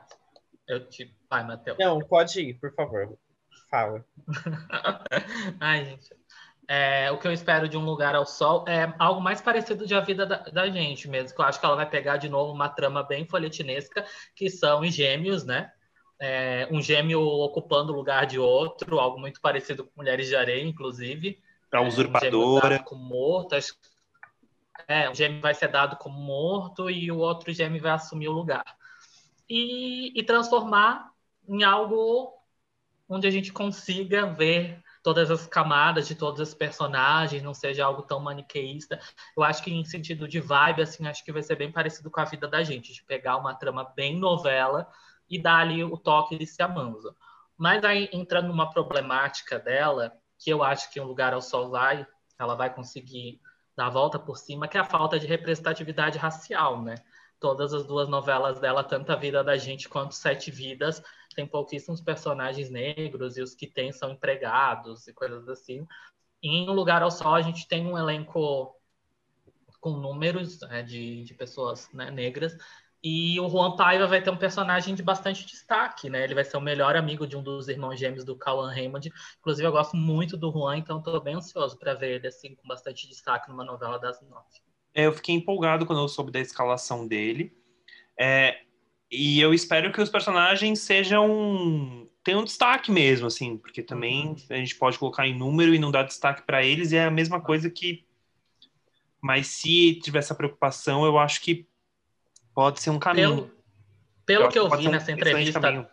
eu 0.68 0.88
te. 0.88 1.16
Vai, 1.30 1.44
Matheus. 1.44 1.78
Não, 1.80 2.00
pode 2.00 2.42
ir, 2.42 2.56
por 2.56 2.74
favor. 2.74 3.18
Fala. 3.70 4.06
Ai, 5.60 5.86
gente. 5.86 6.14
É, 6.68 7.12
o 7.12 7.20
que 7.20 7.28
eu 7.28 7.32
espero 7.32 7.70
de 7.70 7.78
um 7.78 7.86
lugar 7.86 8.16
ao 8.16 8.26
sol 8.26 8.66
é 8.68 8.92
algo 8.98 9.22
mais 9.22 9.40
parecido 9.40 9.86
de 9.86 9.94
a 9.94 10.00
vida 10.00 10.26
da, 10.26 10.38
da 10.38 10.68
gente 10.70 11.08
mesmo. 11.08 11.36
Que 11.36 11.42
eu 11.42 11.46
acho 11.46 11.60
que 11.60 11.66
ela 11.66 11.76
vai 11.76 11.90
pegar 11.90 12.18
de 12.18 12.28
novo 12.28 12.52
uma 12.52 12.68
trama 12.68 13.04
bem 13.04 13.26
folhetinesca, 13.26 14.06
que 14.36 14.50
são 14.50 14.82
os 14.82 14.94
gêmeos, 14.94 15.46
né? 15.46 15.72
É, 16.20 16.68
um 16.72 16.82
gêmeo 16.82 17.22
ocupando 17.22 17.92
o 17.92 17.96
lugar 17.96 18.26
de 18.26 18.40
outro, 18.40 19.00
algo 19.00 19.20
muito 19.20 19.42
parecido 19.42 19.84
com 19.86 19.92
Mulheres 19.98 20.28
de 20.28 20.36
Areia, 20.36 20.64
inclusive. 20.64 21.42
A 21.72 21.78
É, 21.78 21.82
um 21.82 21.92
gêmeo 21.92 22.40
usurpadora. 22.42 22.70
dado 22.78 22.84
como 22.86 23.04
morto. 23.04 23.56
É, 24.88 25.10
um 25.10 25.16
gêmeo 25.16 25.42
vai 25.42 25.54
ser 25.54 25.68
dado 25.68 25.98
como 25.98 26.20
morto 26.20 26.90
e 26.90 27.12
o 27.12 27.18
outro 27.18 27.52
gêmeo 27.52 27.82
vai 27.82 27.92
assumir 27.92 28.28
o 28.28 28.34
lugar. 28.34 28.66
E, 29.50 30.18
e 30.18 30.24
transformar 30.24 31.12
em 31.48 31.64
algo 31.64 32.34
onde 33.08 33.28
a 33.28 33.32
gente 33.32 33.54
consiga 33.54 34.26
ver 34.26 34.82
todas 35.04 35.30
as 35.30 35.46
camadas 35.46 36.08
de 36.08 36.16
todos 36.16 36.42
os 36.42 36.56
personagens, 36.56 37.44
não 37.44 37.54
seja 37.54 37.86
algo 37.86 38.02
tão 38.02 38.20
maniqueísta. 38.20 39.00
Eu 39.38 39.44
acho 39.44 39.64
que 39.64 39.72
em 39.72 39.86
sentido 39.86 40.28
de 40.28 40.40
vibe, 40.40 40.82
assim, 40.82 41.08
acho 41.08 41.24
que 41.24 41.32
vai 41.32 41.44
ser 41.44 41.56
bem 41.56 41.72
parecido 41.72 42.10
com 42.10 42.20
a 42.20 42.26
vida 42.26 42.48
da 42.48 42.64
gente, 42.64 42.92
de 42.92 43.04
pegar 43.04 43.38
uma 43.38 43.54
trama 43.54 43.84
bem 43.96 44.18
novela 44.18 44.88
e 45.30 45.42
dar 45.42 45.60
ali 45.60 45.84
o 45.84 45.98
toque 45.98 46.38
de 46.38 46.46
se 46.46 46.62
amanza. 46.62 47.16
Mas 47.58 47.84
aí 47.84 48.10
entrando 48.12 48.48
numa 48.48 48.70
problemática 48.70 49.58
dela, 49.60 50.14
que 50.38 50.50
eu 50.50 50.64
acho 50.64 50.92
que 50.92 51.00
um 51.00 51.06
lugar 51.06 51.34
ao 51.34 51.42
sol 51.42 51.70
vai, 51.70 52.06
ela 52.38 52.56
vai 52.56 52.74
conseguir 52.74 53.40
dar 53.76 53.88
a 53.88 53.90
volta 53.90 54.20
por 54.20 54.38
cima, 54.38 54.68
que 54.68 54.78
é 54.78 54.82
a 54.82 54.86
falta 54.86 55.20
de 55.20 55.28
representatividade 55.28 56.18
racial, 56.18 56.82
né? 56.82 56.96
Todas 57.40 57.74
as 57.74 57.86
duas 57.86 58.08
novelas 58.08 58.60
dela, 58.60 58.84
tanto 58.84 59.12
a 59.12 59.16
vida 59.16 59.44
da 59.44 59.58
gente 59.58 59.90
quanto 59.90 60.16
Sete 60.16 60.50
Vidas, 60.50 61.02
tem 61.36 61.46
pouquíssimos 61.46 62.02
personagens 62.02 62.70
negros 62.70 63.38
e 63.38 63.42
os 63.42 63.54
que 63.54 63.68
tem 63.68 63.92
são 63.92 64.12
empregados 64.12 65.08
e 65.08 65.14
coisas 65.14 65.48
assim. 65.50 65.86
E 66.42 66.50
em 66.50 66.70
Um 66.70 66.74
Lugar 66.74 67.02
ao 67.02 67.12
Sol 67.12 67.36
a 67.36 67.42
gente 67.42 67.68
tem 67.68 67.86
um 67.86 67.98
elenco 67.98 68.74
com 69.82 69.92
números 69.92 70.62
né, 70.62 70.82
de, 70.82 71.24
de 71.24 71.34
pessoas 71.34 71.92
né, 71.92 72.10
negras 72.10 72.58
e 73.08 73.40
o 73.40 73.48
Juan 73.48 73.76
Paiva 73.76 74.08
vai 74.08 74.20
ter 74.20 74.32
um 74.32 74.36
personagem 74.36 74.96
de 74.96 75.04
bastante 75.04 75.46
destaque, 75.46 76.10
né? 76.10 76.24
Ele 76.24 76.34
vai 76.34 76.44
ser 76.44 76.58
o 76.58 76.62
melhor 76.62 76.96
amigo 76.96 77.28
de 77.28 77.38
um 77.38 77.44
dos 77.44 77.68
irmãos 77.68 78.00
gêmeos 78.00 78.26
do 78.26 78.36
Cauan 78.36 78.74
Raymond. 78.74 79.14
Inclusive, 79.38 79.68
eu 79.68 79.72
gosto 79.72 79.96
muito 79.96 80.36
do 80.36 80.52
Juan, 80.52 80.80
então 80.80 80.98
estou 80.98 81.22
bem 81.22 81.36
ansioso 81.36 81.78
para 81.78 81.94
ver 81.94 82.16
ele 82.16 82.28
assim 82.28 82.56
com 82.56 82.68
bastante 82.68 83.08
destaque 83.08 83.48
numa 83.48 83.64
novela 83.64 84.00
das 84.00 84.20
nove. 84.24 84.60
É, 84.92 85.06
eu 85.06 85.14
fiquei 85.14 85.36
empolgado 85.36 85.86
quando 85.86 86.02
eu 86.02 86.08
soube 86.08 86.32
da 86.32 86.40
escalação 86.40 87.08
dele. 87.08 87.56
É, 88.20 88.62
e 89.12 89.40
eu 89.40 89.54
espero 89.54 89.92
que 89.92 90.02
os 90.02 90.10
personagens 90.10 90.80
sejam 90.80 92.08
tenham 92.24 92.44
destaque 92.44 92.92
mesmo, 92.92 93.28
assim, 93.28 93.56
porque 93.56 93.84
também 93.84 94.30
uhum. 94.30 94.36
a 94.50 94.56
gente 94.56 94.76
pode 94.78 94.98
colocar 94.98 95.28
em 95.28 95.38
número 95.38 95.76
e 95.76 95.80
não 95.80 95.92
dar 95.92 96.02
destaque 96.02 96.42
para 96.42 96.66
eles 96.66 96.92
e 96.92 96.96
é 96.96 97.06
a 97.06 97.12
mesma 97.12 97.40
coisa 97.40 97.70
que. 97.70 98.04
Mas 99.22 99.46
se 99.46 100.00
tiver 100.02 100.20
essa 100.20 100.34
preocupação, 100.34 101.06
eu 101.06 101.20
acho 101.20 101.40
que 101.42 101.68
Pode 102.56 102.80
ser 102.80 102.90
um 102.90 102.98
caminho. 102.98 103.52
Pelo, 104.26 104.48
pelo 104.48 104.50
que 104.50 104.58
eu 104.58 104.70
vi 104.70 104.88
nessa 104.88 105.12
entrevista, 105.12 105.92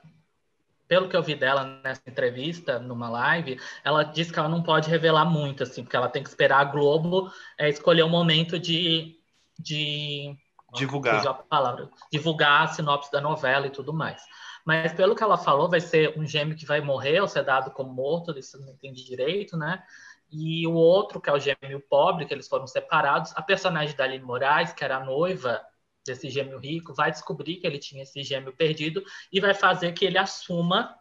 pelo 0.86 1.08
que 1.08 1.16
eu 1.16 1.22
vi 1.22 1.34
dela 1.34 1.80
nessa 1.82 2.02
entrevista, 2.06 2.78
numa 2.78 3.10
live, 3.10 3.60
ela 3.82 4.04
disse 4.04 4.32
que 4.32 4.38
ela 4.38 4.48
não 4.48 4.62
pode 4.62 4.88
revelar 4.88 5.24
muito, 5.24 5.64
assim, 5.64 5.82
porque 5.82 5.96
ela 5.96 6.08
tem 6.08 6.22
que 6.22 6.28
esperar 6.28 6.60
a 6.60 6.64
Globo 6.64 7.32
é, 7.58 7.68
escolher 7.68 8.02
o 8.02 8.06
um 8.06 8.10
momento 8.10 8.58
de, 8.58 9.18
de 9.58 10.36
divulgar 10.72 11.26
a 11.26 11.34
palavra, 11.34 11.90
divulgar 12.12 12.62
a 12.62 12.66
sinopse 12.68 13.10
da 13.10 13.20
novela 13.20 13.66
e 13.66 13.70
tudo 13.70 13.92
mais. 13.92 14.22
Mas 14.64 14.92
pelo 14.92 15.16
que 15.16 15.22
ela 15.24 15.36
falou, 15.36 15.68
vai 15.68 15.80
ser 15.80 16.16
um 16.16 16.24
gêmeo 16.24 16.56
que 16.56 16.64
vai 16.64 16.80
morrer 16.80 17.20
ou 17.20 17.26
ser 17.26 17.42
dado 17.42 17.72
como 17.72 17.92
morto, 17.92 18.38
isso 18.38 18.60
não 18.60 18.72
entendi 18.72 19.04
direito, 19.04 19.56
né? 19.56 19.82
E 20.30 20.64
o 20.66 20.74
outro, 20.74 21.20
que 21.20 21.28
é 21.28 21.32
o 21.32 21.40
gêmeo 21.40 21.82
pobre, 21.90 22.24
que 22.24 22.32
eles 22.32 22.48
foram 22.48 22.66
separados, 22.68 23.32
a 23.34 23.42
personagem 23.42 23.96
da 23.96 24.04
Aline 24.04 24.24
Moraes, 24.24 24.72
que 24.72 24.84
era 24.84 25.04
noiva 25.04 25.60
desse 26.04 26.28
gêmeo 26.30 26.58
rico, 26.58 26.94
vai 26.94 27.10
descobrir 27.10 27.56
que 27.56 27.66
ele 27.66 27.78
tinha 27.78 28.02
esse 28.02 28.22
gêmeo 28.22 28.52
perdido 28.52 29.02
e 29.32 29.40
vai 29.40 29.54
fazer 29.54 29.92
que 29.92 30.04
ele 30.04 30.18
assuma 30.18 30.96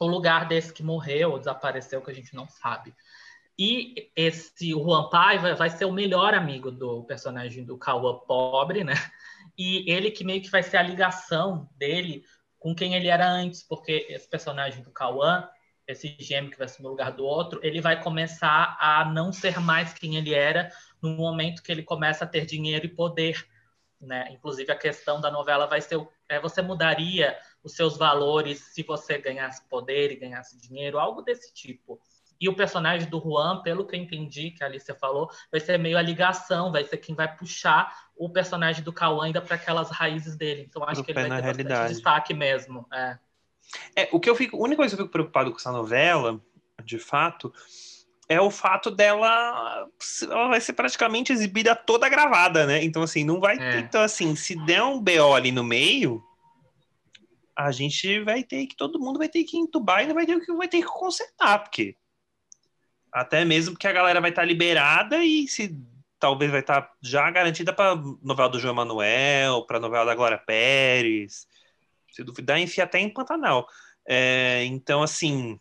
o 0.00 0.06
lugar 0.06 0.46
desse 0.46 0.72
que 0.72 0.82
morreu 0.82 1.32
ou 1.32 1.38
desapareceu, 1.38 2.00
que 2.00 2.10
a 2.10 2.14
gente 2.14 2.34
não 2.34 2.48
sabe. 2.48 2.94
E 3.58 4.10
esse 4.14 4.70
Juan 4.70 5.08
Paiva 5.08 5.54
vai 5.54 5.68
ser 5.68 5.84
o 5.84 5.92
melhor 5.92 6.32
amigo 6.32 6.70
do 6.70 7.02
personagem 7.04 7.64
do 7.64 7.76
Cauã 7.76 8.16
pobre, 8.20 8.84
né? 8.84 8.94
E 9.58 9.90
ele 9.90 10.12
que 10.12 10.22
meio 10.22 10.40
que 10.40 10.50
vai 10.50 10.62
ser 10.62 10.76
a 10.76 10.82
ligação 10.82 11.68
dele 11.76 12.24
com 12.60 12.72
quem 12.74 12.94
ele 12.94 13.08
era 13.08 13.28
antes, 13.28 13.62
porque 13.62 14.06
esse 14.08 14.28
personagem 14.28 14.82
do 14.82 14.92
Cauã, 14.92 15.48
esse 15.88 16.14
gêmeo 16.20 16.50
que 16.50 16.58
vai 16.58 16.66
assumir 16.66 16.86
o 16.86 16.90
lugar 16.90 17.10
do 17.10 17.24
outro, 17.24 17.58
ele 17.62 17.80
vai 17.80 18.00
começar 18.00 18.76
a 18.80 19.04
não 19.04 19.32
ser 19.32 19.58
mais 19.58 19.92
quem 19.92 20.14
ele 20.14 20.32
era 20.32 20.70
no 21.02 21.10
momento 21.16 21.62
que 21.62 21.72
ele 21.72 21.82
começa 21.82 22.24
a 22.24 22.28
ter 22.28 22.46
dinheiro 22.46 22.86
e 22.86 22.94
poder 22.94 23.44
né? 24.00 24.28
Inclusive, 24.30 24.70
a 24.70 24.76
questão 24.76 25.20
da 25.20 25.30
novela 25.30 25.66
vai 25.66 25.80
ser: 25.80 26.00
é, 26.28 26.40
você 26.40 26.62
mudaria 26.62 27.36
os 27.62 27.74
seus 27.74 27.96
valores 27.96 28.60
se 28.72 28.82
você 28.82 29.18
ganhasse 29.18 29.66
poder 29.68 30.12
e 30.12 30.16
ganhasse 30.16 30.58
dinheiro, 30.58 30.98
algo 30.98 31.22
desse 31.22 31.52
tipo. 31.52 32.00
E 32.40 32.48
o 32.48 32.54
personagem 32.54 33.08
do 33.08 33.20
Juan, 33.20 33.62
pelo 33.62 33.84
que 33.84 33.96
eu 33.96 34.00
entendi, 34.00 34.52
que 34.52 34.62
a 34.62 34.66
Alicia 34.68 34.94
falou, 34.94 35.28
vai 35.50 35.60
ser 35.60 35.76
meio 35.76 35.98
a 35.98 36.02
ligação, 36.02 36.70
vai 36.70 36.84
ser 36.84 36.98
quem 36.98 37.14
vai 37.14 37.36
puxar 37.36 37.92
o 38.16 38.30
personagem 38.30 38.84
do 38.84 38.92
Cauã 38.92 39.24
ainda 39.24 39.40
para 39.40 39.56
aquelas 39.56 39.90
raízes 39.90 40.36
dele. 40.36 40.64
Então, 40.68 40.84
acho 40.84 41.02
que 41.02 41.10
ele 41.10 41.20
vai 41.20 41.28
ter 41.28 41.44
realidade. 41.44 41.68
bastante 41.68 41.94
destaque 41.94 42.34
mesmo. 42.34 42.86
É. 42.92 43.18
é. 43.96 44.08
o 44.12 44.20
que 44.20 44.30
eu 44.30 44.36
fico, 44.36 44.56
a 44.56 44.60
única 44.60 44.76
coisa 44.76 44.94
que 44.94 45.02
eu 45.02 45.06
fico 45.06 45.12
preocupado 45.12 45.50
com 45.50 45.56
essa 45.56 45.72
novela, 45.72 46.40
de 46.84 46.98
fato, 46.98 47.52
é 48.28 48.40
o 48.40 48.50
fato 48.50 48.90
dela 48.90 49.88
ela 50.22 50.48
vai 50.48 50.60
ser 50.60 50.74
praticamente 50.74 51.32
exibida 51.32 51.74
toda 51.74 52.08
gravada, 52.08 52.66
né? 52.66 52.84
Então 52.84 53.02
assim, 53.02 53.24
não 53.24 53.40
vai 53.40 53.56
é. 53.56 53.72
ter, 53.72 53.78
então 53.78 54.02
assim, 54.02 54.36
se 54.36 54.54
der 54.66 54.82
um 54.82 55.00
BO 55.00 55.34
ali 55.34 55.50
no 55.50 55.64
meio, 55.64 56.22
a 57.56 57.72
gente 57.72 58.20
vai 58.20 58.44
ter 58.44 58.66
que 58.66 58.76
todo 58.76 59.00
mundo 59.00 59.18
vai 59.18 59.28
ter 59.28 59.44
que 59.44 59.56
entubar 59.56 60.08
e 60.08 60.12
vai 60.12 60.26
ter 60.26 60.38
que 60.40 60.52
vai 60.52 60.68
ter 60.68 60.82
que 60.82 60.88
consertar, 60.88 61.60
porque 61.60 61.96
até 63.10 63.44
mesmo 63.44 63.72
porque 63.72 63.88
a 63.88 63.92
galera 63.92 64.20
vai 64.20 64.30
estar 64.30 64.42
tá 64.42 64.46
liberada 64.46 65.24
e 65.24 65.48
se 65.48 65.74
talvez 66.18 66.50
vai 66.50 66.60
estar 66.60 66.82
tá 66.82 66.92
já 67.00 67.30
garantida 67.30 67.72
para 67.72 67.96
novela 68.22 68.50
do 68.50 68.60
João 68.60 68.74
Manuel, 68.74 69.64
para 69.66 69.80
novela 69.80 70.04
da 70.04 70.14
Glória 70.14 70.38
Pérez, 70.38 71.46
se 72.12 72.22
duvidar 72.22 72.60
enfia 72.60 72.84
até 72.84 72.98
em 72.98 73.08
Pantanal. 73.08 73.66
É, 74.06 74.64
então 74.66 75.02
assim, 75.02 75.58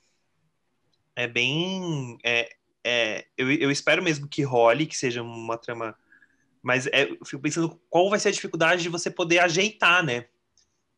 é 1.17 1.27
bem. 1.27 2.17
É, 2.23 2.56
é, 2.87 3.27
eu, 3.37 3.51
eu 3.51 3.69
espero 3.69 4.01
mesmo 4.01 4.29
que 4.29 4.43
role, 4.43 4.85
que 4.85 4.95
seja 4.95 5.21
uma 5.21 5.57
trama. 5.57 5.93
Mas 6.63 6.87
é, 6.87 7.03
eu 7.11 7.25
fico 7.25 7.41
pensando 7.41 7.79
qual 7.89 8.09
vai 8.09 8.17
ser 8.17 8.29
a 8.29 8.31
dificuldade 8.31 8.81
de 8.81 8.89
você 8.89 9.11
poder 9.11 9.39
ajeitar, 9.39 10.03
né? 10.03 10.27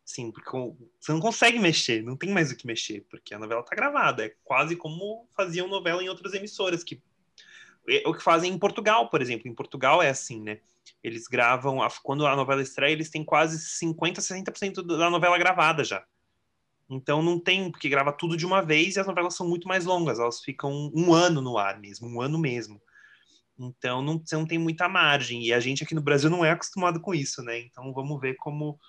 Sim, 0.06 0.32
porque 0.32 0.52
você 1.00 1.12
não 1.12 1.20
consegue 1.20 1.58
mexer, 1.58 2.04
não 2.04 2.16
tem 2.16 2.32
mais 2.32 2.52
o 2.52 2.56
que 2.56 2.68
mexer, 2.68 3.06
porque 3.10 3.34
a 3.34 3.40
novela 3.40 3.64
tá 3.64 3.76
gravada. 3.76 4.26
É 4.26 4.36
quase 4.44 4.76
como 4.76 5.28
faziam 5.36 5.68
novela 5.68 6.04
em 6.04 6.10
outras 6.10 6.34
emissoras, 6.36 6.84
que 6.84 7.02
é 7.88 8.04
o 8.08 8.14
que 8.14 8.22
fazem 8.22 8.54
em 8.54 8.58
Portugal, 8.60 9.10
por 9.10 9.22
exemplo. 9.22 9.48
Em 9.48 9.56
Portugal 9.56 10.02
é 10.02 10.10
assim, 10.10 10.42
né? 10.42 10.60
Eles 11.04 11.28
gravam, 11.28 11.80
quando 12.04 12.26
a 12.28 12.36
novela 12.36 12.62
estreia, 12.62 12.92
eles 12.92 13.10
têm 13.10 13.24
quase 13.24 13.60
50, 13.60 14.22
60% 14.22 14.84
da 14.84 15.10
novela 15.10 15.38
gravada 15.38 15.84
já. 15.84 16.06
Então 16.90 17.22
não 17.22 17.40
tem, 17.40 17.70
porque 17.72 17.88
grava 17.88 18.12
tudo 18.12 18.36
de 18.36 18.46
uma 18.46 18.62
vez 18.62 18.96
e 18.96 19.00
as 19.00 19.06
novelas 19.06 19.36
são 19.36 19.48
muito 19.48 19.68
mais 19.68 19.86
longas, 19.86 20.18
elas 20.18 20.42
ficam 20.42 20.92
um 20.96 21.14
ano 21.14 21.40
no 21.40 21.58
ar 21.58 21.80
mesmo, 21.80 22.08
um 22.10 22.20
ano 22.20 22.40
mesmo. 22.40 22.82
Então 23.60 24.02
não, 24.02 24.18
você 24.18 24.36
não 24.36 24.48
tem 24.48 24.58
muita 24.58 24.90
margem. 24.90 25.44
E 25.44 25.54
a 25.54 25.60
gente 25.60 25.84
aqui 25.84 25.94
no 25.94 26.02
Brasil 26.02 26.30
não 26.30 26.44
é 26.44 26.50
acostumado 26.50 27.00
com 27.00 27.14
isso, 27.14 27.44
né? 27.44 27.60
Então 27.60 27.94
vamos 27.94 28.20
ver 28.20 28.36
como. 28.36 28.80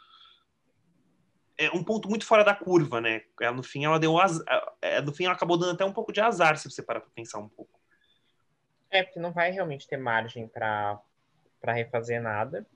É 1.58 1.70
um 1.72 1.84
ponto 1.84 2.08
muito 2.08 2.24
fora 2.24 2.42
da 2.42 2.54
curva, 2.54 3.02
né? 3.02 3.20
Ela, 3.38 3.54
no 3.54 3.62
fim, 3.62 3.84
ela 3.84 3.98
deu 3.98 4.18
azar, 4.18 4.46
é, 4.80 4.98
no 5.02 5.12
fim, 5.12 5.24
ela 5.24 5.34
acabou 5.34 5.58
dando 5.58 5.72
até 5.72 5.84
um 5.84 5.92
pouco 5.92 6.10
de 6.10 6.18
azar, 6.18 6.56
se 6.56 6.70
você 6.70 6.82
parar 6.82 7.00
para 7.00 7.10
pensar 7.10 7.38
um 7.38 7.50
pouco. 7.50 7.78
É, 8.90 9.02
porque 9.02 9.20
não 9.20 9.30
vai 9.30 9.50
realmente 9.50 9.86
ter 9.86 9.98
margem 9.98 10.48
para 10.48 11.02
refazer 11.66 12.22
nada 12.22 12.66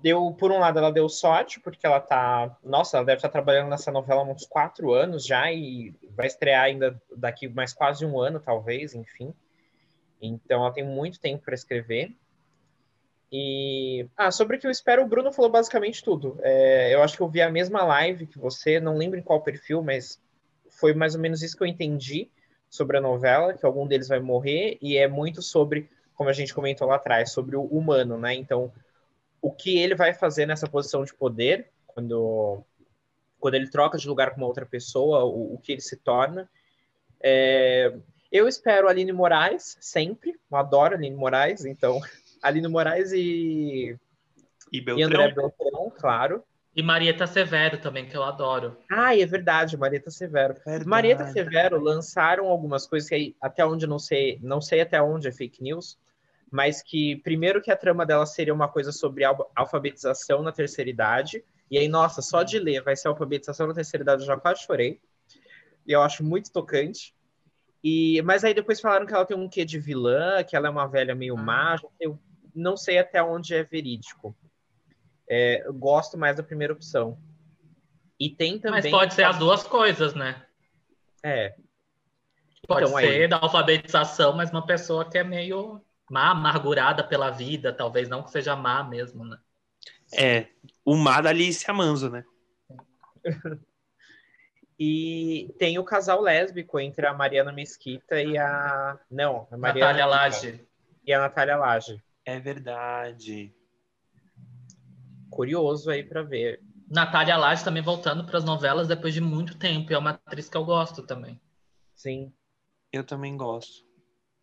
deu, 0.00 0.32
por 0.32 0.50
um 0.50 0.58
lado, 0.58 0.78
ela 0.78 0.92
deu 0.92 1.08
sorte, 1.08 1.60
porque 1.60 1.86
ela 1.86 2.00
tá. 2.00 2.56
Nossa, 2.64 2.96
ela 2.96 3.06
deve 3.06 3.18
estar 3.18 3.28
trabalhando 3.28 3.68
nessa 3.68 3.90
novela 3.90 4.22
há 4.22 4.24
uns 4.24 4.46
quatro 4.46 4.92
anos 4.92 5.26
já 5.26 5.52
e 5.52 5.94
vai 6.10 6.26
estrear 6.26 6.64
ainda 6.64 7.00
daqui 7.16 7.48
mais 7.48 7.72
quase 7.72 8.04
um 8.04 8.20
ano, 8.20 8.40
talvez, 8.40 8.94
enfim. 8.94 9.34
Então 10.20 10.62
ela 10.62 10.72
tem 10.72 10.84
muito 10.84 11.20
tempo 11.20 11.44
para 11.44 11.54
escrever. 11.54 12.14
E. 13.30 14.06
Ah, 14.16 14.30
sobre 14.30 14.56
o 14.56 14.60
que 14.60 14.66
eu 14.66 14.70
espero, 14.70 15.02
o 15.02 15.08
Bruno 15.08 15.32
falou 15.32 15.50
basicamente 15.50 16.02
tudo. 16.02 16.38
É, 16.42 16.94
eu 16.94 17.02
acho 17.02 17.16
que 17.16 17.22
eu 17.22 17.28
vi 17.28 17.42
a 17.42 17.50
mesma 17.50 17.84
live 17.84 18.26
que 18.26 18.38
você, 18.38 18.80
não 18.80 18.96
lembro 18.96 19.18
em 19.18 19.22
qual 19.22 19.42
perfil, 19.42 19.82
mas 19.82 20.20
foi 20.70 20.94
mais 20.94 21.14
ou 21.14 21.20
menos 21.20 21.42
isso 21.42 21.56
que 21.56 21.62
eu 21.62 21.66
entendi 21.66 22.30
sobre 22.68 22.98
a 22.98 23.00
novela, 23.00 23.54
que 23.54 23.64
algum 23.64 23.86
deles 23.86 24.08
vai 24.08 24.20
morrer, 24.20 24.78
e 24.80 24.96
é 24.96 25.08
muito 25.08 25.40
sobre, 25.42 25.88
como 26.14 26.28
a 26.30 26.32
gente 26.32 26.54
comentou 26.54 26.86
lá 26.86 26.96
atrás, 26.96 27.32
sobre 27.32 27.56
o 27.56 27.64
humano, 27.64 28.18
né? 28.18 28.34
Então 28.34 28.72
o 29.40 29.52
que 29.52 29.78
ele 29.78 29.94
vai 29.94 30.12
fazer 30.12 30.46
nessa 30.46 30.66
posição 30.66 31.04
de 31.04 31.14
poder, 31.14 31.70
quando, 31.86 32.62
quando 33.38 33.54
ele 33.54 33.70
troca 33.70 33.98
de 33.98 34.08
lugar 34.08 34.30
com 34.30 34.38
uma 34.38 34.46
outra 34.46 34.66
pessoa, 34.66 35.24
o, 35.24 35.54
o 35.54 35.58
que 35.58 35.72
ele 35.72 35.80
se 35.80 35.96
torna. 35.96 36.48
É, 37.20 37.94
eu 38.30 38.46
espero 38.46 38.88
Aline 38.88 39.12
Moraes, 39.12 39.76
sempre. 39.80 40.34
Eu 40.50 40.58
adoro 40.58 40.94
Aline 40.94 41.16
Moraes, 41.16 41.64
então. 41.64 42.00
Aline 42.42 42.68
Moraes 42.68 43.12
e. 43.12 43.96
E, 44.70 44.80
Beltrão. 44.80 44.98
e 44.98 45.02
André 45.02 45.32
Beltrão, 45.32 45.92
claro. 45.96 46.44
E 46.76 46.82
Marieta 46.82 47.26
Severo 47.26 47.78
também, 47.78 48.06
que 48.06 48.16
eu 48.16 48.22
adoro. 48.22 48.76
Ah, 48.88 49.18
é 49.18 49.26
verdade, 49.26 49.76
Marieta 49.76 50.10
Severo. 50.10 50.54
Verdade. 50.54 50.86
Marieta 50.86 51.26
Severo 51.32 51.80
lançaram 51.80 52.46
algumas 52.46 52.86
coisas 52.86 53.08
que 53.08 53.14
aí, 53.14 53.36
até 53.40 53.66
onde 53.66 53.86
não 53.86 53.98
sei, 53.98 54.38
não 54.42 54.60
sei 54.60 54.82
até 54.82 55.02
onde 55.02 55.26
é 55.26 55.32
fake 55.32 55.60
news, 55.60 55.98
mas 56.50 56.82
que 56.82 57.16
primeiro 57.16 57.60
que 57.60 57.70
a 57.70 57.76
trama 57.76 58.06
dela 58.06 58.26
seria 58.26 58.54
uma 58.54 58.68
coisa 58.68 58.92
sobre 58.92 59.24
alfabetização 59.54 60.42
na 60.42 60.52
terceira 60.52 60.90
idade, 60.90 61.44
e 61.70 61.78
aí, 61.78 61.88
nossa, 61.88 62.22
só 62.22 62.42
de 62.42 62.58
ler 62.58 62.82
vai 62.82 62.96
ser 62.96 63.08
alfabetização 63.08 63.66
na 63.66 63.74
terceira 63.74 64.02
idade, 64.02 64.22
eu 64.22 64.26
já 64.26 64.36
quase 64.36 64.62
chorei. 64.62 65.00
E 65.86 65.92
eu 65.92 66.02
acho 66.02 66.24
muito 66.24 66.50
tocante. 66.50 67.14
E, 67.84 68.20
mas 68.22 68.42
aí 68.42 68.54
depois 68.54 68.80
falaram 68.80 69.06
que 69.06 69.14
ela 69.14 69.24
tem 69.24 69.36
um 69.36 69.48
quê 69.48 69.64
de 69.64 69.78
vilã, 69.78 70.42
que 70.42 70.56
ela 70.56 70.66
é 70.66 70.70
uma 70.70 70.86
velha 70.86 71.14
meio 71.14 71.36
ah. 71.36 71.42
má. 71.42 71.76
Eu 72.00 72.18
não 72.54 72.76
sei 72.76 72.98
até 72.98 73.22
onde 73.22 73.54
é 73.54 73.62
verídico. 73.62 74.34
É, 75.28 75.66
eu 75.66 75.74
gosto 75.74 76.16
mais 76.16 76.36
da 76.36 76.42
primeira 76.42 76.72
opção. 76.72 77.18
E 78.18 78.30
tem 78.30 78.58
também. 78.58 78.82
Mas 78.82 78.90
pode 78.90 79.14
ser 79.14 79.24
as 79.24 79.38
duas 79.38 79.62
coisas, 79.62 80.14
né? 80.14 80.42
É. 81.22 81.54
Pode 82.66 82.86
então, 82.86 82.98
ser 82.98 83.22
aí... 83.22 83.28
da 83.28 83.36
alfabetização, 83.36 84.34
mas 84.34 84.50
uma 84.50 84.66
pessoa 84.66 85.08
que 85.08 85.16
é 85.16 85.24
meio 85.24 85.80
má, 86.10 86.30
amargurada 86.30 87.02
pela 87.04 87.30
vida, 87.30 87.72
talvez 87.72 88.08
não 88.08 88.22
que 88.22 88.30
seja 88.30 88.56
má 88.56 88.82
mesmo, 88.82 89.24
né? 89.24 89.38
É, 90.12 90.48
o 90.84 90.96
má 90.96 91.20
da 91.20 91.30
Alicia 91.30 91.72
Manso, 91.72 92.08
né? 92.08 92.24
E 94.78 95.52
tem 95.58 95.76
o 95.76 95.84
casal 95.84 96.20
lésbico 96.20 96.78
entre 96.78 97.04
a 97.04 97.12
Mariana 97.12 97.50
Mesquita 97.50 98.22
e 98.22 98.38
a. 98.38 98.96
Não, 99.10 99.48
a 99.50 99.56
Mariana. 99.56 99.92
Natália 99.92 100.06
Lage. 100.06 100.68
E 101.04 101.12
a 101.12 101.18
Natália 101.18 101.56
Lage. 101.56 102.02
É 102.24 102.38
verdade. 102.38 103.52
Curioso 105.28 105.90
aí 105.90 106.04
pra 106.04 106.22
ver. 106.22 106.62
Natália 106.88 107.36
Lage 107.36 107.64
também 107.64 107.82
voltando 107.82 108.24
para 108.24 108.38
as 108.38 108.44
novelas 108.44 108.86
depois 108.86 109.12
de 109.12 109.20
muito 109.20 109.58
tempo. 109.58 109.92
É 109.92 109.98
uma 109.98 110.10
atriz 110.10 110.48
que 110.48 110.56
eu 110.56 110.64
gosto 110.64 111.02
também. 111.02 111.40
Sim. 111.96 112.32
Eu 112.92 113.02
também 113.02 113.36
gosto. 113.36 113.84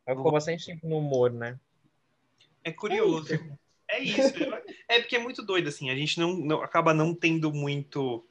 Ela 0.06 0.18
ficou 0.18 0.32
bastante 0.32 0.66
tempo 0.66 0.88
no 0.88 0.98
humor, 1.00 1.32
né? 1.32 1.60
É 2.64 2.72
curioso. 2.72 3.28
É 3.88 4.02
isso. 4.02 4.34
É 4.90 5.00
porque 5.00 5.16
é 5.16 5.20
muito 5.20 5.44
doido, 5.44 5.70
assim. 5.70 5.90
A 5.90 5.96
gente 5.96 6.20
não, 6.20 6.36
não- 6.36 6.62
acaba 6.62 6.94
não 6.94 7.14
tendo 7.14 7.52
muito. 7.54 8.26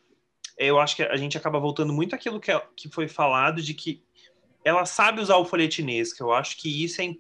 Eu 0.59 0.79
acho 0.81 0.97
que 0.97 1.03
a 1.03 1.17
gente 1.17 1.37
acaba 1.39 1.59
voltando 1.59 1.93
muito 1.93 2.15
àquilo 2.15 2.41
que, 2.41 2.51
que 2.77 2.89
foi 2.89 3.09
falado 3.09 3.61
de 3.63 3.75
que 3.75 4.03
ela 4.65 4.85
sabe 4.87 5.21
usar 5.21 5.37
o 5.37 5.45
folhetinesco. 5.45 6.23
Eu 6.23 6.33
acho 6.33 6.57
que 6.57 6.85
isso 6.85 7.01
é. 7.03 7.15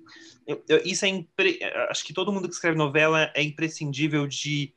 Isso 0.84 1.04
é 1.04 1.08
impre- 1.08 1.60
acho 1.88 2.04
que 2.04 2.12
todo 2.12 2.32
mundo 2.32 2.48
que 2.48 2.54
escreve 2.54 2.76
novela 2.76 3.30
é 3.34 3.42
imprescindível 3.42 4.26
de. 4.26 4.72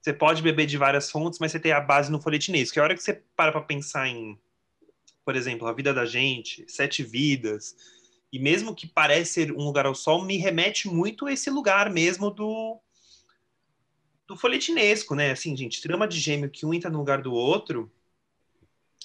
Você 0.00 0.12
pode 0.12 0.42
beber 0.42 0.66
de 0.66 0.76
várias 0.76 1.10
fontes, 1.10 1.38
mas 1.38 1.52
você 1.52 1.60
tem 1.60 1.70
a 1.72 1.80
base 1.80 2.10
no 2.10 2.20
folhetinesco. 2.20 2.76
E 2.76 2.80
a 2.80 2.84
hora 2.84 2.94
que 2.94 3.02
você 3.02 3.22
para 3.36 3.52
pra 3.52 3.60
pensar 3.60 4.08
em, 4.08 4.36
por 5.24 5.36
exemplo, 5.36 5.68
A 5.68 5.72
Vida 5.72 5.94
da 5.94 6.04
Gente, 6.04 6.64
Sete 6.66 7.04
Vidas, 7.04 7.76
e 8.32 8.38
mesmo 8.38 8.74
que 8.74 8.86
parece 8.86 9.34
ser 9.34 9.52
um 9.52 9.62
lugar 9.62 9.84
ao 9.84 9.94
sol, 9.94 10.24
me 10.24 10.38
remete 10.38 10.88
muito 10.88 11.26
a 11.26 11.32
esse 11.32 11.50
lugar 11.50 11.90
mesmo 11.90 12.30
do 12.30 12.80
do 14.26 14.36
folhetinesco, 14.36 15.14
né? 15.14 15.32
Assim, 15.32 15.54
gente, 15.54 15.82
trama 15.82 16.08
de 16.08 16.18
gêmeo 16.18 16.48
que 16.48 16.64
um 16.64 16.72
entra 16.72 16.88
no 16.88 16.98
lugar 16.98 17.20
do 17.20 17.34
outro. 17.34 17.92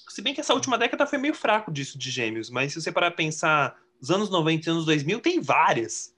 Se 0.08 0.22
bem 0.22 0.34
que 0.34 0.40
essa 0.40 0.54
última 0.54 0.78
década 0.78 1.06
foi 1.06 1.18
meio 1.18 1.34
fraco 1.34 1.70
disso 1.70 1.98
de 1.98 2.10
gêmeos, 2.10 2.50
mas 2.50 2.72
se 2.72 2.82
você 2.82 2.92
parar 2.92 3.12
pra 3.12 3.18
pensar, 3.18 3.78
os 4.02 4.10
anos 4.10 4.30
90 4.30 4.70
e 4.70 4.72
anos 4.72 4.86
2000 4.86 5.20
tem 5.20 5.42
várias. 5.42 6.16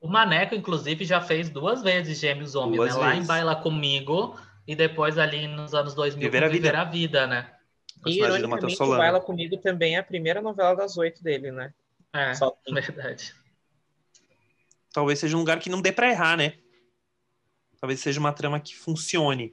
O 0.00 0.06
Maneco, 0.06 0.54
inclusive, 0.54 1.04
já 1.04 1.20
fez 1.20 1.48
duas 1.48 1.82
vezes 1.82 2.20
Gêmeos 2.20 2.54
Homens, 2.54 2.94
né? 2.94 3.00
Lá 3.00 3.16
em. 3.16 3.24
Baila 3.24 3.56
Comigo 3.56 4.38
e 4.68 4.76
depois 4.76 5.18
ali 5.18 5.48
nos 5.48 5.74
anos 5.74 5.94
2000 5.94 6.20
Viver 6.20 6.44
a 6.44 6.48
Vida. 6.48 6.68
Viver 6.68 6.76
a 6.76 6.84
Vida, 6.84 7.26
né? 7.26 7.50
E, 8.06 8.18
ironicamente. 8.18 8.78
Baila 8.78 9.20
Comigo 9.20 9.56
também 9.56 9.96
é 9.96 9.98
a 9.98 10.04
primeira 10.04 10.42
novela 10.42 10.76
das 10.76 10.96
oito 10.98 11.22
dele, 11.22 11.50
né? 11.50 11.72
É, 12.14 12.32
Só 12.34 12.50
que- 12.64 12.72
verdade. 12.72 13.34
Talvez 14.92 15.18
seja 15.18 15.36
um 15.36 15.40
lugar 15.40 15.58
que 15.58 15.68
não 15.68 15.82
dê 15.82 15.90
pra 15.92 16.08
errar, 16.08 16.36
né? 16.36 16.56
Talvez 17.80 18.00
seja 18.00 18.20
uma 18.20 18.32
trama 18.32 18.60
que 18.60 18.74
funcione. 18.76 19.52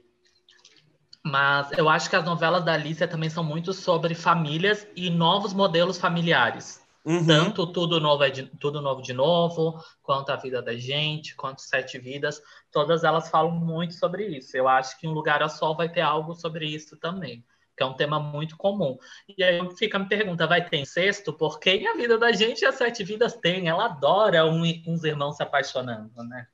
Mas 1.24 1.70
eu 1.72 1.88
acho 1.88 2.08
que 2.08 2.16
as 2.16 2.24
novelas 2.24 2.64
da 2.64 2.72
Alicia 2.72 3.06
também 3.06 3.28
são 3.28 3.44
muito 3.44 3.72
sobre 3.72 4.14
famílias 4.14 4.86
e 4.96 5.10
novos 5.10 5.52
modelos 5.52 5.98
familiares. 5.98 6.80
Uhum. 7.04 7.26
Tanto 7.26 7.66
Tudo 7.66 8.00
Novo, 8.00 8.22
é 8.22 8.30
de, 8.30 8.44
Tudo 8.44 8.80
Novo 8.80 9.02
de 9.02 9.12
Novo, 9.12 9.82
quanto 10.02 10.30
A 10.30 10.36
Vida 10.36 10.62
da 10.62 10.74
Gente, 10.74 11.34
quanto 11.34 11.60
Sete 11.60 11.98
Vidas, 11.98 12.40
todas 12.70 13.02
elas 13.02 13.28
falam 13.28 13.50
muito 13.52 13.94
sobre 13.94 14.26
isso. 14.26 14.56
Eu 14.56 14.68
acho 14.68 14.98
que 14.98 15.06
Um 15.08 15.12
Lugar 15.12 15.42
a 15.42 15.48
Sol 15.48 15.76
vai 15.76 15.88
ter 15.88 16.00
algo 16.00 16.34
sobre 16.34 16.66
isso 16.66 16.96
também, 16.96 17.44
que 17.76 17.82
é 17.82 17.86
um 17.86 17.94
tema 17.94 18.18
muito 18.20 18.56
comum. 18.56 18.98
E 19.36 19.42
aí 19.42 19.60
fica 19.76 19.98
me 19.98 20.08
pergunta, 20.08 20.46
vai 20.46 20.64
ter 20.68 20.76
incesto? 20.78 21.32
Porque 21.32 21.70
em 21.70 21.86
A 21.88 21.94
Vida 21.94 22.18
da 22.18 22.32
Gente 22.32 22.64
as 22.64 22.74
Sete 22.74 23.02
Vidas 23.02 23.34
tem, 23.34 23.68
ela 23.68 23.86
adora 23.86 24.44
um- 24.46 24.62
uns 24.86 25.04
irmãos 25.04 25.36
se 25.36 25.42
apaixonando, 25.42 26.22
né? 26.24 26.46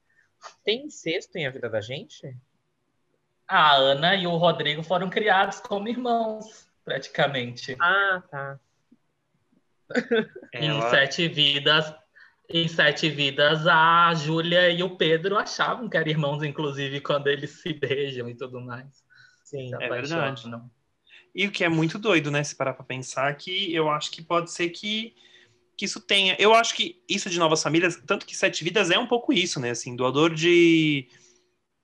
Tem 0.64 0.86
incesto 0.86 1.36
em 1.36 1.46
A 1.46 1.50
Vida 1.50 1.68
da 1.68 1.80
Gente? 1.80 2.36
A 3.46 3.74
Ana 3.74 4.14
e 4.14 4.26
o 4.26 4.36
Rodrigo 4.36 4.82
foram 4.82 5.08
criados 5.10 5.58
como 5.58 5.88
irmãos, 5.88 6.70
praticamente. 6.84 7.76
Ah, 7.80 8.22
tá. 8.30 8.60
Em 10.52 10.68
Ela- 10.68 10.90
Sete 10.90 11.26
Vidas, 11.28 11.92
em 12.48 12.68
Sete 12.68 13.08
Vidas, 13.10 13.66
a 13.66 14.12
Júlia 14.14 14.70
e 14.70 14.82
o 14.82 14.96
Pedro 14.96 15.36
achavam 15.38 15.88
que 15.88 15.96
eram 15.96 16.08
irmãos, 16.10 16.42
inclusive, 16.42 17.00
quando 17.00 17.26
eles 17.28 17.60
se 17.62 17.72
beijam 17.72 18.28
e 18.28 18.36
tudo 18.36 18.60
mais. 18.60 19.02
Sim. 19.44 19.74
É 19.74 19.88
verdade. 19.88 20.12
apaixonam. 20.14 20.70
E 21.34 21.46
o 21.46 21.52
que 21.52 21.64
é 21.64 21.68
muito 21.68 21.98
doido, 21.98 22.30
né? 22.30 22.42
Se 22.42 22.54
parar 22.56 22.74
pra 22.74 22.84
pensar 22.84 23.34
que 23.36 23.72
eu 23.74 23.90
acho 23.90 24.10
que 24.10 24.22
pode 24.22 24.50
ser 24.50 24.70
que, 24.70 25.14
que 25.76 25.84
isso 25.84 26.00
tenha. 26.00 26.36
Eu 26.38 26.54
acho 26.54 26.74
que 26.74 27.02
isso 27.08 27.30
de 27.30 27.38
novas 27.38 27.62
famílias, 27.62 27.96
tanto 28.06 28.26
que 28.26 28.36
Sete 28.36 28.64
Vidas 28.64 28.90
é 28.90 28.98
um 28.98 29.06
pouco 29.06 29.32
isso, 29.32 29.60
né? 29.60 29.70
Assim, 29.70 29.94
doador 29.94 30.34
de. 30.34 31.08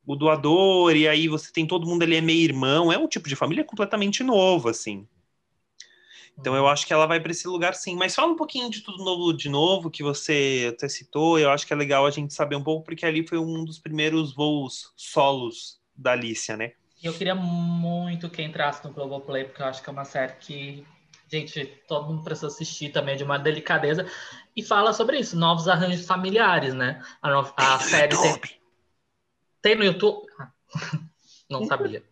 O 0.06 0.14
doador, 0.16 0.94
e 0.94 1.08
aí 1.08 1.28
você 1.28 1.50
tem 1.50 1.66
todo 1.66 1.86
mundo 1.86 2.02
ali 2.02 2.16
é 2.16 2.20
meio 2.20 2.42
irmão, 2.42 2.92
é 2.92 2.98
um 2.98 3.08
tipo 3.08 3.26
de 3.26 3.34
família 3.34 3.64
completamente 3.64 4.22
novo, 4.22 4.68
assim. 4.68 5.08
Então 6.38 6.54
eu 6.54 6.66
acho 6.66 6.86
que 6.86 6.92
ela 6.92 7.06
vai 7.06 7.20
para 7.20 7.30
esse 7.30 7.46
lugar 7.46 7.74
sim. 7.74 7.96
Mas 7.96 8.14
fala 8.14 8.32
um 8.32 8.36
pouquinho 8.36 8.68
de 8.68 8.82
tudo 8.82 9.04
novo 9.04 9.32
de 9.32 9.48
novo, 9.48 9.90
que 9.90 10.02
você 10.02 10.72
até 10.74 10.88
citou. 10.88 11.38
Eu 11.38 11.50
acho 11.50 11.66
que 11.66 11.72
é 11.72 11.76
legal 11.76 12.06
a 12.06 12.10
gente 12.10 12.34
saber 12.34 12.56
um 12.56 12.62
pouco, 12.64 12.84
porque 12.84 13.06
ali 13.06 13.26
foi 13.26 13.38
um 13.38 13.64
dos 13.64 13.78
primeiros 13.78 14.34
voos 14.34 14.92
solos 14.96 15.80
da 15.96 16.12
Alicia, 16.12 16.56
né? 16.56 16.72
E 17.04 17.06
eu 17.06 17.12
queria 17.12 17.34
muito 17.34 18.30
que 18.30 18.40
entrasse 18.40 18.82
no 18.82 18.90
Globoplay, 18.90 19.44
porque 19.44 19.60
eu 19.60 19.66
acho 19.66 19.82
que 19.82 19.90
é 19.90 19.92
uma 19.92 20.06
série 20.06 20.32
que, 20.36 20.86
gente, 21.30 21.66
todo 21.86 22.08
mundo 22.08 22.24
precisa 22.24 22.46
assistir 22.46 22.88
também, 22.92 23.14
de 23.14 23.22
uma 23.22 23.38
delicadeza. 23.38 24.06
E 24.56 24.62
fala 24.62 24.90
sobre 24.94 25.18
isso, 25.18 25.36
novos 25.36 25.68
arranjos 25.68 26.06
familiares, 26.06 26.72
né? 26.72 27.04
A, 27.20 27.28
no- 27.28 27.52
a 27.58 27.78
série 27.78 28.16
tem, 28.16 28.40
Tem 29.60 29.74
no 29.76 29.84
YouTube? 29.84 30.26
Ah, 30.40 30.50
Não 31.50 31.66
sabia. 31.66 32.02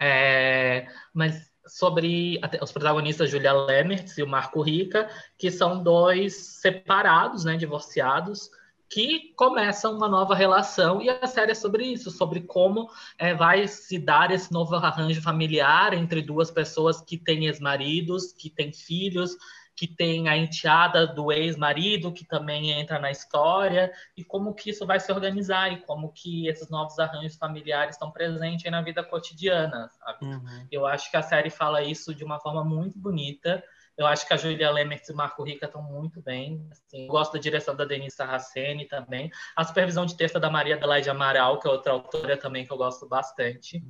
É, 0.00 0.88
mas 1.14 1.48
sobre 1.64 2.40
os 2.60 2.72
protagonistas 2.72 3.30
Julia 3.30 3.52
Lemertz 3.52 4.18
e 4.18 4.24
o 4.24 4.26
Marco 4.26 4.60
Rica, 4.60 5.08
que 5.38 5.52
são 5.52 5.84
dois 5.84 6.34
separados, 6.60 7.44
né, 7.44 7.56
divorciados, 7.56 8.50
que 8.88 9.32
começam 9.36 9.96
uma 9.96 10.08
nova 10.08 10.34
relação 10.34 11.02
e 11.02 11.08
a 11.08 11.26
série 11.26 11.52
é 11.52 11.54
sobre 11.54 11.84
isso, 11.84 12.10
sobre 12.10 12.40
como 12.40 12.88
é, 13.18 13.34
vai 13.34 13.66
se 13.66 13.98
dar 13.98 14.30
esse 14.30 14.52
novo 14.52 14.74
arranjo 14.76 15.20
familiar 15.20 15.92
entre 15.92 16.22
duas 16.22 16.50
pessoas 16.50 17.00
que 17.00 17.18
têm 17.18 17.46
ex-maridos, 17.46 18.32
que 18.32 18.48
têm 18.48 18.72
filhos, 18.72 19.36
que 19.76 19.86
tem 19.86 20.26
a 20.28 20.36
enteada 20.36 21.06
do 21.06 21.30
ex-marido 21.30 22.10
que 22.10 22.24
também 22.24 22.70
entra 22.70 22.98
na 22.98 23.10
história 23.10 23.92
e 24.16 24.24
como 24.24 24.54
que 24.54 24.70
isso 24.70 24.86
vai 24.86 24.98
se 24.98 25.12
organizar 25.12 25.70
e 25.70 25.82
como 25.82 26.10
que 26.12 26.48
esses 26.48 26.70
novos 26.70 26.98
arranjos 26.98 27.36
familiares 27.36 27.96
estão 27.96 28.10
presentes 28.10 28.70
na 28.70 28.80
vida 28.80 29.04
cotidiana? 29.04 29.90
Uhum. 30.22 30.66
Eu 30.72 30.86
acho 30.86 31.10
que 31.10 31.16
a 31.16 31.22
série 31.22 31.50
fala 31.50 31.82
isso 31.82 32.14
de 32.14 32.24
uma 32.24 32.40
forma 32.40 32.64
muito 32.64 32.98
bonita. 32.98 33.62
Eu 33.96 34.06
acho 34.06 34.26
que 34.26 34.34
a 34.34 34.36
Julia 34.36 34.70
Lemertz 34.70 35.08
e 35.08 35.12
o 35.12 35.16
Marco 35.16 35.42
Rica 35.42 35.64
estão 35.64 35.82
muito 35.82 36.20
bem. 36.20 36.68
Assim, 36.70 37.04
eu 37.04 37.08
gosto 37.08 37.32
da 37.32 37.38
direção 37.38 37.74
da 37.74 37.84
Denise 37.84 38.16
Sarraceni 38.16 38.86
também. 38.86 39.30
A 39.56 39.64
supervisão 39.64 40.04
de 40.04 40.16
texto 40.16 40.36
é 40.36 40.40
da 40.40 40.50
Maria 40.50 40.76
Adelaide 40.76 41.08
Amaral, 41.08 41.58
que 41.58 41.66
é 41.66 41.70
outra 41.70 41.92
autora 41.92 42.36
também 42.36 42.66
que 42.66 42.72
eu 42.72 42.76
gosto 42.76 43.08
bastante. 43.08 43.82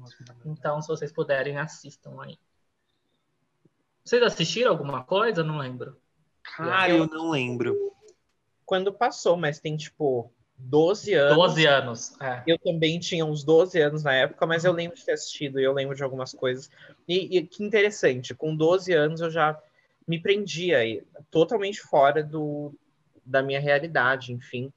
Então, 0.45 0.81
se 0.81 0.87
vocês 0.87 1.13
puderem, 1.13 1.59
assistam 1.59 2.23
aí. 2.23 2.39
Vocês 4.05 4.23
assistiram 4.23 4.71
alguma 4.71 5.03
coisa? 5.03 5.43
Não 5.43 5.59
lembro. 5.59 6.01
Cara, 6.57 6.93
eu 6.93 7.09
não 7.09 7.31
lembro. 7.31 7.93
Quando 8.65 8.93
passou, 8.93 9.37
mas 9.37 9.59
tem 9.59 9.77
tipo 9.77 10.33
12 10.57 11.15
anos. 11.15 11.37
12 11.37 11.67
anos. 11.67 12.21
É. 12.21 12.43
Eu 12.47 12.59
também 12.59 13.01
tinha 13.01 13.25
uns 13.25 13.43
12 13.43 13.81
anos 13.81 14.05
na 14.05 14.15
época, 14.15 14.47
mas 14.47 14.65
eu 14.65 14.73
lembro 14.73 14.97
de 14.97 15.05
ter 15.05 15.13
assistido 15.13 15.59
e 15.59 15.65
eu 15.65 15.73
lembro 15.73 15.97
de 15.97 16.05
algumas 16.05 16.33
coisas. 16.33 16.71
E, 17.09 17.37
e 17.37 17.47
que 17.47 17.65
interessante, 17.65 18.35
com 18.35 18.55
12 18.55 18.93
anos 18.93 19.21
eu 19.21 19.31
já 19.31 19.61
me 20.07 20.21
prendia 20.21 21.03
totalmente 21.31 21.81
fora 21.81 22.23
do, 22.23 22.75
da 23.25 23.43
minha 23.43 23.61
realidade, 23.61 24.33
enfim. 24.33 24.73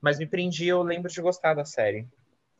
Mas 0.00 0.18
me 0.18 0.26
prendia, 0.26 0.70
eu 0.72 0.82
lembro 0.82 1.10
de 1.10 1.20
gostar 1.20 1.54
da 1.54 1.64
série. 1.64 2.06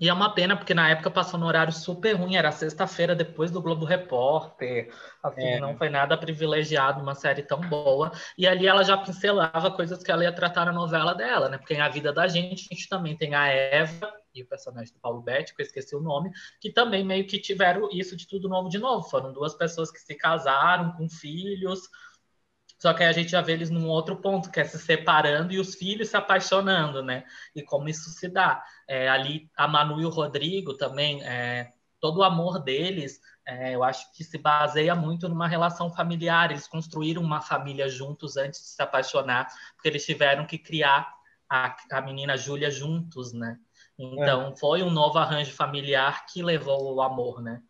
E 0.01 0.09
é 0.09 0.13
uma 0.13 0.33
pena, 0.33 0.57
porque 0.57 0.75
na 0.75 0.89
época 0.89 1.11
passou 1.11 1.41
no 1.41 1.47
horário 1.47 1.73
super 1.73 2.13
ruim, 2.13 2.37
era 2.37 2.53
sexta-feira 2.53 3.17
depois 3.17 3.51
do 3.51 3.61
Globo 3.61 3.85
Repórter. 3.85 4.95
Assim, 5.21 5.43
É. 5.43 5.59
não 5.61 5.77
foi 5.77 5.89
nada 5.89 6.17
privilegiado, 6.17 7.03
uma 7.03 7.17
série 7.17 7.43
tão 7.43 7.61
boa. 7.61 8.13
E 8.37 8.47
ali 8.47 8.69
ela 8.69 8.85
já 8.85 8.97
pincelava 8.97 9.73
coisas 9.73 10.01
que 10.01 10.11
ela 10.13 10.23
ia 10.23 10.33
tratar 10.33 10.67
na 10.67 10.73
novela 10.73 11.15
dela, 11.15 11.49
né? 11.49 11.59
Porque 11.59 11.75
em 11.75 11.81
A 11.81 11.89
Vida 11.89 12.13
da 12.13 12.29
Gente, 12.29 12.69
a 12.71 12.75
gente 12.75 12.89
também 12.89 13.17
tem 13.17 13.35
a 13.35 13.49
Eva 13.49 14.13
e 14.39 14.43
o 14.43 14.47
personagem 14.47 14.93
do 14.93 15.01
Paulo 15.01 15.23
Betti, 15.23 15.55
que 15.55 15.63
eu 15.63 15.67
esqueci 15.67 15.95
o 15.95 16.01
nome, 16.01 16.31
que 16.61 16.73
também 16.73 17.05
meio 17.05 17.27
que 17.27 17.39
tiveram 17.39 17.89
isso 17.93 18.17
de 18.17 18.27
tudo 18.27 18.49
novo 18.49 18.69
de 18.69 18.79
novo. 18.79 19.09
Foram 19.09 19.33
duas 19.33 19.55
pessoas 19.55 19.91
que 19.91 19.99
se 19.99 20.15
casaram 20.15 20.93
com 20.93 21.09
filhos, 21.09 21.89
só 22.79 22.95
que 22.95 23.03
aí 23.03 23.09
a 23.09 23.13
gente 23.13 23.31
já 23.31 23.41
vê 23.41 23.53
eles 23.53 23.71
num 23.71 23.89
outro 23.89 24.17
ponto, 24.17 24.51
que 24.51 24.61
é 24.61 24.65
se 24.65 24.79
separando 24.79 25.53
e 25.53 25.59
os 25.59 25.75
filhos 25.75 26.09
se 26.11 26.17
apaixonando, 26.17 27.03
né? 27.03 27.25
E 27.55 27.63
como 27.63 27.89
isso 27.89 28.09
se 28.11 28.29
dá. 28.29 28.63
É, 28.87 29.09
ali, 29.09 29.51
a 29.57 29.67
Manu 29.67 30.01
e 30.01 30.07
o 30.07 30.11
Rodrigo 30.11 30.75
também, 30.75 31.23
é, 31.25 31.73
todo 32.01 32.19
o 32.19 32.23
amor 32.23 32.63
deles, 32.63 33.21
é, 33.45 33.75
eu 33.75 33.83
acho 33.83 34.13
que 34.15 34.23
se 34.23 34.39
baseia 34.39 34.95
muito 34.95 35.29
numa 35.29 35.49
relação 35.49 35.91
familiar. 35.91 36.53
Eles 36.53 36.69
construíram 36.69 37.21
uma 37.21 37.41
família 37.41 37.89
juntos 37.89 38.37
antes 38.37 38.61
de 38.61 38.69
se 38.69 38.83
apaixonar, 38.83 39.49
porque 39.75 39.89
eles 39.89 40.07
tiveram 40.07 40.47
que 40.47 40.57
criar 40.57 41.13
a, 41.51 41.77
a 41.91 42.01
menina 42.01 42.37
Júlia 42.37 42.71
juntos, 42.71 43.33
né? 43.33 43.59
Então, 43.99 44.55
foi 44.57 44.83
um 44.83 44.91
novo 44.91 45.19
arranjo 45.19 45.53
familiar 45.53 46.25
que 46.27 46.43
levou 46.43 47.01
ao 47.01 47.01
amor, 47.03 47.43
né? 47.43 47.61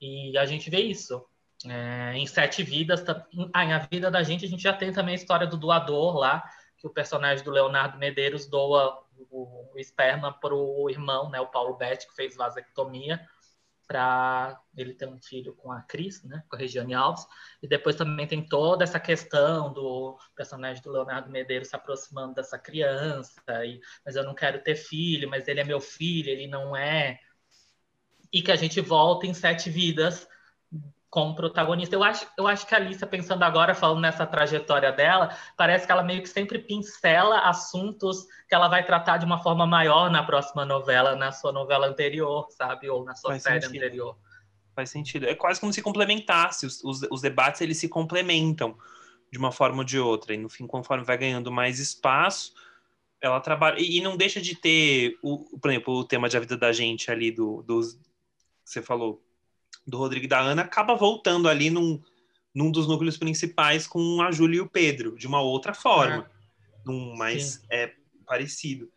E 0.00 0.36
a 0.38 0.46
gente 0.46 0.70
vê 0.70 0.80
isso. 0.80 1.24
É, 1.66 2.12
em 2.16 2.26
Sete 2.26 2.62
Vidas, 2.62 3.04
ah, 3.52 3.64
em 3.64 3.72
A 3.72 3.78
Vida 3.78 4.10
da 4.10 4.22
Gente, 4.22 4.44
a 4.44 4.48
gente 4.48 4.62
já 4.62 4.72
tem 4.72 4.92
também 4.92 5.12
a 5.12 5.16
história 5.16 5.46
do 5.46 5.56
doador 5.56 6.16
lá, 6.16 6.42
que 6.78 6.86
o 6.86 6.90
personagem 6.90 7.44
do 7.44 7.50
Leonardo 7.50 7.98
Medeiros 7.98 8.46
doa 8.46 9.02
o, 9.30 9.72
o 9.72 9.78
esperma 9.78 10.32
para 10.32 10.54
o 10.54 10.90
irmão, 10.90 11.30
né, 11.30 11.40
o 11.40 11.46
Paulo 11.46 11.76
Betti, 11.76 12.08
que 12.08 12.14
fez 12.14 12.36
vasectomia 12.36 13.20
para 13.86 14.60
ele 14.76 14.94
ter 14.94 15.08
um 15.08 15.20
filho 15.20 15.54
com 15.54 15.70
a 15.70 15.82
Cris, 15.82 16.22
né, 16.24 16.42
com 16.48 16.56
a 16.56 16.58
Regiane 16.58 16.94
Alves, 16.94 17.26
e 17.62 17.68
depois 17.68 17.96
também 17.96 18.26
tem 18.26 18.46
toda 18.46 18.84
essa 18.84 18.98
questão 18.98 19.72
do 19.72 20.18
personagem 20.34 20.82
do 20.82 20.90
Leonardo 20.90 21.30
Medeiros 21.30 21.68
se 21.68 21.76
aproximando 21.76 22.34
dessa 22.34 22.58
criança, 22.58 23.42
e, 23.64 23.80
mas 24.04 24.16
eu 24.16 24.24
não 24.24 24.34
quero 24.34 24.62
ter 24.62 24.76
filho, 24.76 25.28
mas 25.28 25.48
ele 25.48 25.60
é 25.60 25.64
meu 25.64 25.80
filho, 25.80 26.30
ele 26.30 26.46
não 26.46 26.76
é, 26.76 27.20
e 28.32 28.42
que 28.42 28.50
a 28.50 28.56
gente 28.56 28.80
volta 28.80 29.26
em 29.26 29.34
Sete 29.34 29.70
Vidas 29.70 30.26
como 31.14 31.36
protagonista. 31.36 31.94
Eu 31.94 32.02
acho, 32.02 32.26
eu 32.36 32.48
acho 32.48 32.66
que 32.66 32.74
a 32.74 32.78
Alicia, 32.78 33.06
pensando 33.06 33.44
agora, 33.44 33.72
falando 33.72 34.00
nessa 34.00 34.26
trajetória 34.26 34.90
dela, 34.90 35.32
parece 35.56 35.86
que 35.86 35.92
ela 35.92 36.02
meio 36.02 36.20
que 36.20 36.28
sempre 36.28 36.58
pincela 36.58 37.38
assuntos 37.48 38.26
que 38.48 38.54
ela 38.54 38.66
vai 38.66 38.84
tratar 38.84 39.18
de 39.18 39.24
uma 39.24 39.40
forma 39.40 39.64
maior 39.64 40.10
na 40.10 40.24
próxima 40.24 40.64
novela, 40.64 41.14
na 41.14 41.30
sua 41.30 41.52
novela 41.52 41.86
anterior, 41.86 42.48
sabe? 42.50 42.90
Ou 42.90 43.04
na 43.04 43.14
sua 43.14 43.30
Faz 43.30 43.44
série 43.44 43.62
sentido. 43.62 43.76
anterior. 43.76 44.18
Faz 44.74 44.90
sentido. 44.90 45.26
É 45.26 45.36
quase 45.36 45.60
como 45.60 45.72
se 45.72 45.80
complementasse. 45.80 46.66
Os, 46.66 46.82
os, 46.82 47.02
os, 47.08 47.20
debates, 47.20 47.60
eles 47.60 47.78
se 47.78 47.88
complementam 47.88 48.76
de 49.30 49.38
uma 49.38 49.52
forma 49.52 49.78
ou 49.78 49.84
de 49.84 50.00
outra. 50.00 50.34
E, 50.34 50.36
no 50.36 50.48
fim, 50.48 50.66
conforme 50.66 51.04
vai 51.04 51.16
ganhando 51.16 51.52
mais 51.52 51.78
espaço, 51.78 52.54
ela 53.20 53.38
trabalha... 53.38 53.78
E, 53.78 53.98
e 53.98 54.00
não 54.00 54.16
deixa 54.16 54.40
de 54.40 54.56
ter, 54.56 55.16
o, 55.22 55.60
por 55.60 55.70
exemplo, 55.70 55.94
o 55.94 56.04
tema 56.04 56.28
de 56.28 56.36
A 56.36 56.40
Vida 56.40 56.56
da 56.56 56.72
Gente 56.72 57.08
ali, 57.08 57.30
do, 57.30 57.62
dos... 57.62 57.96
Você 58.64 58.82
falou, 58.82 59.22
do 59.86 59.98
Rodrigo 59.98 60.24
e 60.24 60.28
da 60.28 60.40
Ana 60.40 60.62
acaba 60.62 60.94
voltando 60.94 61.48
ali 61.48 61.70
num, 61.70 62.02
num 62.54 62.70
dos 62.70 62.86
núcleos 62.86 63.16
principais 63.16 63.86
com 63.86 64.22
a 64.22 64.30
Júlia 64.30 64.58
e 64.58 64.60
o 64.60 64.68
Pedro, 64.68 65.16
de 65.16 65.26
uma 65.26 65.40
outra 65.40 65.74
forma, 65.74 66.24
é. 66.24 66.86
num 66.86 67.16
mais 67.16 67.62
é, 67.70 67.92
parecido. 68.26 68.90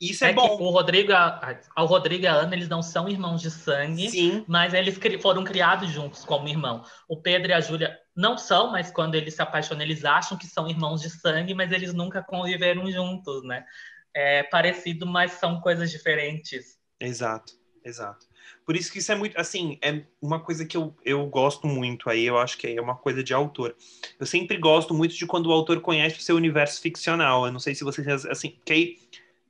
Isso 0.00 0.24
é, 0.24 0.30
é 0.30 0.32
bom. 0.32 0.56
o 0.58 0.70
Rodrigo, 0.70 1.12
a, 1.12 1.58
a, 1.76 1.82
o 1.82 1.86
Rodrigo 1.86 2.24
e 2.24 2.26
a 2.26 2.32
Ana, 2.32 2.54
eles 2.54 2.70
não 2.70 2.82
são 2.82 3.06
irmãos 3.06 3.42
de 3.42 3.50
sangue, 3.50 4.08
Sim. 4.08 4.44
mas 4.48 4.72
eles 4.72 4.98
foram 5.20 5.44
criados 5.44 5.90
juntos 5.90 6.24
como 6.24 6.48
irmão. 6.48 6.82
O 7.06 7.20
Pedro 7.20 7.50
e 7.50 7.52
a 7.52 7.60
Júlia 7.60 7.98
não 8.16 8.38
são, 8.38 8.72
mas 8.72 8.90
quando 8.90 9.14
eles 9.14 9.34
se 9.34 9.42
apaixonam, 9.42 9.82
eles 9.82 10.04
acham 10.04 10.38
que 10.38 10.46
são 10.46 10.66
irmãos 10.66 11.02
de 11.02 11.10
sangue, 11.10 11.52
mas 11.52 11.70
eles 11.70 11.92
nunca 11.92 12.22
conviveram 12.22 12.90
juntos, 12.90 13.44
né? 13.44 13.66
É 14.14 14.42
parecido, 14.44 15.06
mas 15.06 15.32
são 15.32 15.60
coisas 15.60 15.90
diferentes. 15.90 16.78
Exato, 16.98 17.52
exato. 17.84 18.26
Por 18.70 18.76
isso 18.76 18.92
que 18.92 19.00
isso 19.00 19.10
é 19.10 19.16
muito, 19.16 19.36
assim, 19.36 19.80
é 19.82 20.04
uma 20.22 20.38
coisa 20.38 20.64
que 20.64 20.76
eu, 20.76 20.96
eu 21.04 21.26
gosto 21.26 21.66
muito 21.66 22.08
aí, 22.08 22.24
eu 22.24 22.38
acho 22.38 22.56
que 22.56 22.68
é 22.68 22.80
uma 22.80 22.94
coisa 22.94 23.20
de 23.20 23.34
autor. 23.34 23.74
Eu 24.16 24.24
sempre 24.24 24.56
gosto 24.58 24.94
muito 24.94 25.12
de 25.12 25.26
quando 25.26 25.46
o 25.46 25.52
autor 25.52 25.80
conhece 25.80 26.18
o 26.18 26.22
seu 26.22 26.36
universo 26.36 26.80
ficcional. 26.80 27.44
Eu 27.44 27.50
não 27.50 27.58
sei 27.58 27.74
se 27.74 27.82
vocês, 27.82 28.06
assim, 28.26 28.60
que 28.64 28.72
aí 28.72 28.96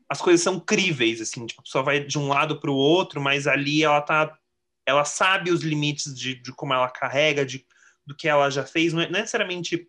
as 0.08 0.22
coisas 0.22 0.40
são 0.40 0.58
críveis, 0.58 1.20
assim, 1.20 1.44
tipo, 1.44 1.60
a 1.60 1.64
pessoa 1.64 1.84
vai 1.84 2.02
de 2.02 2.18
um 2.18 2.28
lado 2.28 2.58
para 2.58 2.70
o 2.70 2.74
outro, 2.74 3.20
mas 3.20 3.46
ali 3.46 3.82
ela 3.82 4.00
tá, 4.00 4.38
ela 4.86 5.04
sabe 5.04 5.50
os 5.50 5.60
limites 5.60 6.14
de, 6.18 6.36
de 6.36 6.50
como 6.52 6.72
ela 6.72 6.88
carrega, 6.88 7.44
de, 7.44 7.66
do 8.06 8.16
que 8.16 8.26
ela 8.26 8.48
já 8.48 8.64
fez, 8.64 8.94
não 8.94 9.02
é 9.02 9.10
necessariamente 9.10 9.86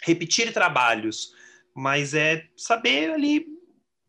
repetir 0.00 0.50
trabalhos, 0.50 1.34
mas 1.76 2.14
é 2.14 2.48
saber 2.56 3.10
ali 3.10 3.44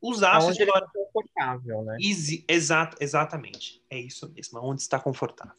usar 0.04 0.36
Aonde 0.36 0.62
a 0.62 0.66
história. 0.66 0.86
Ele 0.94 1.06
confortável, 1.14 1.84
né? 1.84 1.98
Easy, 2.02 2.44
exato, 2.48 2.98
exatamente. 3.00 3.82
É 3.90 3.98
isso 3.98 4.30
mesmo, 4.34 4.60
onde 4.60 4.82
está 4.82 5.00
confortável. 5.00 5.56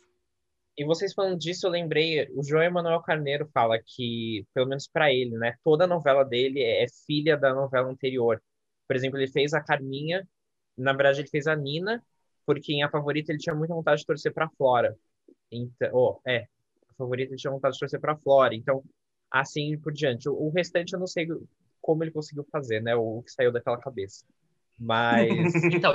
E 0.76 0.84
vocês 0.84 1.14
falando 1.14 1.38
disso, 1.38 1.66
eu 1.66 1.70
lembrei, 1.70 2.28
o 2.34 2.42
João 2.42 2.62
Emanuel 2.62 3.00
Carneiro 3.00 3.48
fala 3.54 3.78
que, 3.80 4.44
pelo 4.52 4.68
menos 4.68 4.88
para 4.88 5.12
ele, 5.12 5.36
né, 5.38 5.56
toda 5.62 5.84
a 5.84 5.86
novela 5.86 6.24
dele 6.24 6.62
é 6.62 6.84
filha 7.06 7.36
da 7.36 7.54
novela 7.54 7.88
anterior. 7.88 8.42
Por 8.86 8.96
exemplo, 8.96 9.18
ele 9.18 9.30
fez 9.30 9.54
a 9.54 9.62
Carminha, 9.62 10.28
na 10.76 10.92
verdade 10.92 11.20
ele 11.20 11.28
fez 11.28 11.46
a 11.46 11.54
Nina, 11.54 12.04
porque 12.44 12.72
em 12.72 12.82
A 12.82 12.90
Favorita 12.90 13.32
ele 13.32 13.38
tinha 13.38 13.54
muita 13.54 13.72
vontade 13.72 14.00
de 14.00 14.06
torcer 14.06 14.34
para 14.34 14.50
Flora. 14.50 14.96
Então, 15.50 15.90
oh, 15.92 16.20
é, 16.26 16.48
a 16.90 16.94
Favorita 16.98 17.32
ele 17.32 17.38
tinha 17.38 17.52
vontade 17.52 17.74
de 17.74 17.80
torcer 17.80 18.00
para 18.00 18.16
Flora. 18.16 18.54
Então, 18.54 18.82
assim 19.30 19.78
por 19.78 19.92
diante. 19.92 20.28
O, 20.28 20.34
o 20.34 20.50
restante 20.50 20.92
eu 20.92 20.98
não 20.98 21.06
sei 21.06 21.28
como 21.84 22.02
ele 22.02 22.10
conseguiu 22.10 22.46
fazer, 22.50 22.80
né? 22.80 22.96
O 22.96 23.22
que 23.22 23.30
saiu 23.30 23.52
daquela 23.52 23.76
cabeça. 23.76 24.24
Mas 24.80 25.54
então, 25.66 25.92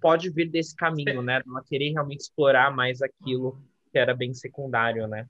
pode 0.00 0.30
vir 0.30 0.48
desse 0.48 0.74
caminho, 0.74 1.20
né? 1.20 1.42
Ela 1.44 1.64
querer 1.64 1.90
realmente 1.90 2.20
explorar 2.20 2.74
mais 2.74 3.02
aquilo 3.02 3.60
que 3.90 3.98
era 3.98 4.14
bem 4.14 4.32
secundário, 4.32 5.06
né? 5.08 5.26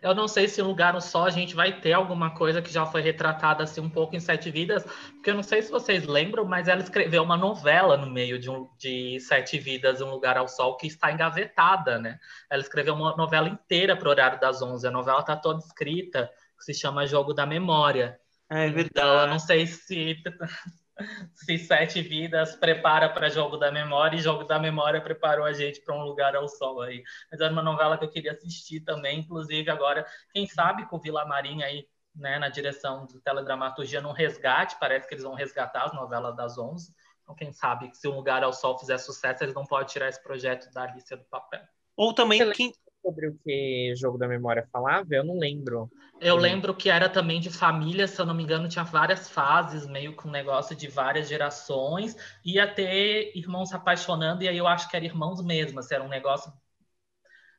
Eu 0.00 0.14
não 0.14 0.28
sei 0.28 0.46
se 0.46 0.60
em 0.60 0.64
lugar 0.64 1.00
só 1.00 1.24
a 1.24 1.30
gente 1.30 1.54
vai 1.54 1.80
ter 1.80 1.94
alguma 1.94 2.34
coisa 2.34 2.60
que 2.60 2.70
já 2.70 2.84
foi 2.84 3.00
retratada 3.00 3.64
assim 3.64 3.80
um 3.80 3.88
pouco 3.88 4.14
em 4.14 4.20
Sete 4.20 4.50
Vidas, 4.50 4.84
porque 5.14 5.30
eu 5.30 5.34
não 5.34 5.42
sei 5.42 5.62
se 5.62 5.72
vocês 5.72 6.06
lembram, 6.06 6.44
mas 6.44 6.68
ela 6.68 6.82
escreveu 6.82 7.22
uma 7.22 7.38
novela 7.38 7.96
no 7.96 8.10
meio 8.10 8.38
de, 8.38 8.50
um, 8.50 8.68
de 8.78 9.18
Sete 9.20 9.58
Vidas, 9.58 10.02
Um 10.02 10.10
Lugar 10.10 10.36
ao 10.36 10.46
Sol, 10.46 10.76
que 10.76 10.86
está 10.86 11.10
engavetada, 11.10 11.98
né? 11.98 12.18
Ela 12.50 12.60
escreveu 12.60 12.94
uma 12.94 13.16
novela 13.16 13.48
inteira 13.48 13.96
para 13.96 14.06
o 14.06 14.10
horário 14.10 14.38
das 14.38 14.60
11. 14.60 14.86
A 14.86 14.90
novela 14.90 15.20
está 15.20 15.34
toda 15.36 15.60
escrita 15.60 16.30
que 16.64 16.72
se 16.72 16.80
chama 16.80 17.06
Jogo 17.06 17.34
da 17.34 17.44
Memória. 17.44 18.18
É 18.48 18.68
verdade. 18.68 18.88
Então, 18.90 19.20
eu 19.20 19.26
não 19.26 19.38
sei 19.38 19.66
se, 19.66 20.16
se 21.34 21.58
Sete 21.58 22.00
Vidas 22.00 22.56
prepara 22.56 23.08
para 23.08 23.28
Jogo 23.28 23.56
da 23.56 23.70
Memória 23.70 24.16
e 24.16 24.22
Jogo 24.22 24.44
da 24.44 24.58
Memória 24.58 25.00
preparou 25.00 25.44
a 25.44 25.52
gente 25.52 25.80
para 25.82 25.94
um 25.94 26.02
lugar 26.02 26.34
ao 26.34 26.48
sol 26.48 26.80
aí. 26.80 27.02
Mas 27.30 27.40
era 27.40 27.52
uma 27.52 27.62
novela 27.62 27.98
que 27.98 28.04
eu 28.04 28.10
queria 28.10 28.32
assistir 28.32 28.80
também, 28.80 29.20
inclusive 29.20 29.70
agora, 29.70 30.06
quem 30.32 30.46
sabe 30.46 30.86
com 30.86 30.96
o 30.96 31.00
Vila 31.00 31.24
Marinha 31.26 31.66
aí, 31.66 31.86
né, 32.14 32.38
na 32.38 32.48
direção 32.48 33.06
de 33.06 33.20
teledramaturgia, 33.20 34.00
num 34.00 34.12
resgate, 34.12 34.76
parece 34.78 35.08
que 35.08 35.14
eles 35.14 35.24
vão 35.24 35.34
resgatar 35.34 35.84
as 35.84 35.92
novelas 35.92 36.36
das 36.36 36.56
11. 36.56 36.94
Então, 37.22 37.34
quem 37.34 37.52
sabe 37.52 37.90
se 37.94 38.06
um 38.06 38.14
lugar 38.14 38.44
ao 38.44 38.52
sol 38.52 38.78
fizer 38.78 38.98
sucesso, 38.98 39.42
eles 39.42 39.54
não 39.54 39.64
podem 39.64 39.88
tirar 39.88 40.08
esse 40.08 40.22
projeto 40.22 40.72
da 40.72 40.86
lista 40.86 41.16
do 41.16 41.24
papel. 41.24 41.62
Ou 41.96 42.12
também 42.12 42.52
quem, 42.52 42.72
sobre 43.04 43.28
o 43.28 43.38
que 43.44 43.92
Jogo 43.94 44.16
da 44.16 44.26
Memória 44.26 44.66
falava? 44.72 45.06
Eu 45.10 45.22
não 45.22 45.38
lembro. 45.38 45.90
Eu 46.18 46.36
lembro 46.36 46.74
que 46.74 46.88
era 46.88 47.06
também 47.06 47.38
de 47.38 47.50
família, 47.50 48.08
se 48.08 48.18
eu 48.18 48.24
não 48.24 48.34
me 48.34 48.42
engano, 48.42 48.66
tinha 48.66 48.84
várias 48.84 49.28
fases, 49.28 49.86
meio 49.86 50.16
com 50.16 50.28
um 50.28 50.32
negócio 50.32 50.74
de 50.74 50.88
várias 50.88 51.28
gerações. 51.28 52.16
Ia 52.42 52.66
ter 52.66 53.36
irmãos 53.36 53.68
se 53.68 53.76
apaixonando, 53.76 54.42
e 54.42 54.48
aí 54.48 54.56
eu 54.56 54.66
acho 54.66 54.88
que 54.88 54.96
era 54.96 55.04
irmãos 55.04 55.44
mesmo, 55.44 55.80
assim, 55.80 55.94
era 55.94 56.02
um 56.04 56.08
negócio 56.08 56.50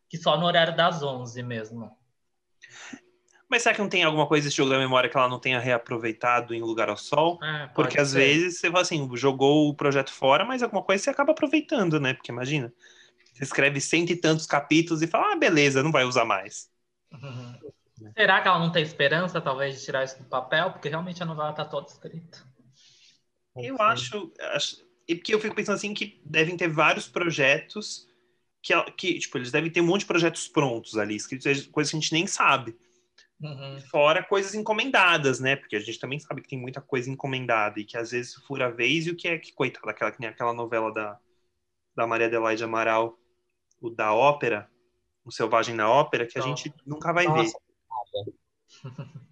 que 0.09 0.17
só 0.17 0.37
no 0.39 0.45
horário 0.47 0.75
das 0.75 1.03
11 1.03 1.43
mesmo. 1.43 1.95
Mas 3.47 3.61
será 3.61 3.75
que 3.75 3.81
não 3.81 3.89
tem 3.89 4.03
alguma 4.03 4.27
coisa 4.27 4.45
desse 4.47 4.57
jogo 4.57 4.71
da 4.71 4.79
memória 4.79 5.09
que 5.09 5.15
ela 5.15 5.29
não 5.29 5.39
tenha 5.39 5.59
reaproveitado 5.59 6.53
em 6.55 6.61
Lugar 6.61 6.89
ao 6.89 6.97
Sol? 6.97 7.39
É, 7.43 7.67
Porque 7.67 7.99
às 7.99 8.13
vezes 8.13 8.59
você 8.59 8.67
fala 8.67 8.81
assim, 8.81 9.07
jogou 9.15 9.69
o 9.69 9.75
projeto 9.75 10.11
fora, 10.11 10.43
mas 10.43 10.63
alguma 10.63 10.81
coisa 10.81 11.03
você 11.03 11.09
acaba 11.11 11.31
aproveitando, 11.31 11.99
né? 11.99 12.15
Porque 12.15 12.31
imagina, 12.31 12.73
você 13.35 13.43
escreve 13.43 13.81
cento 13.81 14.11
e 14.11 14.15
tantos 14.15 14.45
capítulos 14.45 15.01
e 15.01 15.07
fala, 15.07 15.33
ah, 15.33 15.35
beleza, 15.35 15.83
não 15.83 15.91
vai 15.91 16.05
usar 16.05 16.23
mais. 16.23 16.69
Uhum. 17.11 17.59
Será 18.17 18.41
que 18.41 18.47
ela 18.47 18.59
não 18.59 18.71
tem 18.71 18.81
esperança, 18.81 19.41
talvez, 19.41 19.77
de 19.77 19.83
tirar 19.83 20.05
isso 20.05 20.17
do 20.17 20.29
papel? 20.29 20.71
Porque 20.71 20.87
realmente 20.87 21.21
a 21.21 21.25
novela 21.25 21.49
está 21.49 21.65
toda 21.65 21.87
escrita. 21.87 22.43
Eu 23.57 23.81
acho, 23.81 24.31
acho. 24.53 24.85
E 25.07 25.15
porque 25.15 25.33
eu 25.35 25.39
fico 25.39 25.55
pensando 25.55 25.75
assim 25.75 25.93
que 25.93 26.21
devem 26.25 26.55
ter 26.55 26.69
vários 26.69 27.07
projetos 27.07 28.07
que, 28.61 28.73
que, 28.91 29.19
tipo, 29.19 29.37
eles 29.37 29.51
devem 29.51 29.69
ter 29.69 29.81
um 29.81 29.85
monte 29.85 30.01
de 30.01 30.07
projetos 30.07 30.47
prontos 30.47 30.97
ali, 30.97 31.15
escritos, 31.15 31.67
coisas 31.67 31.91
que 31.91 31.97
a 31.97 31.99
gente 31.99 32.13
nem 32.13 32.25
sabe. 32.25 32.75
Uhum. 33.39 33.79
Fora 33.91 34.23
coisas 34.23 34.55
encomendadas, 34.55 35.41
né? 35.41 35.57
Porque 35.57 35.75
a 35.75 35.79
gente 35.79 35.99
também 35.99 36.19
sabe 36.19 36.41
que 36.41 36.47
tem 36.47 36.59
muita 36.59 36.79
coisa 36.81 37.09
encomendada 37.09 37.79
e 37.79 37.85
que 37.85 37.97
às 37.97 38.11
vezes 38.11 38.33
fura 38.33 38.67
a 38.67 38.71
vez 38.71 39.07
e 39.07 39.11
o 39.11 39.15
que 39.15 39.27
é 39.27 39.37
que, 39.37 39.53
coitada, 39.53 39.91
aquela, 39.91 40.11
que 40.11 40.21
nem 40.21 40.29
aquela 40.29 40.53
novela 40.53 40.93
da, 40.93 41.19
da 41.95 42.07
Maria 42.07 42.27
Adelaide 42.27 42.63
Amaral, 42.63 43.19
o 43.85 43.89
da 43.89 44.13
ópera, 44.13 44.69
o 45.23 45.31
Selvagem 45.31 45.75
na 45.75 45.89
Ópera, 45.89 46.25
que 46.25 46.37
a 46.37 46.41
gente 46.41 46.73
nunca 46.85 47.13
vai 47.13 47.25
Nossa. 47.25 47.57
ver. 48.13 48.33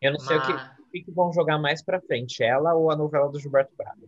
Eu 0.00 0.12
não 0.12 0.18
sei 0.18 0.38
o, 0.38 0.40
que, 0.40 0.52
o 0.52 1.04
que 1.04 1.10
vão 1.10 1.30
jogar 1.30 1.58
mais 1.58 1.82
pra 1.82 2.00
frente, 2.00 2.42
ela 2.42 2.72
ou 2.72 2.90
a 2.90 2.96
novela 2.96 3.28
do 3.28 3.38
Gilberto 3.38 3.74
Braga. 3.76 4.00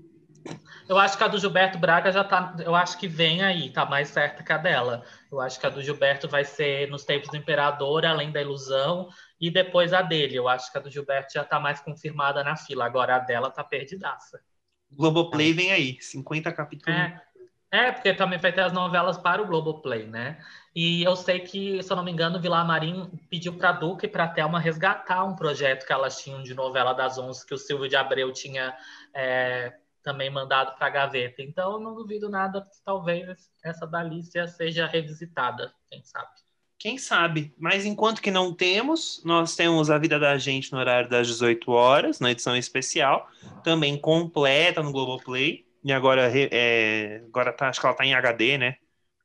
Eu 0.88 0.98
acho 0.98 1.18
que 1.18 1.22
a 1.22 1.28
do 1.28 1.38
Gilberto 1.38 1.78
Braga 1.78 2.11
já 2.11 2.24
tá. 2.24 2.57
Eu 2.64 2.74
acho 2.74 2.98
que 2.98 3.07
vem 3.07 3.42
aí, 3.42 3.70
tá 3.70 3.84
mais 3.84 4.09
certa 4.09 4.42
que 4.42 4.53
a 4.53 4.57
dela. 4.57 5.05
Eu 5.30 5.38
acho 5.38 5.61
que 5.61 5.66
a 5.66 5.70
do 5.70 5.82
Gilberto 5.82 6.28
vai 6.28 6.44
ser 6.44 6.88
nos 6.88 7.05
tempos 7.05 7.28
do 7.28 7.36
Imperador, 7.36 8.07
além 8.07 8.32
da 8.32 8.40
ilusão, 8.40 9.09
e 9.38 9.50
depois 9.50 9.92
a 9.92 10.00
dele. 10.00 10.34
Eu 10.34 10.48
acho 10.48 10.72
que 10.72 10.78
a 10.78 10.80
do 10.80 10.90
Gilberto 10.90 11.34
já 11.34 11.44
tá 11.44 11.61
mais 11.61 11.78
confirmada 11.80 12.42
na 12.42 12.57
fila. 12.57 12.86
Agora 12.86 13.16
a 13.16 13.18
dela 13.18 13.50
tá 13.50 13.62
perdidaça. 13.62 14.40
Globoplay 14.90 15.53
vem 15.53 15.72
aí, 15.72 15.98
50 16.00 16.50
capítulos. 16.53 16.98
É. 16.98 17.20
É, 17.73 17.91
porque 17.91 18.12
também 18.12 18.39
vai 18.39 18.53
ter 18.53 18.61
as 18.61 18.73
novelas 18.73 19.16
para 19.16 19.41
o 19.41 19.47
Globoplay, 19.47 20.07
né? 20.07 20.39
E 20.77 21.03
eu 21.03 21.16
sei 21.16 21.41
que, 21.41 21.83
se 21.83 21.91
eu 21.91 21.97
não 21.97 22.05
me 22.05 22.12
engano, 22.12 22.37
o 22.37 22.41
Vilar 22.41 22.66
Marim 22.66 23.11
pediu 23.31 23.55
para 23.55 23.73
Duca 23.73 24.05
e 24.05 24.09
para 24.09 24.29
Thelma 24.29 24.61
resgatar 24.61 25.25
um 25.25 25.35
projeto 25.35 25.87
que 25.87 25.93
elas 25.93 26.23
tinham 26.23 26.43
de 26.43 26.53
novela 26.53 26.93
das 26.93 27.16
11, 27.16 27.47
que 27.47 27.55
o 27.55 27.59
Silvio 27.59 27.89
de 27.89 27.97
Abreu 27.97 28.31
tinha 28.31 28.77
é, 29.14 29.73
também 30.03 30.29
mandado 30.29 30.77
para 30.77 30.87
a 30.87 30.91
gaveta. 30.91 31.41
Então, 31.41 31.73
eu 31.73 31.81
não 31.81 31.95
duvido 31.95 32.29
nada, 32.29 32.66
talvez 32.85 33.51
essa 33.64 33.87
da 33.87 34.01
Alicia 34.01 34.47
seja 34.47 34.87
revisitada, 34.87 35.73
quem 35.91 36.05
sabe. 36.05 36.29
Quem 36.79 36.99
sabe? 36.99 37.55
Mas 37.57 37.87
enquanto 37.87 38.20
que 38.20 38.31
não 38.31 38.53
temos, 38.53 39.23
nós 39.25 39.57
temos 39.57 39.89
a 39.89 39.97
vida 39.97 40.18
da 40.18 40.37
gente 40.37 40.73
no 40.73 40.79
horário 40.79 41.09
das 41.09 41.27
18 41.27 41.70
horas, 41.70 42.20
na 42.20 42.33
edição 42.33 42.55
especial, 42.55 43.31
também 43.62 43.97
completa 43.97 44.83
no 44.83 44.93
Globoplay. 44.93 45.64
E 45.85 45.93
agora, 45.93 46.30
é, 46.35 47.22
agora 47.26 47.53
tá, 47.53 47.68
acho 47.68 47.80
que 47.80 47.87
ela 47.87 47.95
tá 47.95 48.05
em 48.05 48.14
HD, 48.14 48.59
né? 48.59 48.76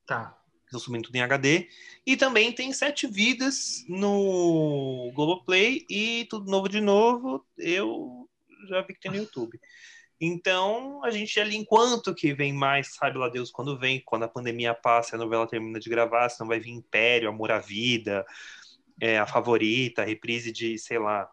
Tá. 0.06 0.36
Estão 0.64 0.80
subindo 0.80 1.04
tudo 1.04 1.16
em 1.16 1.22
HD. 1.22 1.68
E 2.06 2.16
também 2.16 2.52
tem 2.52 2.72
Sete 2.72 3.06
Vidas 3.06 3.84
no 3.88 5.10
Globoplay 5.14 5.86
e 5.88 6.26
Tudo 6.28 6.50
Novo 6.50 6.68
de 6.68 6.80
Novo. 6.80 7.44
Eu 7.56 8.28
já 8.68 8.82
vi 8.82 8.94
que 8.94 9.00
tem 9.00 9.10
no 9.10 9.16
YouTube. 9.16 9.58
Então, 10.20 11.02
a 11.04 11.10
gente 11.10 11.38
ali, 11.38 11.56
enquanto 11.56 12.14
que 12.14 12.34
vem 12.34 12.52
mais, 12.52 12.94
sabe 12.94 13.16
lá 13.18 13.28
Deus 13.28 13.50
quando 13.52 13.78
vem, 13.78 14.02
quando 14.04 14.24
a 14.24 14.28
pandemia 14.28 14.74
passa, 14.74 15.14
a 15.14 15.18
novela 15.18 15.46
termina 15.46 15.78
de 15.78 15.88
gravar, 15.88 16.28
senão 16.28 16.48
vai 16.48 16.58
vir 16.58 16.72
Império, 16.72 17.28
Amor 17.28 17.52
à 17.52 17.60
Vida, 17.60 18.26
é, 19.00 19.18
a 19.18 19.26
favorita, 19.26 20.02
a 20.02 20.04
reprise 20.04 20.50
de, 20.50 20.76
sei 20.76 20.98
lá. 20.98 21.30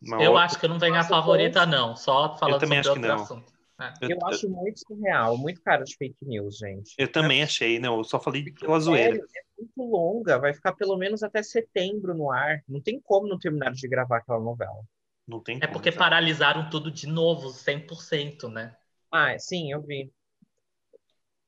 eu 0.00 0.30
outra... 0.30 0.44
acho 0.44 0.60
que 0.60 0.68
não 0.68 0.78
vem 0.78 0.96
a 0.96 1.02
favorita, 1.02 1.66
não, 1.66 1.96
só 1.96 2.36
falando 2.38 2.54
eu 2.54 2.60
também 2.60 2.82
sobre 2.84 3.00
acho 3.00 3.10
outro 3.20 3.34
assunto. 3.34 3.51
É. 3.82 3.92
Eu, 4.06 4.10
eu, 4.10 4.26
acho 4.26 4.48
muito 4.48 4.80
surreal, 4.86 5.36
muito 5.36 5.60
cara 5.62 5.82
de 5.82 5.96
fake 5.96 6.16
news, 6.22 6.58
gente. 6.58 6.94
Eu 6.96 7.10
também 7.10 7.42
achei, 7.42 7.78
não, 7.78 7.98
eu 7.98 8.04
só 8.04 8.20
falei 8.20 8.44
pela 8.52 8.78
zoeira. 8.78 9.16
É 9.16 9.42
muito 9.58 9.82
longa, 9.90 10.38
vai 10.38 10.54
ficar 10.54 10.72
pelo 10.72 10.96
menos 10.96 11.22
até 11.22 11.42
setembro 11.42 12.14
no 12.14 12.30
ar. 12.30 12.62
Não 12.68 12.80
tem 12.80 13.00
como 13.00 13.26
não 13.26 13.38
terminar 13.38 13.72
de 13.72 13.88
gravar 13.88 14.18
aquela 14.18 14.40
novela. 14.40 14.82
Não 15.26 15.40
tem 15.40 15.58
É 15.60 15.66
porque 15.66 15.90
paralisaram 15.90 16.68
tudo 16.68 16.90
de 16.90 17.06
novo, 17.06 17.48
100%, 17.48 18.48
né? 18.48 18.76
Ah, 19.10 19.38
sim, 19.38 19.72
eu 19.72 19.82
vi. 19.82 20.12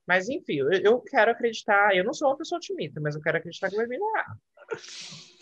Mas, 0.07 0.29
enfim, 0.29 0.55
eu, 0.57 0.71
eu 0.71 1.01
quero 1.01 1.31
acreditar. 1.31 1.95
Eu 1.95 2.03
não 2.03 2.13
sou 2.13 2.29
uma 2.29 2.37
pessoa 2.37 2.57
otimista, 2.57 3.01
mas 3.01 3.15
eu 3.15 3.21
quero 3.21 3.37
acreditar 3.37 3.69
que 3.69 3.75
vai 3.75 3.87
melhorar. 3.87 4.37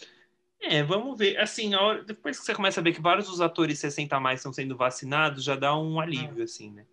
É, 0.64 0.82
vamos 0.82 1.18
ver. 1.18 1.38
Assim, 1.38 1.76
hora, 1.76 2.04
depois 2.04 2.40
que 2.40 2.46
você 2.46 2.56
começa 2.56 2.80
a 2.80 2.84
ver 2.84 2.94
que 2.94 3.02
vários 3.02 3.28
dos 3.28 3.42
atores 3.42 3.80
60 3.80 4.16
a 4.16 4.20
mais 4.20 4.40
estão 4.40 4.54
sendo 4.54 4.78
vacinados, 4.78 5.44
já 5.44 5.58
dá 5.58 5.78
um 5.78 6.00
alívio, 6.00 6.42
ah. 6.42 6.46
assim, 6.46 6.72
né? 6.72 6.86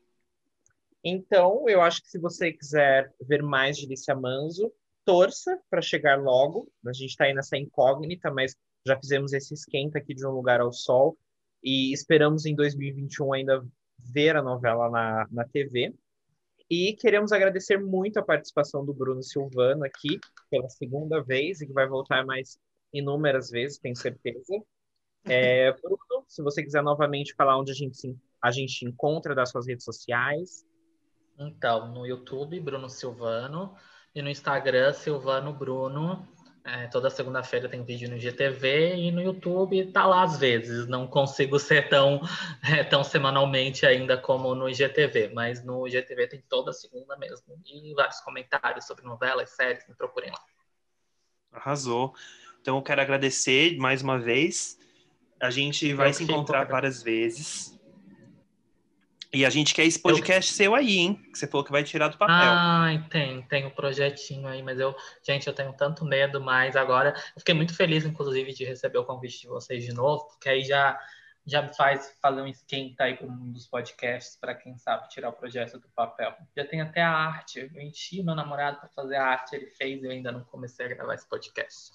Então, 1.05 1.69
eu 1.69 1.81
acho 1.81 2.03
que 2.03 2.09
se 2.09 2.19
você 2.19 2.53
quiser 2.53 3.15
ver 3.21 3.43
mais 3.43 3.77
de 3.77 3.87
Lícia 3.87 4.15
Manzo, 4.15 4.73
torça 5.05 5.57
para 5.71 5.81
chegar 5.81 6.21
logo. 6.21 6.71
A 6.85 6.93
gente 6.93 7.11
está 7.11 7.25
aí 7.25 7.33
nessa 7.33 7.57
incógnita, 7.57 8.31
mas 8.31 8.57
já 8.87 8.99
fizemos 8.99 9.33
esse 9.33 9.55
esquenta 9.55 9.99
aqui 9.99 10.15
de 10.15 10.27
Um 10.27 10.31
Lugar 10.31 10.61
ao 10.61 10.73
Sol 10.73 11.17
e 11.63 11.93
esperamos 11.93 12.47
em 12.47 12.55
2021 12.55 13.33
ainda 13.33 13.65
ver 13.99 14.37
a 14.37 14.43
novela 14.43 14.91
na, 14.91 15.29
na 15.31 15.45
TV. 15.45 15.95
E 16.69 16.95
queremos 16.95 17.33
agradecer 17.33 17.79
muito 17.79 18.19
a 18.19 18.23
participação 18.23 18.85
do 18.85 18.93
Bruno 18.93 19.23
Silvano 19.23 19.85
aqui 19.85 20.19
pela 20.51 20.69
segunda 20.69 21.23
vez 21.23 21.61
e 21.61 21.67
que 21.67 21.73
vai 21.73 21.87
voltar 21.87 22.27
mais 22.27 22.59
inúmeras 22.93 23.51
vezes, 23.51 23.79
tenho 23.79 23.97
certeza. 23.97 24.55
É, 25.25 25.73
Bruno, 25.73 26.25
se 26.27 26.43
você 26.43 26.63
quiser 26.63 26.83
novamente 26.83 27.35
falar 27.35 27.59
onde 27.59 27.73
a 27.73 27.75
gente, 27.75 28.17
a 28.43 28.51
gente 28.51 28.85
encontra 28.85 29.35
das 29.35 29.51
suas 29.51 29.67
redes 29.67 29.85
sociais. 29.85 30.65
Então, 31.39 31.93
no 31.93 32.07
YouTube, 32.07 32.61
Bruno 32.61 32.89
Silvano, 32.89 33.75
e 34.15 34.23
no 34.23 34.29
Instagram, 34.29 34.93
Silvano 34.93 35.53
Bruno. 35.53 36.27
É, 36.63 36.87
toda 36.89 37.09
segunda-feira 37.09 37.71
tem 37.71 37.83
vídeo 37.83 38.11
no 38.11 38.19
GTV 38.19 38.95
e 38.95 39.11
no 39.11 39.23
YouTube 39.23 39.91
tá 39.93 40.05
lá 40.05 40.23
às 40.23 40.39
vezes. 40.39 40.87
Não 40.87 41.07
consigo 41.07 41.59
ser 41.59 41.89
tão, 41.89 42.21
é, 42.63 42.85
tão 42.85 43.03
semanalmente 43.03 43.87
ainda 43.87 44.19
como 44.19 44.55
no 44.55 44.69
IGTV, 44.69 45.31
mas 45.33 45.65
no 45.65 45.89
IGTV 45.89 46.27
tem 46.27 46.45
toda 46.49 46.73
segunda 46.73 47.17
mesmo. 47.17 47.59
E 47.65 47.95
vários 47.95 48.21
comentários 48.21 48.87
sobre 48.87 49.05
novelas, 49.05 49.51
séries, 49.51 49.89
me 49.89 49.95
procurem 49.95 50.31
lá. 50.31 50.39
Arrasou. 51.53 52.15
Então 52.61 52.77
eu 52.77 52.83
quero 52.83 53.01
agradecer 53.01 53.77
mais 53.79 54.03
uma 54.03 54.19
vez. 54.19 54.79
A 55.41 55.51
gente 55.51 55.93
vai 55.95 56.11
eu 56.11 56.15
se 56.15 56.25
encontrar 56.25 56.65
várias 56.65 57.03
vezes. 57.03 57.79
E 59.33 59.47
a 59.47 59.51
gente 59.51 59.73
quer 59.73 59.85
esse 59.85 59.99
podcast 59.99 60.51
eu... 60.51 60.57
seu 60.57 60.75
aí, 60.75 60.99
hein? 60.99 61.15
Que 61.33 61.39
você 61.39 61.47
falou 61.47 61.65
que 61.65 61.71
vai 61.71 61.85
tirar 61.85 62.09
do 62.09 62.19
papel. 62.19 62.35
Ai, 62.37 63.07
tem, 63.09 63.43
tem 63.43 63.65
um 63.65 63.71
projetinho 63.71 64.49
aí, 64.49 64.61
mas 64.61 64.81
eu, 64.81 64.95
gente, 65.23 65.47
eu 65.47 65.53
tenho 65.53 65.73
tanto 65.73 66.05
medo, 66.05 66.41
mas 66.41 66.75
agora 66.75 67.15
eu 67.35 67.39
fiquei 67.39 67.55
muito 67.55 67.75
feliz, 67.75 68.05
inclusive, 68.05 68.53
de 68.53 68.65
receber 68.65 68.99
o 68.99 69.05
convite 69.05 69.43
de 69.43 69.47
vocês 69.47 69.85
de 69.85 69.93
novo, 69.93 70.27
porque 70.27 70.49
aí 70.49 70.65
já, 70.65 70.99
já 71.47 71.63
me 71.63 71.73
faz 71.77 72.13
fazer 72.21 72.43
um 72.43 72.47
esquenta 72.49 73.05
aí 73.05 73.17
para 73.17 73.29
um 73.29 73.53
dos 73.53 73.69
podcasts, 73.69 74.37
para 74.37 74.53
quem 74.53 74.77
sabe 74.77 75.09
tirar 75.09 75.29
o 75.29 75.33
projeto 75.33 75.79
do 75.79 75.89
papel. 75.91 76.35
Já 76.57 76.65
tem 76.65 76.81
até 76.81 77.01
a 77.01 77.13
arte, 77.13 77.61
eu 77.61 77.81
enchi 77.81 78.25
meu 78.25 78.35
namorado 78.35 78.81
para 78.81 78.89
fazer 78.89 79.15
a 79.15 79.27
arte, 79.27 79.55
ele 79.55 79.69
fez 79.69 80.03
e 80.03 80.07
eu 80.07 80.11
ainda 80.11 80.33
não 80.33 80.43
comecei 80.43 80.87
a 80.87 80.89
gravar 80.89 81.15
esse 81.15 81.29
podcast. 81.29 81.93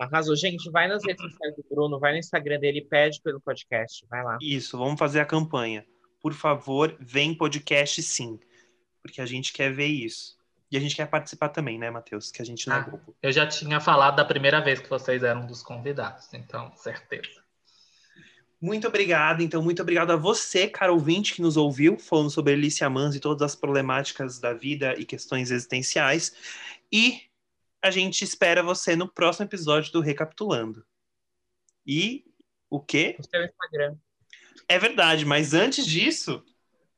Arrasou. 0.00 0.36
Gente, 0.36 0.70
vai 0.70 0.86
nas 0.86 1.04
redes 1.04 1.22
sociais 1.22 1.56
do 1.56 1.64
Bruno, 1.68 1.98
vai 1.98 2.12
no 2.12 2.18
Instagram 2.18 2.58
dele 2.60 2.78
e 2.78 2.84
pede 2.84 3.20
pelo 3.20 3.40
podcast. 3.40 4.06
Vai 4.08 4.22
lá. 4.22 4.38
Isso, 4.40 4.78
vamos 4.78 4.98
fazer 4.98 5.20
a 5.20 5.26
campanha 5.26 5.84
por 6.20 6.34
favor, 6.34 6.96
vem 7.00 7.34
podcast 7.34 8.02
sim. 8.02 8.38
Porque 9.02 9.20
a 9.20 9.26
gente 9.26 9.52
quer 9.52 9.72
ver 9.72 9.86
isso. 9.86 10.36
E 10.70 10.76
a 10.76 10.80
gente 10.80 10.94
quer 10.94 11.06
participar 11.06 11.48
também, 11.48 11.78
né, 11.78 11.90
Matheus? 11.90 12.30
Que 12.30 12.42
a 12.42 12.44
gente 12.44 12.68
não 12.68 12.76
é 12.76 12.80
ah, 12.80 12.84
é 12.86 12.90
bobo. 12.90 13.16
Eu 13.22 13.32
já 13.32 13.46
tinha 13.46 13.80
falado 13.80 14.16
da 14.16 14.24
primeira 14.24 14.60
vez 14.60 14.80
que 14.80 14.90
vocês 14.90 15.22
eram 15.22 15.46
dos 15.46 15.62
convidados, 15.62 16.32
então, 16.34 16.74
certeza. 16.76 17.42
Muito 18.60 18.86
obrigado. 18.86 19.40
Então, 19.40 19.62
muito 19.62 19.80
obrigado 19.80 20.10
a 20.10 20.16
você, 20.16 20.68
caro 20.68 20.92
ouvinte, 20.92 21.32
que 21.32 21.40
nos 21.40 21.56
ouviu, 21.56 21.96
falando 21.96 22.28
sobre 22.28 22.52
Alicia 22.52 22.90
Mans 22.90 23.14
e 23.14 23.20
todas 23.20 23.40
as 23.42 23.54
problemáticas 23.54 24.38
da 24.38 24.52
vida 24.52 24.94
e 24.98 25.04
questões 25.06 25.50
existenciais. 25.50 26.34
E 26.92 27.22
a 27.82 27.90
gente 27.90 28.22
espera 28.24 28.62
você 28.62 28.96
no 28.96 29.08
próximo 29.08 29.46
episódio 29.46 29.92
do 29.92 30.00
Recapitulando. 30.00 30.84
E 31.86 32.24
o 32.68 32.80
quê? 32.80 33.16
O 33.18 33.22
seu 33.22 33.44
Instagram. 33.44 33.96
É 34.68 34.78
verdade, 34.78 35.24
mas 35.24 35.54
antes 35.54 35.86
disso, 35.86 36.44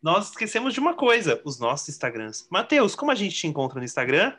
nós 0.02 0.30
esquecemos 0.30 0.74
de 0.74 0.80
uma 0.80 0.94
coisa: 0.94 1.40
os 1.44 1.58
nossos 1.58 1.88
Instagrams. 1.88 2.48
Matheus, 2.50 2.94
como 2.94 3.10
a 3.10 3.14
gente 3.14 3.36
te 3.36 3.46
encontra 3.46 3.78
no 3.78 3.84
Instagram? 3.84 4.36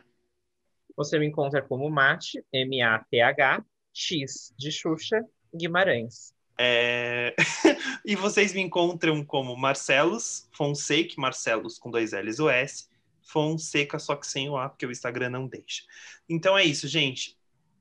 Você 0.96 1.18
me 1.18 1.28
encontra 1.28 1.62
como 1.62 1.90
Mate, 1.90 2.44
M-A-T-H, 2.52 3.64
X 3.94 4.54
de 4.58 4.72
Xuxa, 4.72 5.26
Guimarães. 5.56 6.34
É... 6.58 7.34
e 8.06 8.16
vocês 8.16 8.54
me 8.54 8.62
encontram 8.62 9.24
como 9.24 9.56
Marcelos 9.56 10.50
Fonseca, 10.52 11.16
Marcelos 11.18 11.80
com 11.80 11.90
dois 11.90 12.12
L's 12.12 12.40
o 12.40 12.50
S, 12.50 12.88
Fonseca 13.32 13.98
só 13.98 14.16
que 14.16 14.28
sem 14.28 14.50
o 14.50 14.58
A, 14.58 14.70
porque 14.70 14.86
o 14.86 14.92
Instagram 14.92 15.30
não 15.30 15.48
deixa. 15.48 15.84
Então 16.30 16.58
é 16.58 16.64
isso, 16.64 16.88
gente. 16.88 17.38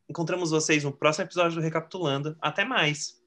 Encontramos 0.09 0.51
vocês 0.51 0.85
no 0.85 0.93
próximo 0.93 1.25
episódio 1.25 1.57
do 1.57 1.63
Recapitulando. 1.63 2.37
Até 2.41 2.65
mais! 2.65 3.20